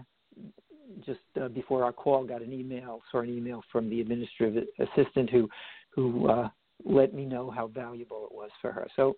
just 1.05 1.19
uh, 1.41 1.47
before 1.49 1.83
our 1.83 1.91
call 1.91 2.25
got 2.25 2.41
an 2.41 2.53
email, 2.53 3.01
saw 3.11 3.19
an 3.19 3.29
email 3.29 3.63
from 3.71 3.89
the 3.89 4.01
administrative 4.01 4.65
assistant 4.79 5.29
who 5.29 5.49
who 5.95 6.27
uh, 6.27 6.49
let 6.83 7.13
me 7.13 7.25
know 7.25 7.51
how 7.51 7.67
valuable 7.67 8.27
it 8.29 8.35
was 8.35 8.49
for 8.61 8.71
her. 8.71 8.87
So, 8.95 9.13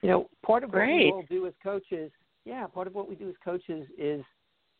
you 0.00 0.08
know, 0.08 0.28
part 0.44 0.64
of 0.64 0.70
what 0.70 0.78
Great. 0.78 1.04
we 1.04 1.12
all 1.12 1.24
do 1.28 1.46
as 1.46 1.52
coaches, 1.62 2.10
yeah, 2.44 2.66
part 2.66 2.86
of 2.86 2.94
what 2.94 3.08
we 3.08 3.14
do 3.14 3.28
as 3.28 3.34
coaches 3.44 3.86
is, 3.98 4.22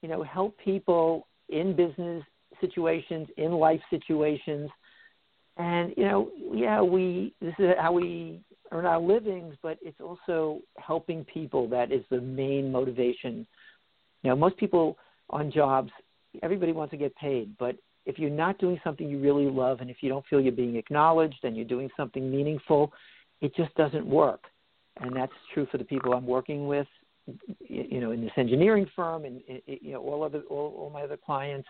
you 0.00 0.08
know, 0.08 0.22
help 0.22 0.56
people 0.58 1.26
in 1.50 1.76
business 1.76 2.24
situations, 2.60 3.28
in 3.36 3.52
life 3.52 3.80
situations, 3.90 4.70
and 5.56 5.92
you 5.96 6.04
know, 6.04 6.30
yeah, 6.52 6.80
we 6.80 7.34
this 7.40 7.54
is 7.58 7.70
how 7.78 7.92
we 7.92 8.40
earn 8.74 8.84
our 8.84 9.00
livings, 9.00 9.54
but 9.62 9.78
it's 9.80 10.00
also 10.00 10.60
helping 10.78 11.24
people 11.24 11.68
that 11.68 11.92
is 11.92 12.04
the 12.10 12.20
main 12.20 12.70
motivation. 12.70 13.46
You 14.22 14.30
know, 14.30 14.36
most 14.36 14.56
people 14.56 14.98
on 15.30 15.50
jobs 15.50 15.90
everybody 16.42 16.72
wants 16.72 16.90
to 16.90 16.96
get 16.96 17.14
paid, 17.16 17.56
but 17.58 17.76
if 18.06 18.18
you're 18.18 18.28
not 18.28 18.58
doing 18.58 18.78
something 18.84 19.08
you 19.08 19.20
really 19.20 19.46
love 19.46 19.80
and 19.80 19.88
if 19.88 19.98
you 20.00 20.08
don't 20.08 20.24
feel 20.28 20.40
you're 20.40 20.52
being 20.52 20.76
acknowledged 20.76 21.38
and 21.44 21.56
you're 21.56 21.64
doing 21.64 21.88
something 21.96 22.30
meaningful, 22.30 22.92
it 23.40 23.54
just 23.54 23.74
doesn't 23.76 24.04
work. 24.04 24.40
And 25.00 25.14
that's 25.14 25.32
true 25.52 25.66
for 25.70 25.78
the 25.78 25.84
people 25.84 26.12
I'm 26.12 26.26
working 26.26 26.66
with, 26.66 26.86
you 27.60 28.00
know, 28.00 28.10
in 28.10 28.20
this 28.20 28.32
engineering 28.36 28.86
firm 28.94 29.24
and 29.24 29.40
you 29.66 29.92
know 29.92 30.02
all 30.02 30.22
other 30.22 30.42
all, 30.50 30.74
all 30.78 30.90
my 30.90 31.02
other 31.02 31.16
clients, 31.16 31.66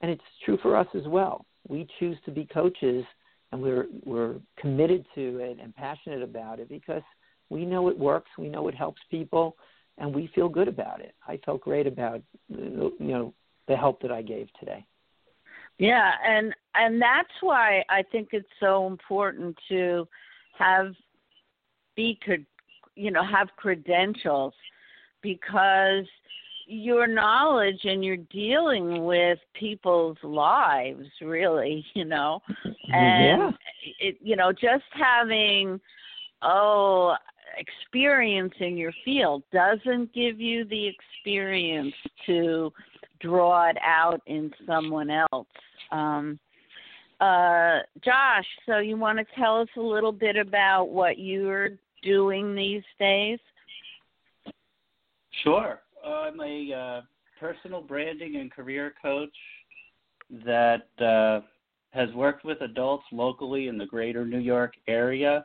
and 0.00 0.10
it's 0.10 0.22
true 0.44 0.58
for 0.62 0.76
us 0.76 0.86
as 0.94 1.06
well. 1.06 1.46
We 1.66 1.88
choose 1.98 2.18
to 2.26 2.30
be 2.30 2.44
coaches, 2.44 3.04
and 3.52 3.62
we're 3.62 3.86
we're 4.04 4.36
committed 4.58 5.06
to 5.14 5.38
it 5.38 5.58
and 5.62 5.74
passionate 5.74 6.22
about 6.22 6.58
it 6.58 6.68
because 6.68 7.02
we 7.50 7.64
know 7.64 7.88
it 7.88 7.98
works, 7.98 8.30
we 8.38 8.48
know 8.48 8.66
it 8.68 8.74
helps 8.74 9.00
people, 9.10 9.56
and 9.98 10.12
we 10.12 10.30
feel 10.34 10.48
good 10.48 10.68
about 10.68 11.00
it. 11.00 11.14
I 11.28 11.38
felt 11.44 11.60
great 11.60 11.86
about 11.86 12.22
you 12.48 12.92
know 12.98 13.34
the 13.68 13.76
help 13.76 14.00
that 14.02 14.10
I 14.10 14.22
gave 14.22 14.48
today. 14.58 14.84
Yeah, 15.78 16.12
and 16.26 16.54
and 16.74 17.00
that's 17.00 17.32
why 17.40 17.84
I 17.88 18.02
think 18.10 18.30
it's 18.32 18.48
so 18.58 18.86
important 18.86 19.56
to 19.68 20.08
have 20.58 20.94
be 21.94 22.18
could 22.24 22.46
you 22.96 23.10
know 23.10 23.24
have 23.24 23.48
credentials 23.56 24.54
because 25.22 26.06
your 26.66 27.06
knowledge 27.06 27.80
and 27.84 28.04
you're 28.04 28.16
dealing 28.16 29.04
with 29.04 29.38
people's 29.54 30.16
lives 30.22 31.06
really 31.20 31.84
you 31.94 32.04
know 32.04 32.40
and 32.92 33.42
yeah. 33.42 33.50
it 34.00 34.16
you 34.20 34.36
know 34.36 34.52
just 34.52 34.84
having 34.92 35.80
oh 36.42 37.14
experience 37.58 38.54
in 38.60 38.76
your 38.76 38.92
field 39.04 39.42
doesn't 39.52 40.12
give 40.14 40.40
you 40.40 40.64
the 40.64 40.88
experience 40.88 41.94
to 42.26 42.72
draw 43.20 43.68
it 43.68 43.76
out 43.84 44.20
in 44.26 44.50
someone 44.66 45.10
else. 45.10 45.46
Um, 45.90 46.38
uh, 47.20 47.80
Josh, 48.04 48.46
so 48.66 48.78
you 48.78 48.96
want 48.96 49.18
to 49.18 49.24
tell 49.38 49.60
us 49.60 49.68
a 49.76 49.80
little 49.80 50.12
bit 50.12 50.36
about 50.36 50.86
what 50.86 51.18
you're 51.18 51.70
doing 52.02 52.54
these 52.54 52.82
days? 52.98 53.38
Sure. 55.44 55.80
I'm 56.04 56.40
a 56.40 56.72
uh, 56.72 57.00
personal 57.38 57.80
branding 57.80 58.36
and 58.36 58.50
career 58.50 58.94
coach 59.00 59.34
that 60.44 60.88
uh, 61.00 61.40
has 61.90 62.12
worked 62.14 62.44
with 62.44 62.60
adults 62.62 63.04
locally 63.12 63.68
in 63.68 63.78
the 63.78 63.86
greater 63.86 64.24
New 64.24 64.38
York 64.38 64.74
area 64.88 65.44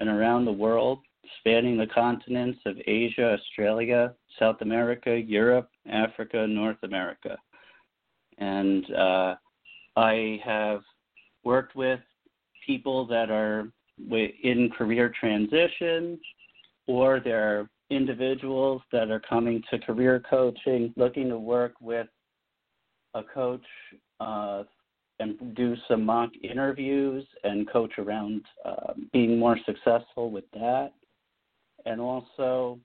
and 0.00 0.08
around 0.08 0.44
the 0.44 0.52
world 0.52 1.00
spanning 1.40 1.76
the 1.76 1.86
continents 1.86 2.60
of 2.66 2.76
Asia, 2.86 3.32
Australia, 3.32 4.14
South 4.38 4.60
America, 4.60 5.18
Europe, 5.18 5.70
Africa, 5.90 6.46
North 6.46 6.76
America. 6.82 7.36
And 8.38 8.84
uh, 8.94 9.34
I 9.96 10.40
have 10.44 10.82
worked 11.42 11.74
with 11.74 12.00
people 12.64 13.06
that 13.06 13.30
are 13.30 13.68
in 14.10 14.70
career 14.76 15.12
transition 15.18 16.18
or 16.86 17.20
they're 17.20 17.68
individuals 17.90 18.82
that 18.92 19.10
are 19.10 19.20
coming 19.20 19.62
to 19.70 19.78
career 19.78 20.22
coaching 20.28 20.92
looking 20.96 21.28
to 21.28 21.38
work 21.38 21.74
with 21.80 22.08
a 23.14 23.22
coach 23.22 23.64
uh, 24.20 24.64
and 25.18 25.54
do 25.54 25.74
some 25.88 26.04
mock 26.04 26.30
interviews 26.42 27.24
and 27.44 27.70
coach 27.70 27.92
around 27.98 28.42
uh, 28.64 28.92
being 29.12 29.38
more 29.38 29.58
successful 29.64 30.30
with 30.30 30.44
that. 30.52 30.92
And 31.86 32.00
also 32.00 32.78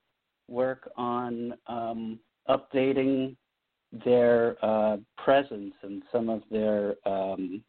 work 0.47 0.89
on 0.95 1.53
um, 1.67 2.19
updating 2.49 3.35
their 4.05 4.55
uh, 4.63 4.97
presence 5.17 5.73
in 5.83 6.01
some 6.11 6.29
of 6.29 6.43
their 6.49 6.95
um, 7.05 7.63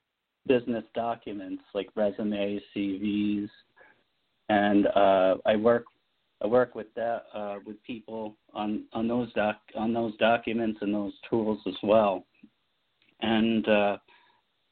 business 0.46 0.84
documents 0.94 1.62
like 1.74 1.88
resumes, 1.96 2.60
CVs, 2.76 3.48
and 4.48 4.86
uh, 4.88 5.36
I 5.46 5.56
work 5.56 5.84
I 6.42 6.46
work 6.46 6.74
with 6.74 6.92
that 6.96 7.24
uh, 7.34 7.56
with 7.64 7.82
people 7.84 8.36
on 8.52 8.84
on 8.92 9.06
those 9.06 9.32
doc 9.32 9.56
on 9.76 9.92
those 9.92 10.16
documents 10.16 10.78
and 10.82 10.92
those 10.92 11.12
tools 11.28 11.58
as 11.66 11.74
well, 11.82 12.24
and 13.20 13.68
uh, 13.68 13.96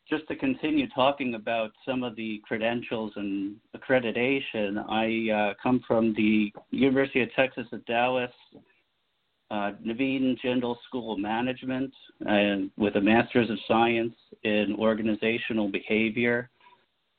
just 0.09 0.27
to 0.29 0.37
continue 0.37 0.89
talking 0.89 1.35
about 1.35 1.71
some 1.87 2.03
of 2.03 2.17
the 2.17 2.43
credentials 2.47 3.13
and 3.15 3.57
accreditation, 3.77 4.85
I 4.89 5.33
uh, 5.33 5.55
come 5.63 5.85
from 5.87 6.13
the 6.15 6.53
University 6.71 7.23
of 7.23 7.33
Texas 7.35 7.67
at 7.73 7.85
Dallas 7.87 8.33
uh, 9.51 9.73
Naveen 9.85 10.39
Jindal 10.45 10.77
School 10.87 11.15
of 11.15 11.19
Management 11.19 11.93
and 12.21 12.71
with 12.77 12.97
a 12.97 13.01
Master's 13.01 13.51
of 13.51 13.59
Science 13.67 14.15
in 14.45 14.77
Organizational 14.79 15.69
Behavior. 15.69 16.51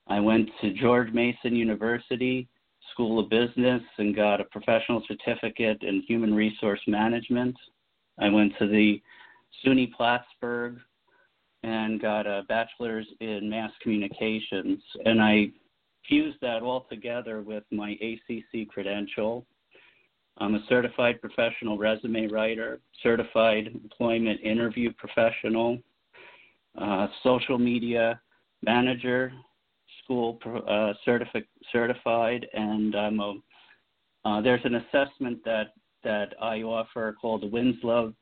I 0.08 0.20
went 0.20 0.50
to 0.62 0.74
George 0.74 1.12
Mason 1.12 1.56
University 1.56 2.48
School 2.92 3.20
of 3.20 3.30
Business 3.30 3.82
and 3.98 4.16
got 4.16 4.42
a 4.42 4.46
professional 4.46 5.04
certificate 5.08 5.82
in 5.84 6.04
Human 6.08 6.34
Resource 6.34 6.82
Management. 6.88 7.56
I 8.20 8.30
went 8.30 8.54
to 8.60 8.68
the 8.68 9.02
SUNY 9.64 9.94
Plattsburgh 9.94 10.78
and 11.64 12.02
got 12.02 12.26
a 12.26 12.44
bachelor's 12.48 13.08
in 13.20 13.50
mass 13.50 13.72
communications. 13.82 14.82
And 15.06 15.22
I 15.22 15.52
fused 16.08 16.38
that 16.42 16.64
all 16.64 16.88
together 16.90 17.42
with 17.42 17.64
my 17.72 17.98
ACC 18.02 18.68
credential. 18.70 19.46
I'm 20.38 20.56
a 20.56 20.64
certified 20.68 21.22
professional 21.22 21.78
resume 21.78 22.28
writer, 22.28 22.80
certified 23.04 23.68
employment 23.68 24.40
interview 24.42 24.92
professional, 24.94 25.78
uh, 26.80 27.08
social 27.22 27.60
media 27.60 28.20
manager, 28.64 29.32
school 30.12 30.40
uh, 30.46 30.94
certifi- 31.08 31.46
certified, 31.72 32.46
and 32.54 32.96
I'm 32.96 33.20
a, 33.20 33.36
uh, 34.26 34.42
there's 34.42 34.66
an 34.66 34.76
assessment 34.76 35.40
that 35.46 35.74
that 36.04 36.34
I 36.42 36.64
offer 36.64 37.16
called 37.22 37.44
the 37.44 37.48
Winslow 37.48 38.14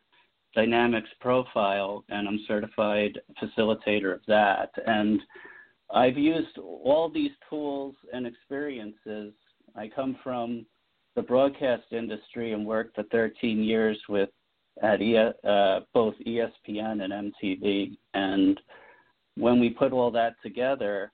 Dynamics 0.54 1.10
Profile, 1.22 2.04
and 2.10 2.28
I'm 2.28 2.40
certified 2.46 3.20
facilitator 3.42 4.14
of 4.14 4.20
that. 4.28 4.70
And 4.86 5.22
I've 5.94 6.18
used 6.18 6.58
all 6.58 7.10
these 7.14 7.32
tools 7.50 7.96
and 8.14 8.28
experiences. 8.28 9.34
I 9.76 9.88
come 9.88 10.18
from 10.22 10.66
the 11.16 11.22
broadcast 11.22 11.86
industry 11.92 12.52
and 12.52 12.66
worked 12.66 12.96
for 12.96 13.04
13 13.04 13.64
years 13.64 13.98
with 14.10 14.30
at 14.84 15.02
e, 15.02 15.18
uh, 15.18 15.80
both 15.94 16.16
ESPN 16.28 17.02
and 17.04 17.34
MTV. 17.34 17.98
And 18.14 18.60
when 19.36 19.60
we 19.60 19.70
put 19.70 19.94
all 19.94 20.12
that 20.12 20.36
together, 20.44 21.14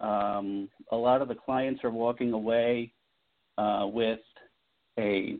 um, 0.00 0.68
a 0.92 0.96
lot 0.96 1.22
of 1.22 1.28
the 1.28 1.34
clients 1.34 1.82
are 1.84 1.90
walking 1.90 2.32
away 2.32 2.92
uh, 3.56 3.86
with 3.90 4.20
a 4.98 5.36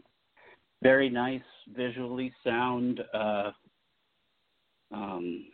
very 0.83 1.09
nice, 1.09 1.43
visually 1.75 2.33
sound 2.45 3.01
uh, 3.15 3.51
um, 4.93 5.45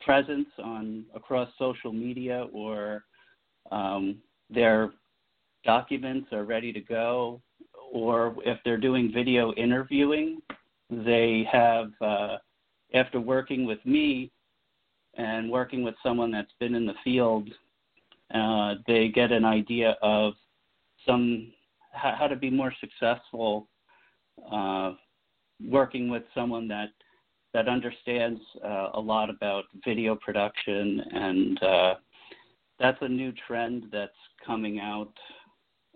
presence 0.00 0.48
on 0.62 1.04
across 1.14 1.48
social 1.58 1.92
media, 1.92 2.46
or 2.52 3.04
um, 3.70 4.18
their 4.50 4.90
documents 5.64 6.28
are 6.32 6.44
ready 6.44 6.72
to 6.72 6.80
go, 6.80 7.40
or 7.92 8.36
if 8.44 8.58
they're 8.64 8.76
doing 8.76 9.10
video 9.12 9.52
interviewing, 9.54 10.40
they 10.90 11.46
have 11.50 11.90
uh, 12.00 12.36
after 12.94 13.20
working 13.20 13.66
with 13.66 13.84
me 13.84 14.30
and 15.16 15.50
working 15.50 15.82
with 15.82 15.94
someone 16.02 16.30
that's 16.30 16.52
been 16.60 16.74
in 16.74 16.86
the 16.86 16.94
field 17.02 17.48
uh, 18.34 18.74
they 18.86 19.08
get 19.08 19.32
an 19.32 19.44
idea 19.44 19.96
of 20.02 20.34
some 21.06 21.52
how, 21.92 22.14
how 22.18 22.26
to 22.26 22.36
be 22.36 22.50
more 22.50 22.72
successful 22.80 23.68
uh, 24.52 24.92
working 25.64 26.08
with 26.08 26.22
someone 26.34 26.68
that 26.68 26.88
that 27.54 27.68
understands 27.68 28.40
uh, 28.64 28.90
a 28.94 29.00
lot 29.00 29.30
about 29.30 29.64
video 29.84 30.14
production 30.14 31.00
and 31.12 31.62
uh, 31.62 31.94
that's 32.78 32.98
a 33.00 33.08
new 33.08 33.32
trend 33.46 33.86
that's 33.90 34.12
coming 34.44 34.80
out 34.80 35.12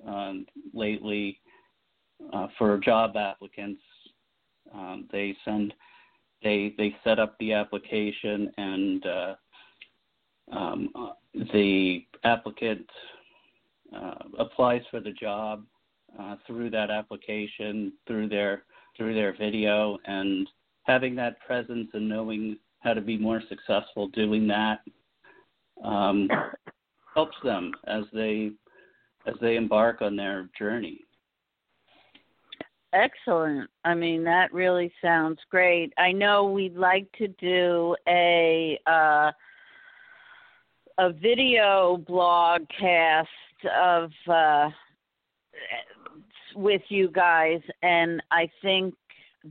um, 0.06 0.46
lately 0.72 1.40
uh, 2.32 2.46
for 2.58 2.78
job 2.78 3.16
applicants. 3.16 3.82
Um, 4.74 5.08
they 5.10 5.36
send 5.44 5.74
they 6.42 6.74
they 6.78 6.94
set 7.04 7.18
up 7.18 7.36
the 7.38 7.52
application 7.52 8.50
and 8.56 9.06
uh, 9.06 9.34
um, 10.52 10.88
uh, 10.94 11.10
the 11.52 12.04
applicant 12.24 12.86
uh, 13.96 14.14
applies 14.38 14.82
for 14.90 15.00
the 15.00 15.12
job 15.12 15.64
uh, 16.18 16.36
through 16.46 16.70
that 16.70 16.90
application, 16.90 17.92
through 18.06 18.28
their 18.28 18.62
through 18.96 19.14
their 19.14 19.36
video, 19.36 19.96
and 20.06 20.48
having 20.82 21.14
that 21.14 21.40
presence 21.40 21.88
and 21.94 22.08
knowing 22.08 22.58
how 22.80 22.92
to 22.92 23.00
be 23.00 23.16
more 23.16 23.42
successful 23.48 24.08
doing 24.08 24.46
that 24.48 24.80
um, 25.84 26.28
helps 27.14 27.36
them 27.44 27.72
as 27.86 28.04
they 28.12 28.50
as 29.26 29.34
they 29.40 29.56
embark 29.56 30.02
on 30.02 30.16
their 30.16 30.48
journey. 30.58 31.00
Excellent. 32.92 33.70
I 33.84 33.94
mean, 33.94 34.24
that 34.24 34.52
really 34.52 34.92
sounds 35.00 35.38
great. 35.48 35.92
I 35.96 36.10
know 36.10 36.46
we'd 36.46 36.76
like 36.76 37.06
to 37.18 37.28
do 37.28 37.94
a 38.08 38.80
uh, 38.86 39.30
a 41.00 41.12
video 41.12 41.96
blogcast 42.06 43.26
of 43.74 44.10
uh, 44.28 44.68
with 46.54 46.82
you 46.88 47.08
guys, 47.08 47.60
and 47.82 48.22
I 48.30 48.50
think 48.60 48.94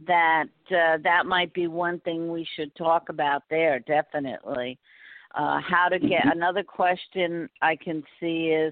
that 0.05 0.45
uh, 0.69 0.97
that 1.03 1.25
might 1.25 1.51
be 1.55 1.65
one 1.65 1.99
thing 2.01 2.31
we 2.31 2.47
should 2.55 2.73
talk 2.75 3.09
about 3.09 3.41
there. 3.49 3.79
Definitely, 3.79 4.77
uh, 5.33 5.59
how 5.67 5.87
to 5.89 5.97
get. 5.97 6.21
Mm-hmm. 6.21 6.37
Another 6.37 6.61
question 6.61 7.49
I 7.63 7.75
can 7.75 8.03
see 8.19 8.49
is 8.49 8.71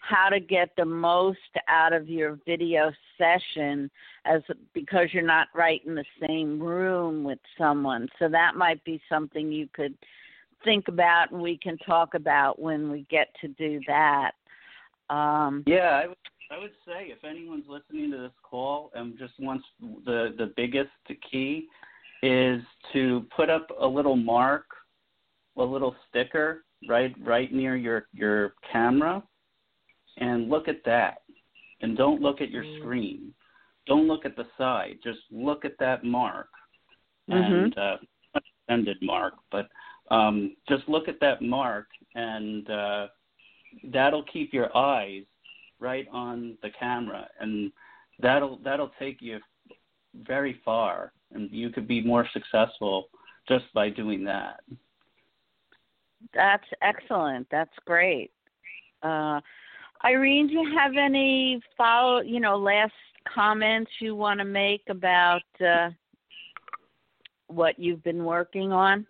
how 0.00 0.28
to 0.28 0.40
get 0.40 0.70
the 0.76 0.84
most 0.84 1.38
out 1.68 1.92
of 1.92 2.08
your 2.08 2.40
video 2.44 2.90
session 3.18 3.88
as 4.24 4.42
because 4.74 5.06
you're 5.12 5.22
not 5.22 5.46
right 5.54 5.80
in 5.86 5.94
the 5.94 6.04
same 6.26 6.60
room 6.60 7.22
with 7.22 7.38
someone 7.58 8.08
so 8.18 8.28
that 8.28 8.54
might 8.54 8.82
be 8.84 9.00
something 9.08 9.50
you 9.50 9.68
could 9.72 9.94
think 10.64 10.88
about 10.88 11.30
and 11.30 11.40
we 11.40 11.58
can 11.58 11.78
talk 11.78 12.14
about 12.14 12.58
when 12.58 12.90
we 12.90 13.06
get 13.10 13.28
to 13.40 13.48
do 13.48 13.80
that. 13.86 14.32
Um, 15.10 15.62
yeah, 15.66 16.00
I 16.02 16.06
would, 16.08 16.16
I 16.50 16.58
would 16.58 16.72
say 16.86 17.06
if 17.06 17.24
anyone's 17.24 17.66
listening 17.68 18.10
to 18.12 18.18
this 18.18 18.32
call 18.42 18.90
and 18.94 19.18
just 19.18 19.34
wants 19.38 19.64
the 19.80 20.34
the 20.36 20.52
biggest 20.56 20.90
key 21.30 21.68
is 22.22 22.62
to 22.92 23.24
put 23.34 23.50
up 23.50 23.68
a 23.80 23.86
little 23.86 24.16
mark, 24.16 24.64
a 25.56 25.62
little 25.62 25.94
sticker 26.08 26.64
right 26.88 27.14
right 27.24 27.52
near 27.52 27.76
your 27.76 28.06
your 28.12 28.54
camera, 28.72 29.22
and 30.18 30.48
look 30.48 30.68
at 30.68 30.84
that, 30.84 31.22
and 31.80 31.96
don't 31.96 32.20
look 32.20 32.40
at 32.40 32.50
your 32.50 32.64
mm. 32.64 32.80
screen. 32.80 33.32
Don't 33.86 34.08
look 34.08 34.24
at 34.24 34.34
the 34.34 34.46
side. 34.58 34.98
Just 35.04 35.20
look 35.30 35.64
at 35.64 35.78
that 35.78 36.02
mark, 36.02 36.48
mm-hmm. 37.30 37.54
and 37.54 37.78
uh, 37.78 37.96
extended 38.34 38.96
mark, 39.00 39.34
but 39.52 39.68
um, 40.10 40.56
just 40.68 40.88
look 40.88 41.08
at 41.08 41.20
that 41.20 41.42
mark, 41.42 41.86
and 42.14 42.68
uh, 42.70 43.06
that'll 43.92 44.24
keep 44.24 44.52
your 44.52 44.74
eyes 44.76 45.22
right 45.80 46.06
on 46.12 46.56
the 46.62 46.70
camera, 46.78 47.26
and 47.40 47.72
that'll 48.20 48.58
that'll 48.64 48.92
take 48.98 49.18
you 49.20 49.38
very 50.26 50.60
far, 50.64 51.12
and 51.32 51.50
you 51.50 51.70
could 51.70 51.86
be 51.86 52.00
more 52.00 52.26
successful 52.32 53.08
just 53.48 53.64
by 53.74 53.90
doing 53.90 54.24
that. 54.24 54.60
That's 56.34 56.64
excellent. 56.82 57.46
That's 57.50 57.74
great. 57.84 58.30
Uh, 59.02 59.40
Irene, 60.04 60.48
do 60.48 60.54
you 60.54 60.78
have 60.78 60.92
any 60.96 61.60
follow? 61.76 62.20
You 62.20 62.40
know, 62.40 62.56
last 62.56 62.92
comments 63.32 63.90
you 64.00 64.14
want 64.14 64.38
to 64.38 64.44
make 64.44 64.82
about 64.88 65.42
uh, 65.64 65.90
what 67.48 67.78
you've 67.78 68.02
been 68.02 68.24
working 68.24 68.72
on? 68.72 69.06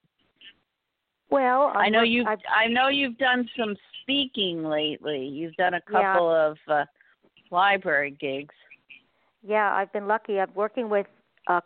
Well, 1.31 1.73
I'm 1.75 1.87
i 1.87 1.89
know 1.89 2.03
you've 2.03 2.27
I 2.27 2.69
know 2.69 2.89
you've 2.89 3.19
done 3.19 3.49
some 3.59 3.77
speaking 4.03 4.65
lately. 4.65 5.27
You've 5.27 5.55
done 5.55 5.75
a 5.75 5.81
couple 5.81 6.31
yeah. 6.31 6.47
of 6.47 6.57
uh, 6.69 6.85
library 7.51 8.17
gigs. 8.21 8.55
Yeah, 9.43 9.73
I've 9.73 9.93
been 9.93 10.07
lucky. 10.07 10.41
I'm 10.41 10.53
working 10.55 10.89
with 10.89 11.07
uh, 11.49 11.61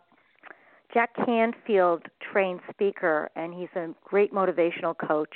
Jack 0.93 1.15
Canfield, 1.25 2.03
trained 2.31 2.59
speaker, 2.71 3.29
and 3.35 3.53
he's 3.53 3.69
a 3.75 3.89
great 4.03 4.33
motivational 4.33 4.95
coach. 4.97 5.35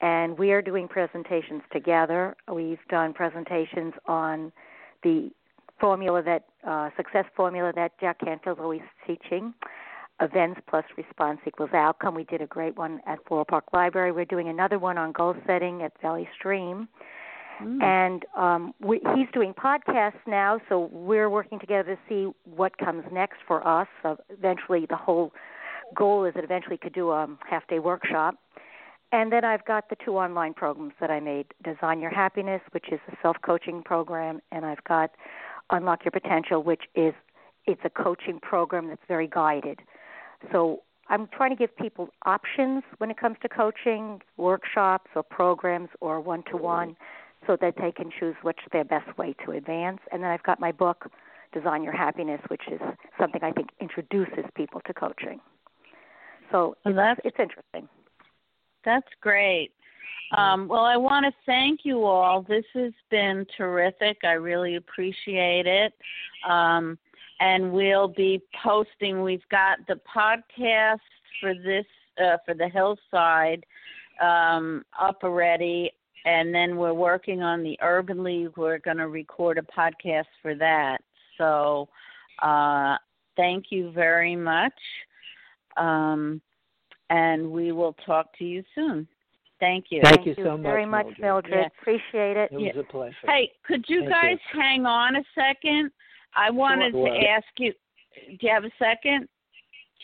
And 0.00 0.38
we 0.38 0.52
are 0.52 0.62
doing 0.62 0.88
presentations 0.88 1.62
together. 1.72 2.34
We've 2.52 2.78
done 2.88 3.12
presentations 3.12 3.92
on 4.06 4.50
the 5.02 5.30
formula 5.78 6.22
that 6.22 6.44
uh, 6.66 6.90
success 6.96 7.24
formula 7.36 7.72
that 7.74 7.92
Jack 8.00 8.20
Canfield's 8.20 8.60
always 8.60 8.82
teaching 9.06 9.54
events 10.20 10.60
plus 10.68 10.84
response 10.96 11.40
equals 11.46 11.70
outcome. 11.72 12.14
We 12.14 12.24
did 12.24 12.42
a 12.42 12.46
great 12.46 12.76
one 12.76 13.00
at 13.06 13.18
Floral 13.26 13.44
Park 13.44 13.64
Library. 13.72 14.12
We're 14.12 14.24
doing 14.24 14.48
another 14.48 14.78
one 14.78 14.98
on 14.98 15.12
goal 15.12 15.34
setting 15.46 15.82
at 15.82 15.92
Valley 16.00 16.28
Stream. 16.36 16.88
Mm. 17.62 17.82
And 17.82 18.24
um, 18.36 18.74
we, 18.80 19.00
he's 19.14 19.28
doing 19.32 19.52
podcasts 19.52 20.20
now, 20.26 20.60
so 20.68 20.88
we're 20.92 21.28
working 21.28 21.58
together 21.58 21.96
to 21.96 21.98
see 22.08 22.32
what 22.44 22.76
comes 22.78 23.04
next 23.12 23.38
for 23.46 23.66
us. 23.66 23.88
So 24.02 24.16
eventually, 24.30 24.86
the 24.88 24.96
whole 24.96 25.32
goal 25.94 26.24
is 26.24 26.34
that 26.34 26.44
eventually 26.44 26.78
could 26.78 26.94
do 26.94 27.10
a 27.10 27.28
half 27.48 27.66
day 27.68 27.78
workshop. 27.78 28.36
And 29.12 29.32
then 29.32 29.44
I've 29.44 29.64
got 29.64 29.88
the 29.90 29.96
two 30.04 30.16
online 30.16 30.54
programs 30.54 30.92
that 31.00 31.10
I 31.10 31.18
made 31.18 31.46
Design 31.64 32.00
Your 32.00 32.10
Happiness, 32.10 32.60
which 32.70 32.86
is 32.92 33.00
a 33.08 33.16
self 33.20 33.36
coaching 33.42 33.82
program, 33.82 34.40
and 34.52 34.64
I've 34.64 34.84
got 34.84 35.10
Unlock 35.70 36.04
Your 36.04 36.12
Potential, 36.12 36.62
which 36.62 36.84
is 36.94 37.12
it's 37.66 37.80
a 37.84 37.90
coaching 37.90 38.38
program 38.40 38.88
that's 38.88 39.02
very 39.08 39.26
guided. 39.26 39.80
So 40.52 40.82
I'm 41.08 41.28
trying 41.36 41.50
to 41.50 41.56
give 41.56 41.76
people 41.76 42.08
options 42.24 42.82
when 42.98 43.10
it 43.10 43.18
comes 43.18 43.36
to 43.42 43.48
coaching, 43.48 44.20
workshops 44.36 45.10
or 45.14 45.22
programs 45.22 45.88
or 46.00 46.20
one 46.20 46.42
to 46.50 46.56
one 46.56 46.96
so 47.46 47.56
that 47.60 47.74
they 47.80 47.90
can 47.90 48.10
choose 48.18 48.36
which 48.42 48.58
their 48.72 48.84
best 48.84 49.16
way 49.18 49.34
to 49.44 49.52
advance. 49.52 50.00
And 50.12 50.22
then 50.22 50.30
I've 50.30 50.42
got 50.42 50.60
my 50.60 50.72
book, 50.72 51.10
Design 51.52 51.82
Your 51.82 51.96
Happiness, 51.96 52.40
which 52.48 52.62
is 52.70 52.80
something 53.18 53.42
I 53.42 53.50
think 53.52 53.70
introduces 53.80 54.44
people 54.54 54.80
to 54.86 54.94
coaching. 54.94 55.40
So 56.52 56.76
well, 56.84 56.94
that's, 56.94 57.20
it's 57.24 57.36
interesting. 57.38 57.88
That's 58.84 59.06
great. 59.20 59.72
Um, 60.36 60.68
well, 60.68 60.84
I 60.84 60.96
want 60.96 61.26
to 61.26 61.32
thank 61.44 61.80
you 61.82 62.04
all. 62.04 62.42
This 62.42 62.64
has 62.74 62.92
been 63.10 63.44
terrific. 63.56 64.18
I 64.22 64.32
really 64.32 64.76
appreciate 64.76 65.66
it. 65.66 65.92
Um, 66.48 66.98
and 67.40 67.72
we'll 67.72 68.08
be 68.08 68.42
posting. 68.62 69.22
We've 69.22 69.46
got 69.50 69.78
the 69.88 69.98
podcast 70.14 70.98
for 71.40 71.54
this 71.54 71.86
uh, 72.22 72.36
for 72.44 72.54
the 72.54 72.68
hillside 72.68 73.64
um, 74.22 74.84
up 75.00 75.20
already, 75.24 75.90
and 76.26 76.54
then 76.54 76.76
we're 76.76 76.94
working 76.94 77.42
on 77.42 77.62
the 77.62 77.78
Urban 77.82 78.22
League. 78.22 78.56
We're 78.56 78.78
going 78.78 78.98
to 78.98 79.08
record 79.08 79.58
a 79.58 79.62
podcast 79.62 80.26
for 80.42 80.54
that. 80.56 80.98
So, 81.38 81.88
uh, 82.42 82.96
thank 83.36 83.66
you 83.70 83.90
very 83.92 84.36
much, 84.36 84.74
um, 85.78 86.42
and 87.08 87.50
we 87.50 87.72
will 87.72 87.94
talk 88.04 88.36
to 88.38 88.44
you 88.44 88.62
soon. 88.74 89.08
Thank 89.60 89.86
you. 89.90 90.00
Thank, 90.02 90.24
Thank 90.24 90.38
you 90.38 90.44
so 90.44 90.56
much, 90.56 90.62
very 90.62 90.86
much, 90.86 91.06
Mildred. 91.18 91.50
Mildred. 91.50 91.54
Yeah. 91.54 91.80
Appreciate 91.80 92.36
it. 92.36 92.50
It 92.52 92.76
was 92.76 92.84
a 92.86 92.92
pleasure. 92.92 93.16
Hey, 93.24 93.52
could 93.66 93.84
you 93.88 94.00
Thank 94.00 94.10
guys 94.10 94.38
hang 94.52 94.86
on 94.86 95.16
a 95.16 95.24
second? 95.34 95.90
I 96.34 96.50
wanted 96.50 96.92
Sure. 96.92 97.08
to 97.08 97.28
ask 97.28 97.46
you. 97.58 97.72
Do 98.26 98.38
you 98.40 98.50
have 98.50 98.64
a 98.64 98.70
second? 98.78 99.28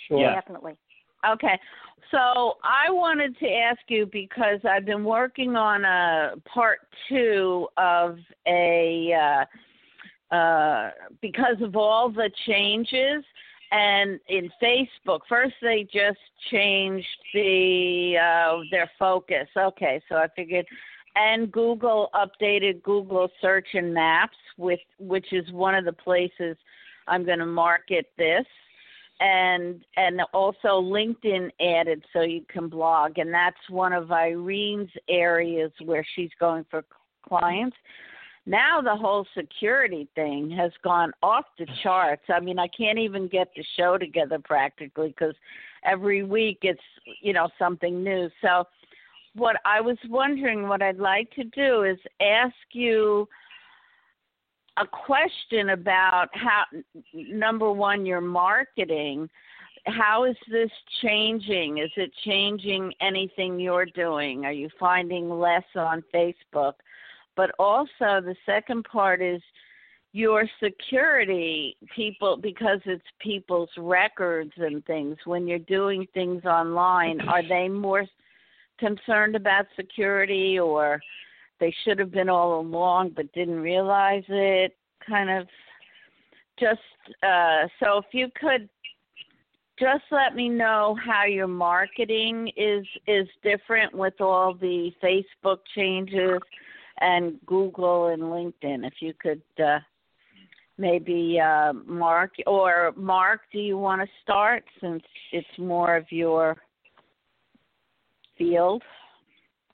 Sure. 0.07 0.21
Yeah. 0.21 0.35
Definitely. 0.35 0.77
Okay. 1.27 1.59
So 2.11 2.57
I 2.63 2.91
wanted 2.91 3.39
to 3.39 3.53
ask 3.53 3.81
you 3.89 4.07
because 4.07 4.61
I've 4.65 4.85
been 4.85 5.05
working 5.05 5.57
on 5.57 5.85
a 5.85 6.35
part 6.45 6.81
two 7.09 7.69
of 7.77 8.19
a 8.47 9.13
uh, 9.13 10.35
uh, 10.35 10.91
because 11.21 11.61
of 11.61 11.77
all 11.77 12.09
the 12.09 12.31
changes 12.47 13.25
and 13.73 14.21
in 14.29 14.51
Facebook. 14.63 15.21
First, 15.29 15.55
they 15.61 15.87
just 15.93 16.19
changed 16.51 17.07
the 17.35 18.17
uh, 18.21 18.59
their 18.71 18.91
focus. 18.99 19.49
Okay, 19.57 20.01
so 20.09 20.17
I 20.17 20.29
figured, 20.37 20.67
and 21.17 21.51
Google 21.51 22.11
updated 22.15 22.83
Google 22.83 23.29
Search 23.41 23.69
and 23.73 23.93
Maps 23.93 24.37
with 24.57 24.81
which 24.99 25.33
is 25.33 25.51
one 25.51 25.75
of 25.75 25.85
the 25.85 25.93
places 25.93 26.57
I'm 27.09 27.25
going 27.25 27.39
to 27.39 27.47
market 27.47 28.11
this 28.17 28.45
and 29.19 29.83
and 29.97 30.21
also 30.35 30.69
LinkedIn 30.69 31.51
added 31.61 32.05
so 32.13 32.21
you 32.21 32.43
can 32.49 32.69
blog 32.69 33.19
and 33.19 33.33
that's 33.33 33.57
one 33.71 33.95
of 33.95 34.13
Irene's 34.13 34.91
areas 35.09 35.73
where 35.85 36.07
she's 36.15 36.31
going 36.39 36.67
for 36.71 36.85
clients. 37.27 37.77
Now 38.45 38.81
the 38.81 38.95
whole 38.95 39.27
security 39.37 40.07
thing 40.15 40.51
has 40.51 40.71
gone 40.85 41.13
off 41.23 41.47
the 41.59 41.67
charts. 41.83 42.23
I 42.29 42.39
mean, 42.41 42.59
I 42.59 42.69
can't 42.69 42.99
even 42.99 43.27
get 43.27 43.49
the 43.57 43.65
show 43.77 43.97
together 43.99 44.39
practically 44.39 45.15
cuz 45.19 45.35
every 45.83 46.23
week 46.23 46.59
it's, 46.63 46.81
you 47.23 47.33
know, 47.33 47.49
something 47.59 48.05
new. 48.05 48.29
So 48.43 48.65
what 49.37 49.57
I 49.65 49.81
was 49.81 49.99
wondering 50.09 50.69
what 50.69 50.83
I'd 50.83 50.99
like 50.99 51.31
to 51.33 51.45
do 51.45 51.85
is 51.85 51.99
ask 52.21 52.55
you 52.73 53.29
a 54.79 54.87
question 54.87 55.71
about 55.71 56.29
how 56.33 56.65
number 57.15 57.71
one 57.71 58.05
your 58.05 58.21
marketing. 58.21 59.29
How 59.87 60.25
is 60.25 60.37
this 60.51 60.71
changing? 61.03 61.79
Is 61.79 61.91
it 61.97 62.11
changing 62.25 62.93
anything 63.01 63.61
you're 63.61 63.87
doing? 63.87 64.45
Are 64.45 64.53
you 64.53 64.69
finding 64.81 65.31
less 65.31 65.65
on 65.75 66.03
facebook? 66.15 66.75
But 67.37 67.53
also 67.59 68.21
the 68.21 68.35
second 68.45 68.85
part 68.85 69.23
is 69.23 69.41
your 70.13 70.49
security 70.63 71.77
people 71.95 72.39
because 72.39 72.81
it's 72.87 73.05
people's 73.21 73.69
records 73.77 74.53
and 74.57 74.85
things. 74.87 75.17
When 75.25 75.47
you're 75.47 75.59
doing 75.59 76.07
things 76.15 76.45
online 76.45 77.21
are 77.29 77.47
they 77.47 77.69
more 77.69 78.07
concerned 78.79 79.37
about 79.37 79.67
security 79.77 80.59
or 80.59 81.01
they 81.61 81.75
should 81.85 81.99
have 81.99 82.11
been 82.11 82.29
all 82.29 82.61
along 82.61 83.11
but 83.15 83.33
didn't 83.33 83.61
realize 83.61 84.25
it 84.29 84.77
kind 85.07 85.31
of 85.31 85.47
just 86.59 86.81
uh 87.23 87.67
so 87.81 87.99
if 87.99 88.07
you 88.13 88.29
could 88.41 88.69
just 89.79 90.05
let 90.11 90.35
me 90.35 90.49
know 90.49 90.97
how 91.05 91.25
your 91.25 91.47
marketing 91.47 92.51
is 92.57 92.87
is 93.07 93.29
different 93.43 93.95
with 93.95 94.21
all 94.21 94.55
the 94.55 94.91
Facebook 95.03 95.59
changes 95.75 96.41
and 96.99 97.39
Google 97.45 98.07
and 98.07 98.23
LinkedIn. 98.23 98.87
If 98.87 98.95
you 99.01 99.13
could 99.21 99.43
uh 99.63 99.81
maybe 100.79 101.39
uh 101.39 101.75
Marc 101.85 102.33
or 102.47 102.93
Marc 102.97 103.41
do 103.53 103.59
you 103.59 103.77
want 103.77 104.01
to 104.01 104.09
start 104.23 104.65
since 104.81 105.03
it's 105.33 105.59
more 105.59 105.97
of 105.97 106.11
your 106.11 106.57
field 108.39 108.83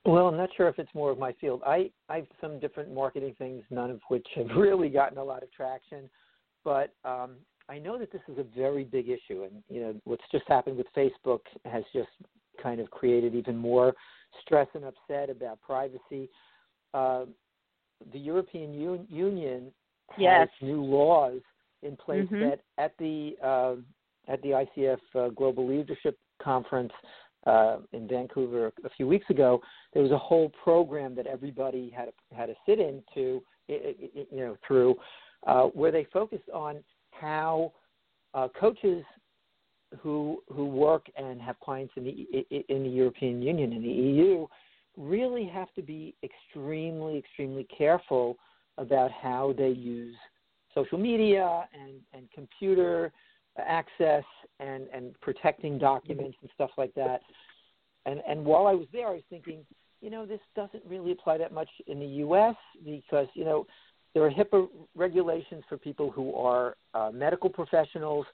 Well, 0.05 0.27
I'm 0.27 0.37
not 0.37 0.51
sure 0.57 0.69
if 0.69 0.79
it's 0.79 0.93
more 0.95 1.11
of 1.13 1.19
my 1.19 1.33
field. 1.41 1.63
I 1.65 1.91
I've 2.09 2.27
some 2.41 2.59
different 2.59 2.93
marketing 2.93 3.35
things, 3.39 3.63
none 3.71 3.91
of 3.91 4.01
which 4.09 4.27
have 4.35 4.49
really 4.57 4.89
gotten 4.89 5.19
a 5.19 5.25
lot 5.25 5.43
of 5.43 5.53
traction. 5.53 6.11
But 6.65 6.93
um, 7.05 7.37
I 7.69 7.79
know 7.79 7.99
that 7.99 8.11
this 8.13 8.23
is 8.29 8.39
a 8.39 8.43
very 8.57 8.85
big 8.85 9.09
issue, 9.09 9.45
and 9.45 9.63
you 9.69 9.81
know 9.81 9.95
what's 10.05 10.25
just 10.33 10.45
happened 10.49 10.77
with 10.77 10.87
Facebook 10.97 11.41
has 11.65 11.85
just 11.93 12.11
kind 12.63 12.81
of 12.81 12.91
created 12.91 13.35
even 13.35 13.57
more 13.57 13.95
stress 14.43 14.69
and 14.75 14.85
upset 14.85 15.31
about 15.31 15.61
privacy. 15.61 16.29
Uh, 16.95 17.27
the 18.13 18.19
European 18.19 18.71
Un- 18.75 19.07
Union 19.09 19.73
has 20.11 20.19
Yes. 20.19 20.49
new 20.61 20.83
laws 20.83 21.41
in 21.83 21.97
place 21.97 22.29
Mhm. 22.29 22.41
that 22.41 22.61
at 22.79 22.97
the 22.99 23.37
uh, 23.41 23.77
at 24.29 24.43
the 24.43 24.51
ICF 24.51 25.01
uh, 25.15 25.29
Global 25.31 25.67
Leadership 25.67 26.19
Conference 26.39 26.93
uh, 27.47 27.79
in 27.93 28.07
Vancouver 28.07 28.73
a 28.85 28.91
few 28.91 29.07
weeks 29.07 29.29
ago, 29.31 29.61
there 29.93 30.03
was 30.03 30.13
a 30.13 30.19
whole 30.19 30.51
program 30.63 31.15
that 31.17 31.27
everybody 31.27 31.91
had 31.91 32.07
to, 32.07 32.35
had 32.35 32.47
to 32.47 32.55
sit 32.67 32.79
into, 32.79 33.43
i- 33.69 33.73
i- 33.73 33.97
i- 34.21 34.27
you 34.31 34.39
know, 34.39 34.57
through, 34.67 34.95
uh, 35.47 35.65
where 35.65 35.91
they 35.91 36.05
focused 36.13 36.49
on 36.53 36.83
how 37.11 37.73
uh, 38.35 38.49
coaches 38.59 39.05
who 40.01 40.43
who 40.55 40.65
work 40.67 41.07
and 41.17 41.41
have 41.41 41.59
clients 41.61 41.93
in 41.97 42.05
the 42.05 42.47
in 42.69 42.83
the 42.83 42.89
European 42.89 43.43
Union 43.43 43.73
in 43.73 43.83
the 43.83 43.89
EU 43.89 44.47
really 44.97 45.45
have 45.47 45.73
to 45.75 45.83
be 45.83 46.15
extremely 46.23 47.19
extremely 47.19 47.65
careful 47.65 48.37
about 48.79 49.11
how 49.11 49.55
they 49.59 49.69
use 49.69 50.17
social 50.75 50.99
media 50.99 51.69
and 51.75 52.01
and 52.15 52.31
computer 52.33 53.13
access 53.59 54.25
and 54.61 54.87
and 54.93 55.19
protecting 55.21 55.79
documents 55.79 56.37
and 56.41 56.51
stuff 56.55 56.71
like 56.77 56.95
that. 56.95 57.21
And 58.07 58.21
and 58.27 58.45
while 58.45 58.67
I 58.67 58.75
was 58.75 58.87
there, 58.93 59.09
I 59.09 59.13
was 59.13 59.23
thinking, 59.31 59.65
you 60.01 60.11
know, 60.11 60.27
this 60.27 60.41
doesn't 60.57 60.83
really 60.87 61.13
apply 61.13 61.39
that 61.39 61.53
much 61.53 61.69
in 61.87 61.99
the 62.01 62.07
U.S. 62.07 62.57
because 62.85 63.29
you 63.35 63.45
know 63.45 63.67
there 64.15 64.25
are 64.25 64.31
HIPAA 64.31 64.69
regulations 64.95 65.63
for 65.69 65.77
people 65.77 66.11
who 66.11 66.35
are 66.35 66.77
uh, 66.95 67.11
medical 67.13 67.49
professionals 67.49 68.27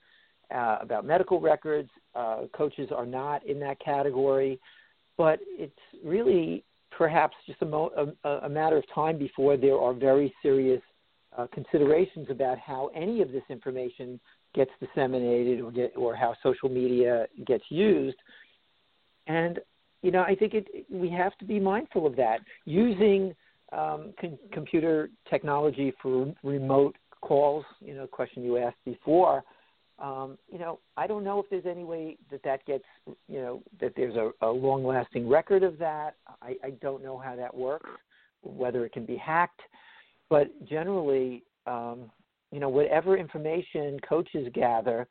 uh, 0.54 0.78
about 0.80 1.04
medical 1.04 1.40
records. 1.40 1.90
Uh, 2.14 2.42
coaches 2.52 2.88
are 2.94 3.06
not 3.06 3.46
in 3.46 3.60
that 3.60 3.78
category, 3.80 4.58
but 5.16 5.38
it's 5.42 5.72
really 6.04 6.64
perhaps 6.96 7.36
just 7.46 7.60
a, 7.62 7.66
mo- 7.66 8.14
a, 8.24 8.28
a 8.28 8.48
matter 8.48 8.76
of 8.76 8.84
time 8.92 9.18
before 9.18 9.56
there 9.56 9.78
are 9.78 9.92
very 9.92 10.34
serious 10.42 10.82
uh, 11.36 11.46
considerations 11.52 12.26
about 12.30 12.58
how 12.58 12.90
any 12.94 13.22
of 13.22 13.30
this 13.30 13.42
information 13.48 14.18
gets 14.54 14.70
disseminated 14.80 15.60
or 15.60 15.70
get 15.70 15.92
or 15.96 16.14
how 16.14 16.34
social 16.42 16.68
media 16.68 17.26
gets 17.46 17.64
used. 17.68 18.16
And 19.26 19.60
you 20.02 20.10
know, 20.10 20.22
I 20.22 20.34
think 20.34 20.54
it, 20.54 20.86
we 20.90 21.10
have 21.10 21.36
to 21.38 21.44
be 21.44 21.58
mindful 21.58 22.06
of 22.06 22.14
that. 22.16 22.38
Using 22.64 23.34
um, 23.72 24.14
con- 24.20 24.38
computer 24.52 25.10
technology 25.28 25.92
for 26.00 26.32
remote 26.42 26.96
calls, 27.20 27.64
you 27.80 27.94
know, 27.94 28.06
question 28.06 28.42
you 28.42 28.58
asked 28.58 28.84
before. 28.84 29.42
Um, 29.98 30.38
you 30.50 30.60
know, 30.60 30.78
I 30.96 31.08
don't 31.08 31.24
know 31.24 31.40
if 31.40 31.46
there's 31.50 31.66
any 31.66 31.82
way 31.82 32.16
that 32.30 32.42
that 32.44 32.64
gets, 32.64 32.84
you 33.26 33.40
know, 33.40 33.62
that 33.80 33.94
there's 33.96 34.14
a, 34.14 34.30
a 34.42 34.48
long-lasting 34.48 35.28
record 35.28 35.64
of 35.64 35.76
that. 35.78 36.14
I, 36.40 36.54
I 36.62 36.70
don't 36.80 37.02
know 37.02 37.18
how 37.18 37.34
that 37.34 37.52
works, 37.52 37.90
whether 38.42 38.86
it 38.86 38.92
can 38.92 39.04
be 39.04 39.16
hacked, 39.16 39.60
but 40.30 40.48
generally, 40.68 41.42
um, 41.66 42.10
you 42.50 42.60
know, 42.60 42.68
whatever 42.68 43.16
information 43.16 43.98
coaches 44.08 44.48
gather 44.54 45.06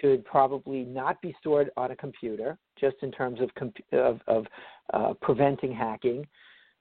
should 0.00 0.24
probably 0.24 0.84
not 0.84 1.20
be 1.20 1.34
stored 1.40 1.70
on 1.76 1.90
a 1.90 1.96
computer, 1.96 2.58
just 2.78 2.96
in 3.02 3.12
terms 3.12 3.40
of 3.40 3.54
comp- 3.54 3.84
of, 3.92 4.20
of 4.26 4.46
uh, 4.92 5.14
preventing 5.20 5.72
hacking. 5.72 6.26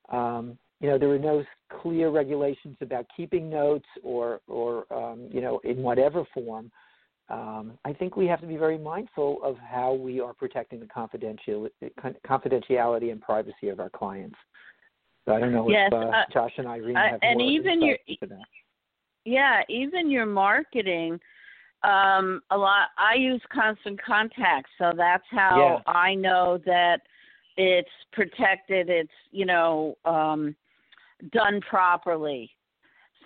Um, 0.09 0.57
you 0.79 0.89
know, 0.89 0.97
there 0.97 1.09
are 1.09 1.19
no 1.19 1.43
clear 1.81 2.09
regulations 2.09 2.75
about 2.81 3.05
keeping 3.15 3.49
notes 3.49 3.87
or 4.03 4.41
or 4.47 4.91
um, 4.93 5.27
you 5.31 5.41
know 5.41 5.59
in 5.63 5.77
whatever 5.77 6.25
form. 6.33 6.71
um, 7.29 7.77
I 7.85 7.93
think 7.93 8.17
we 8.17 8.27
have 8.27 8.41
to 8.41 8.47
be 8.47 8.57
very 8.57 8.77
mindful 8.77 9.39
of 9.43 9.57
how 9.57 9.93
we 9.93 10.19
are 10.19 10.33
protecting 10.33 10.79
the 10.79 10.87
confidential, 10.87 11.69
confidentiality 12.27 13.11
and 13.11 13.21
privacy 13.21 13.69
of 13.69 13.79
our 13.79 13.89
clients. 13.89 14.35
So 15.25 15.33
I 15.33 15.39
don't 15.39 15.53
know 15.53 15.69
yes, 15.69 15.87
if 15.87 15.93
uh, 15.93 16.07
uh, 16.07 16.23
Josh 16.33 16.51
and 16.57 16.67
Irene 16.67 16.97
uh, 16.97 17.11
have 17.11 17.19
and 17.23 17.37
more 17.37 17.49
even 17.49 17.81
your. 17.81 17.97
Yeah, 19.25 19.61
even 19.69 20.09
your 20.09 20.25
marketing. 20.25 21.19
Um, 21.83 22.41
a 22.51 22.57
lot. 22.57 22.89
I 22.97 23.15
use 23.15 23.41
Constant 23.53 24.01
Contact, 24.01 24.67
so 24.77 24.93
that's 24.95 25.25
how 25.29 25.83
Yeah. 25.85 25.93
I 25.93 26.15
know 26.15 26.57
that 26.65 27.01
it's 27.57 27.89
protected. 28.11 28.89
It's 28.89 29.11
you 29.31 29.45
know 29.45 29.97
um, 30.05 30.55
done 31.31 31.59
properly, 31.61 32.55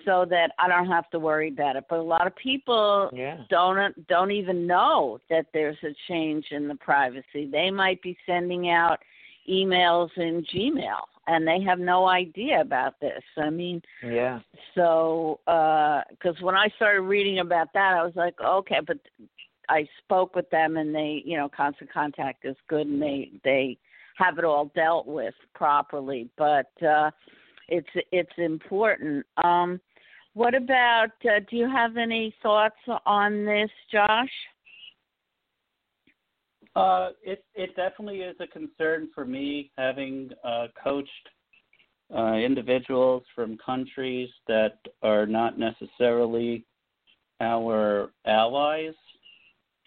so 0.05 0.25
that 0.25 0.51
I 0.57 0.67
don't 0.67 0.87
have 0.87 1.09
to 1.11 1.19
worry 1.19 1.49
about 1.49 1.75
it. 1.75 1.85
But 1.87 1.99
a 1.99 2.01
lot 2.01 2.25
of 2.25 2.35
people 2.35 3.11
Yeah. 3.13 3.43
don't 3.49 4.07
don't 4.07 4.31
even 4.31 4.65
know 4.65 5.19
that 5.29 5.47
there's 5.53 5.77
a 5.83 5.93
change 6.07 6.47
in 6.51 6.67
the 6.67 6.75
privacy. 6.75 7.45
They 7.45 7.69
might 7.69 8.01
be 8.01 8.17
sending 8.25 8.69
out 8.69 8.99
emails 9.47 10.09
in 10.17 10.43
Gmail 10.45 11.03
and 11.27 11.47
they 11.47 11.61
have 11.61 11.79
no 11.79 12.07
idea 12.07 12.61
about 12.61 12.99
this. 12.99 13.21
I 13.37 13.49
mean, 13.49 13.81
Yeah. 14.01 14.39
so 14.73 15.39
because 15.45 16.41
when 16.41 16.55
I 16.55 16.69
started 16.75 17.01
reading 17.01 17.39
about 17.39 17.73
that, 17.73 17.93
I 17.93 18.03
was 18.03 18.15
like, 18.15 18.39
okay, 18.39 18.79
but 18.85 18.97
I 19.69 19.87
spoke 20.03 20.35
with 20.35 20.49
them 20.49 20.77
and 20.77 20.95
they, 20.95 21.21
you 21.25 21.37
know, 21.37 21.49
constant 21.49 21.91
contact 21.91 22.45
is 22.45 22.55
good 22.67 22.87
and 22.87 23.01
they 23.01 23.31
they 23.43 23.77
have 24.17 24.39
it 24.39 24.45
all 24.45 24.71
dealt 24.75 25.05
with 25.05 25.35
properly. 25.53 26.29
But 26.37 26.71
uh, 26.81 27.11
it's 27.67 27.89
it's 28.11 28.37
important. 28.37 29.25
Um, 29.43 29.79
what 30.33 30.55
about? 30.55 31.11
Uh, 31.25 31.39
do 31.49 31.57
you 31.57 31.69
have 31.69 31.97
any 31.97 32.33
thoughts 32.41 32.77
on 33.05 33.45
this, 33.45 33.71
Josh? 33.91 34.31
Uh, 36.77 37.09
it 37.23 37.43
it 37.55 37.75
definitely 37.75 38.19
is 38.19 38.35
a 38.39 38.45
concern 38.45 39.09
for 39.15 39.25
me, 39.25 39.71
having 39.79 40.29
uh, 40.43 40.67
coached 40.83 41.09
uh, 42.15 42.33
individuals 42.33 43.23
from 43.33 43.57
countries 43.57 44.29
that 44.47 44.77
are 45.01 45.25
not 45.25 45.57
necessarily 45.57 46.63
our 47.41 48.11
allies, 48.27 48.93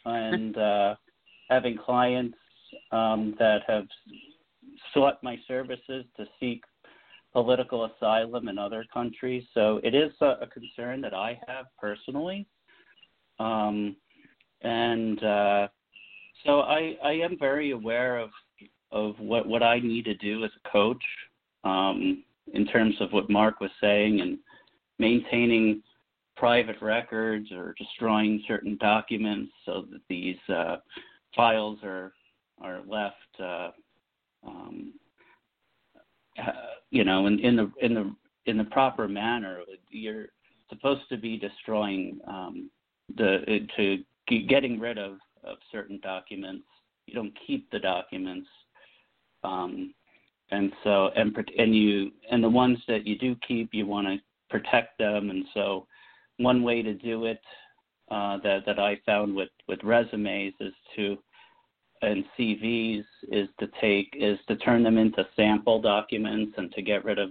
and 0.04 0.58
uh, 0.58 0.96
having 1.48 1.78
clients 1.78 2.36
um, 2.90 3.36
that 3.38 3.60
have 3.68 3.86
sought 4.92 5.22
my 5.22 5.38
services 5.46 6.04
to 6.16 6.24
seek 6.40 6.64
political 7.32 7.84
asylum 7.84 8.48
in 8.48 8.58
other 8.58 8.84
countries. 8.92 9.44
So 9.54 9.80
it 9.84 9.94
is 9.94 10.10
a, 10.20 10.38
a 10.42 10.48
concern 10.48 11.00
that 11.02 11.14
I 11.14 11.38
have 11.46 11.66
personally, 11.78 12.48
um, 13.38 13.94
and. 14.62 15.22
Uh, 15.22 15.68
so 16.44 16.60
I, 16.60 16.96
I 17.02 17.12
am 17.12 17.36
very 17.38 17.72
aware 17.72 18.18
of 18.18 18.30
of 18.92 19.14
what, 19.20 19.46
what 19.46 19.62
I 19.62 19.78
need 19.78 20.04
to 20.06 20.14
do 20.14 20.44
as 20.44 20.50
a 20.64 20.68
coach 20.68 21.02
um, 21.62 22.24
in 22.52 22.66
terms 22.66 22.96
of 23.00 23.12
what 23.12 23.30
Marc 23.30 23.60
was 23.60 23.70
saying 23.80 24.20
and 24.20 24.38
maintaining 24.98 25.82
private 26.36 26.80
records 26.80 27.52
or 27.52 27.74
destroying 27.78 28.42
certain 28.48 28.76
documents 28.80 29.52
so 29.64 29.84
that 29.92 30.00
these 30.08 30.38
uh, 30.48 30.76
files 31.36 31.78
are 31.84 32.12
are 32.60 32.80
left 32.86 33.14
uh, 33.40 33.70
um, 34.46 34.92
uh, 36.38 36.52
you 36.90 37.04
know 37.04 37.26
in, 37.26 37.38
in 37.40 37.56
the 37.56 37.70
in 37.80 37.94
the 37.94 38.14
in 38.46 38.56
the 38.56 38.64
proper 38.64 39.06
manner. 39.06 39.60
You're 39.90 40.26
supposed 40.68 41.02
to 41.10 41.16
be 41.16 41.36
destroying 41.36 42.18
um, 42.26 42.70
the 43.16 43.66
to 43.76 43.98
getting 44.48 44.80
rid 44.80 44.98
of 44.98 45.18
of 45.44 45.58
certain 45.70 46.00
documents. 46.02 46.64
You 47.06 47.14
don't 47.14 47.32
keep 47.46 47.70
the 47.70 47.78
documents, 47.78 48.48
um, 49.42 49.94
and 50.50 50.72
so 50.84 51.10
and 51.16 51.36
and 51.58 51.74
you 51.74 52.10
and 52.30 52.42
the 52.42 52.48
ones 52.48 52.78
that 52.88 53.06
you 53.06 53.18
do 53.18 53.36
keep, 53.46 53.70
you 53.72 53.86
want 53.86 54.06
to 54.06 54.18
protect 54.48 54.98
them. 54.98 55.30
And 55.30 55.44
so, 55.54 55.86
one 56.38 56.62
way 56.62 56.82
to 56.82 56.94
do 56.94 57.24
it 57.26 57.40
uh, 58.10 58.38
that 58.42 58.64
that 58.66 58.78
I 58.78 59.00
found 59.06 59.34
with 59.34 59.50
with 59.68 59.82
resumes 59.82 60.54
is 60.60 60.74
to 60.96 61.18
and 62.02 62.24
CVs 62.38 63.04
is 63.30 63.48
to 63.58 63.68
take 63.80 64.14
is 64.18 64.38
to 64.48 64.56
turn 64.56 64.82
them 64.82 64.98
into 64.98 65.26
sample 65.36 65.80
documents 65.80 66.54
and 66.56 66.72
to 66.72 66.82
get 66.82 67.04
rid 67.04 67.18
of 67.18 67.30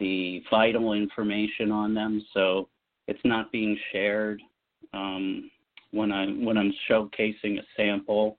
the 0.00 0.42
vital 0.50 0.94
information 0.94 1.70
on 1.70 1.94
them. 1.94 2.24
So 2.32 2.68
it's 3.06 3.20
not 3.24 3.52
being 3.52 3.78
shared. 3.92 4.40
Um, 4.94 5.50
when 5.94 6.10
I 6.12 6.26
when 6.26 6.56
I'm 6.58 6.72
showcasing 6.88 7.58
a 7.58 7.64
sample 7.76 8.38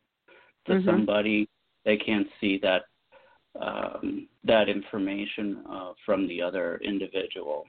to 0.65 0.73
Mhm. 0.73 0.85
somebody, 0.85 1.47
they 1.83 1.97
can't 1.97 2.27
see 2.39 2.57
that 2.59 2.83
um, 3.59 4.27
that 4.43 4.67
information 4.67 5.63
uh, 5.69 5.93
from 6.05 6.27
the 6.27 6.41
other 6.41 6.77
individual. 6.83 7.65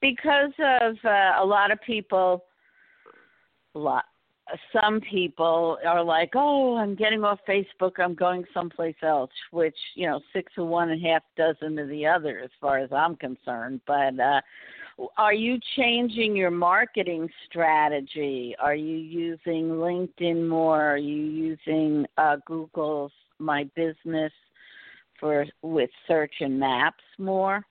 because 0.00 0.52
of 0.58 0.96
uh, 1.04 1.34
a 1.38 1.44
lot 1.44 1.70
of 1.70 1.78
people 1.82 2.44
a 3.74 3.78
lot 3.78 4.04
some 4.72 5.00
people 5.00 5.78
are 5.86 6.02
like 6.02 6.30
oh 6.34 6.76
i'm 6.76 6.94
getting 6.94 7.24
off 7.24 7.38
facebook 7.48 7.92
i'm 7.98 8.14
going 8.14 8.44
someplace 8.52 8.96
else 9.02 9.30
which 9.50 9.76
you 9.94 10.06
know 10.06 10.20
six 10.32 10.52
of 10.58 10.66
one 10.66 10.90
and 10.90 11.02
half 11.02 11.22
dozen 11.36 11.78
of 11.78 11.88
the 11.88 12.06
other 12.06 12.40
as 12.40 12.50
far 12.60 12.78
as 12.78 12.90
i'm 12.92 13.16
concerned 13.16 13.80
but 13.86 14.18
uh 14.20 14.40
are 15.16 15.34
you 15.34 15.58
changing 15.76 16.36
your 16.36 16.50
marketing 16.50 17.28
strategy? 17.46 18.54
Are 18.58 18.74
you 18.74 18.96
using 18.96 19.70
linkedin 19.70 20.46
more? 20.48 20.82
Are 20.82 20.96
you 20.96 21.16
using 21.16 22.06
uh 22.16 22.36
google's 22.46 23.12
my 23.38 23.64
business 23.74 24.32
for 25.18 25.46
with 25.62 25.90
search 26.06 26.34
and 26.40 26.58
maps 26.58 27.04
more 27.18 27.64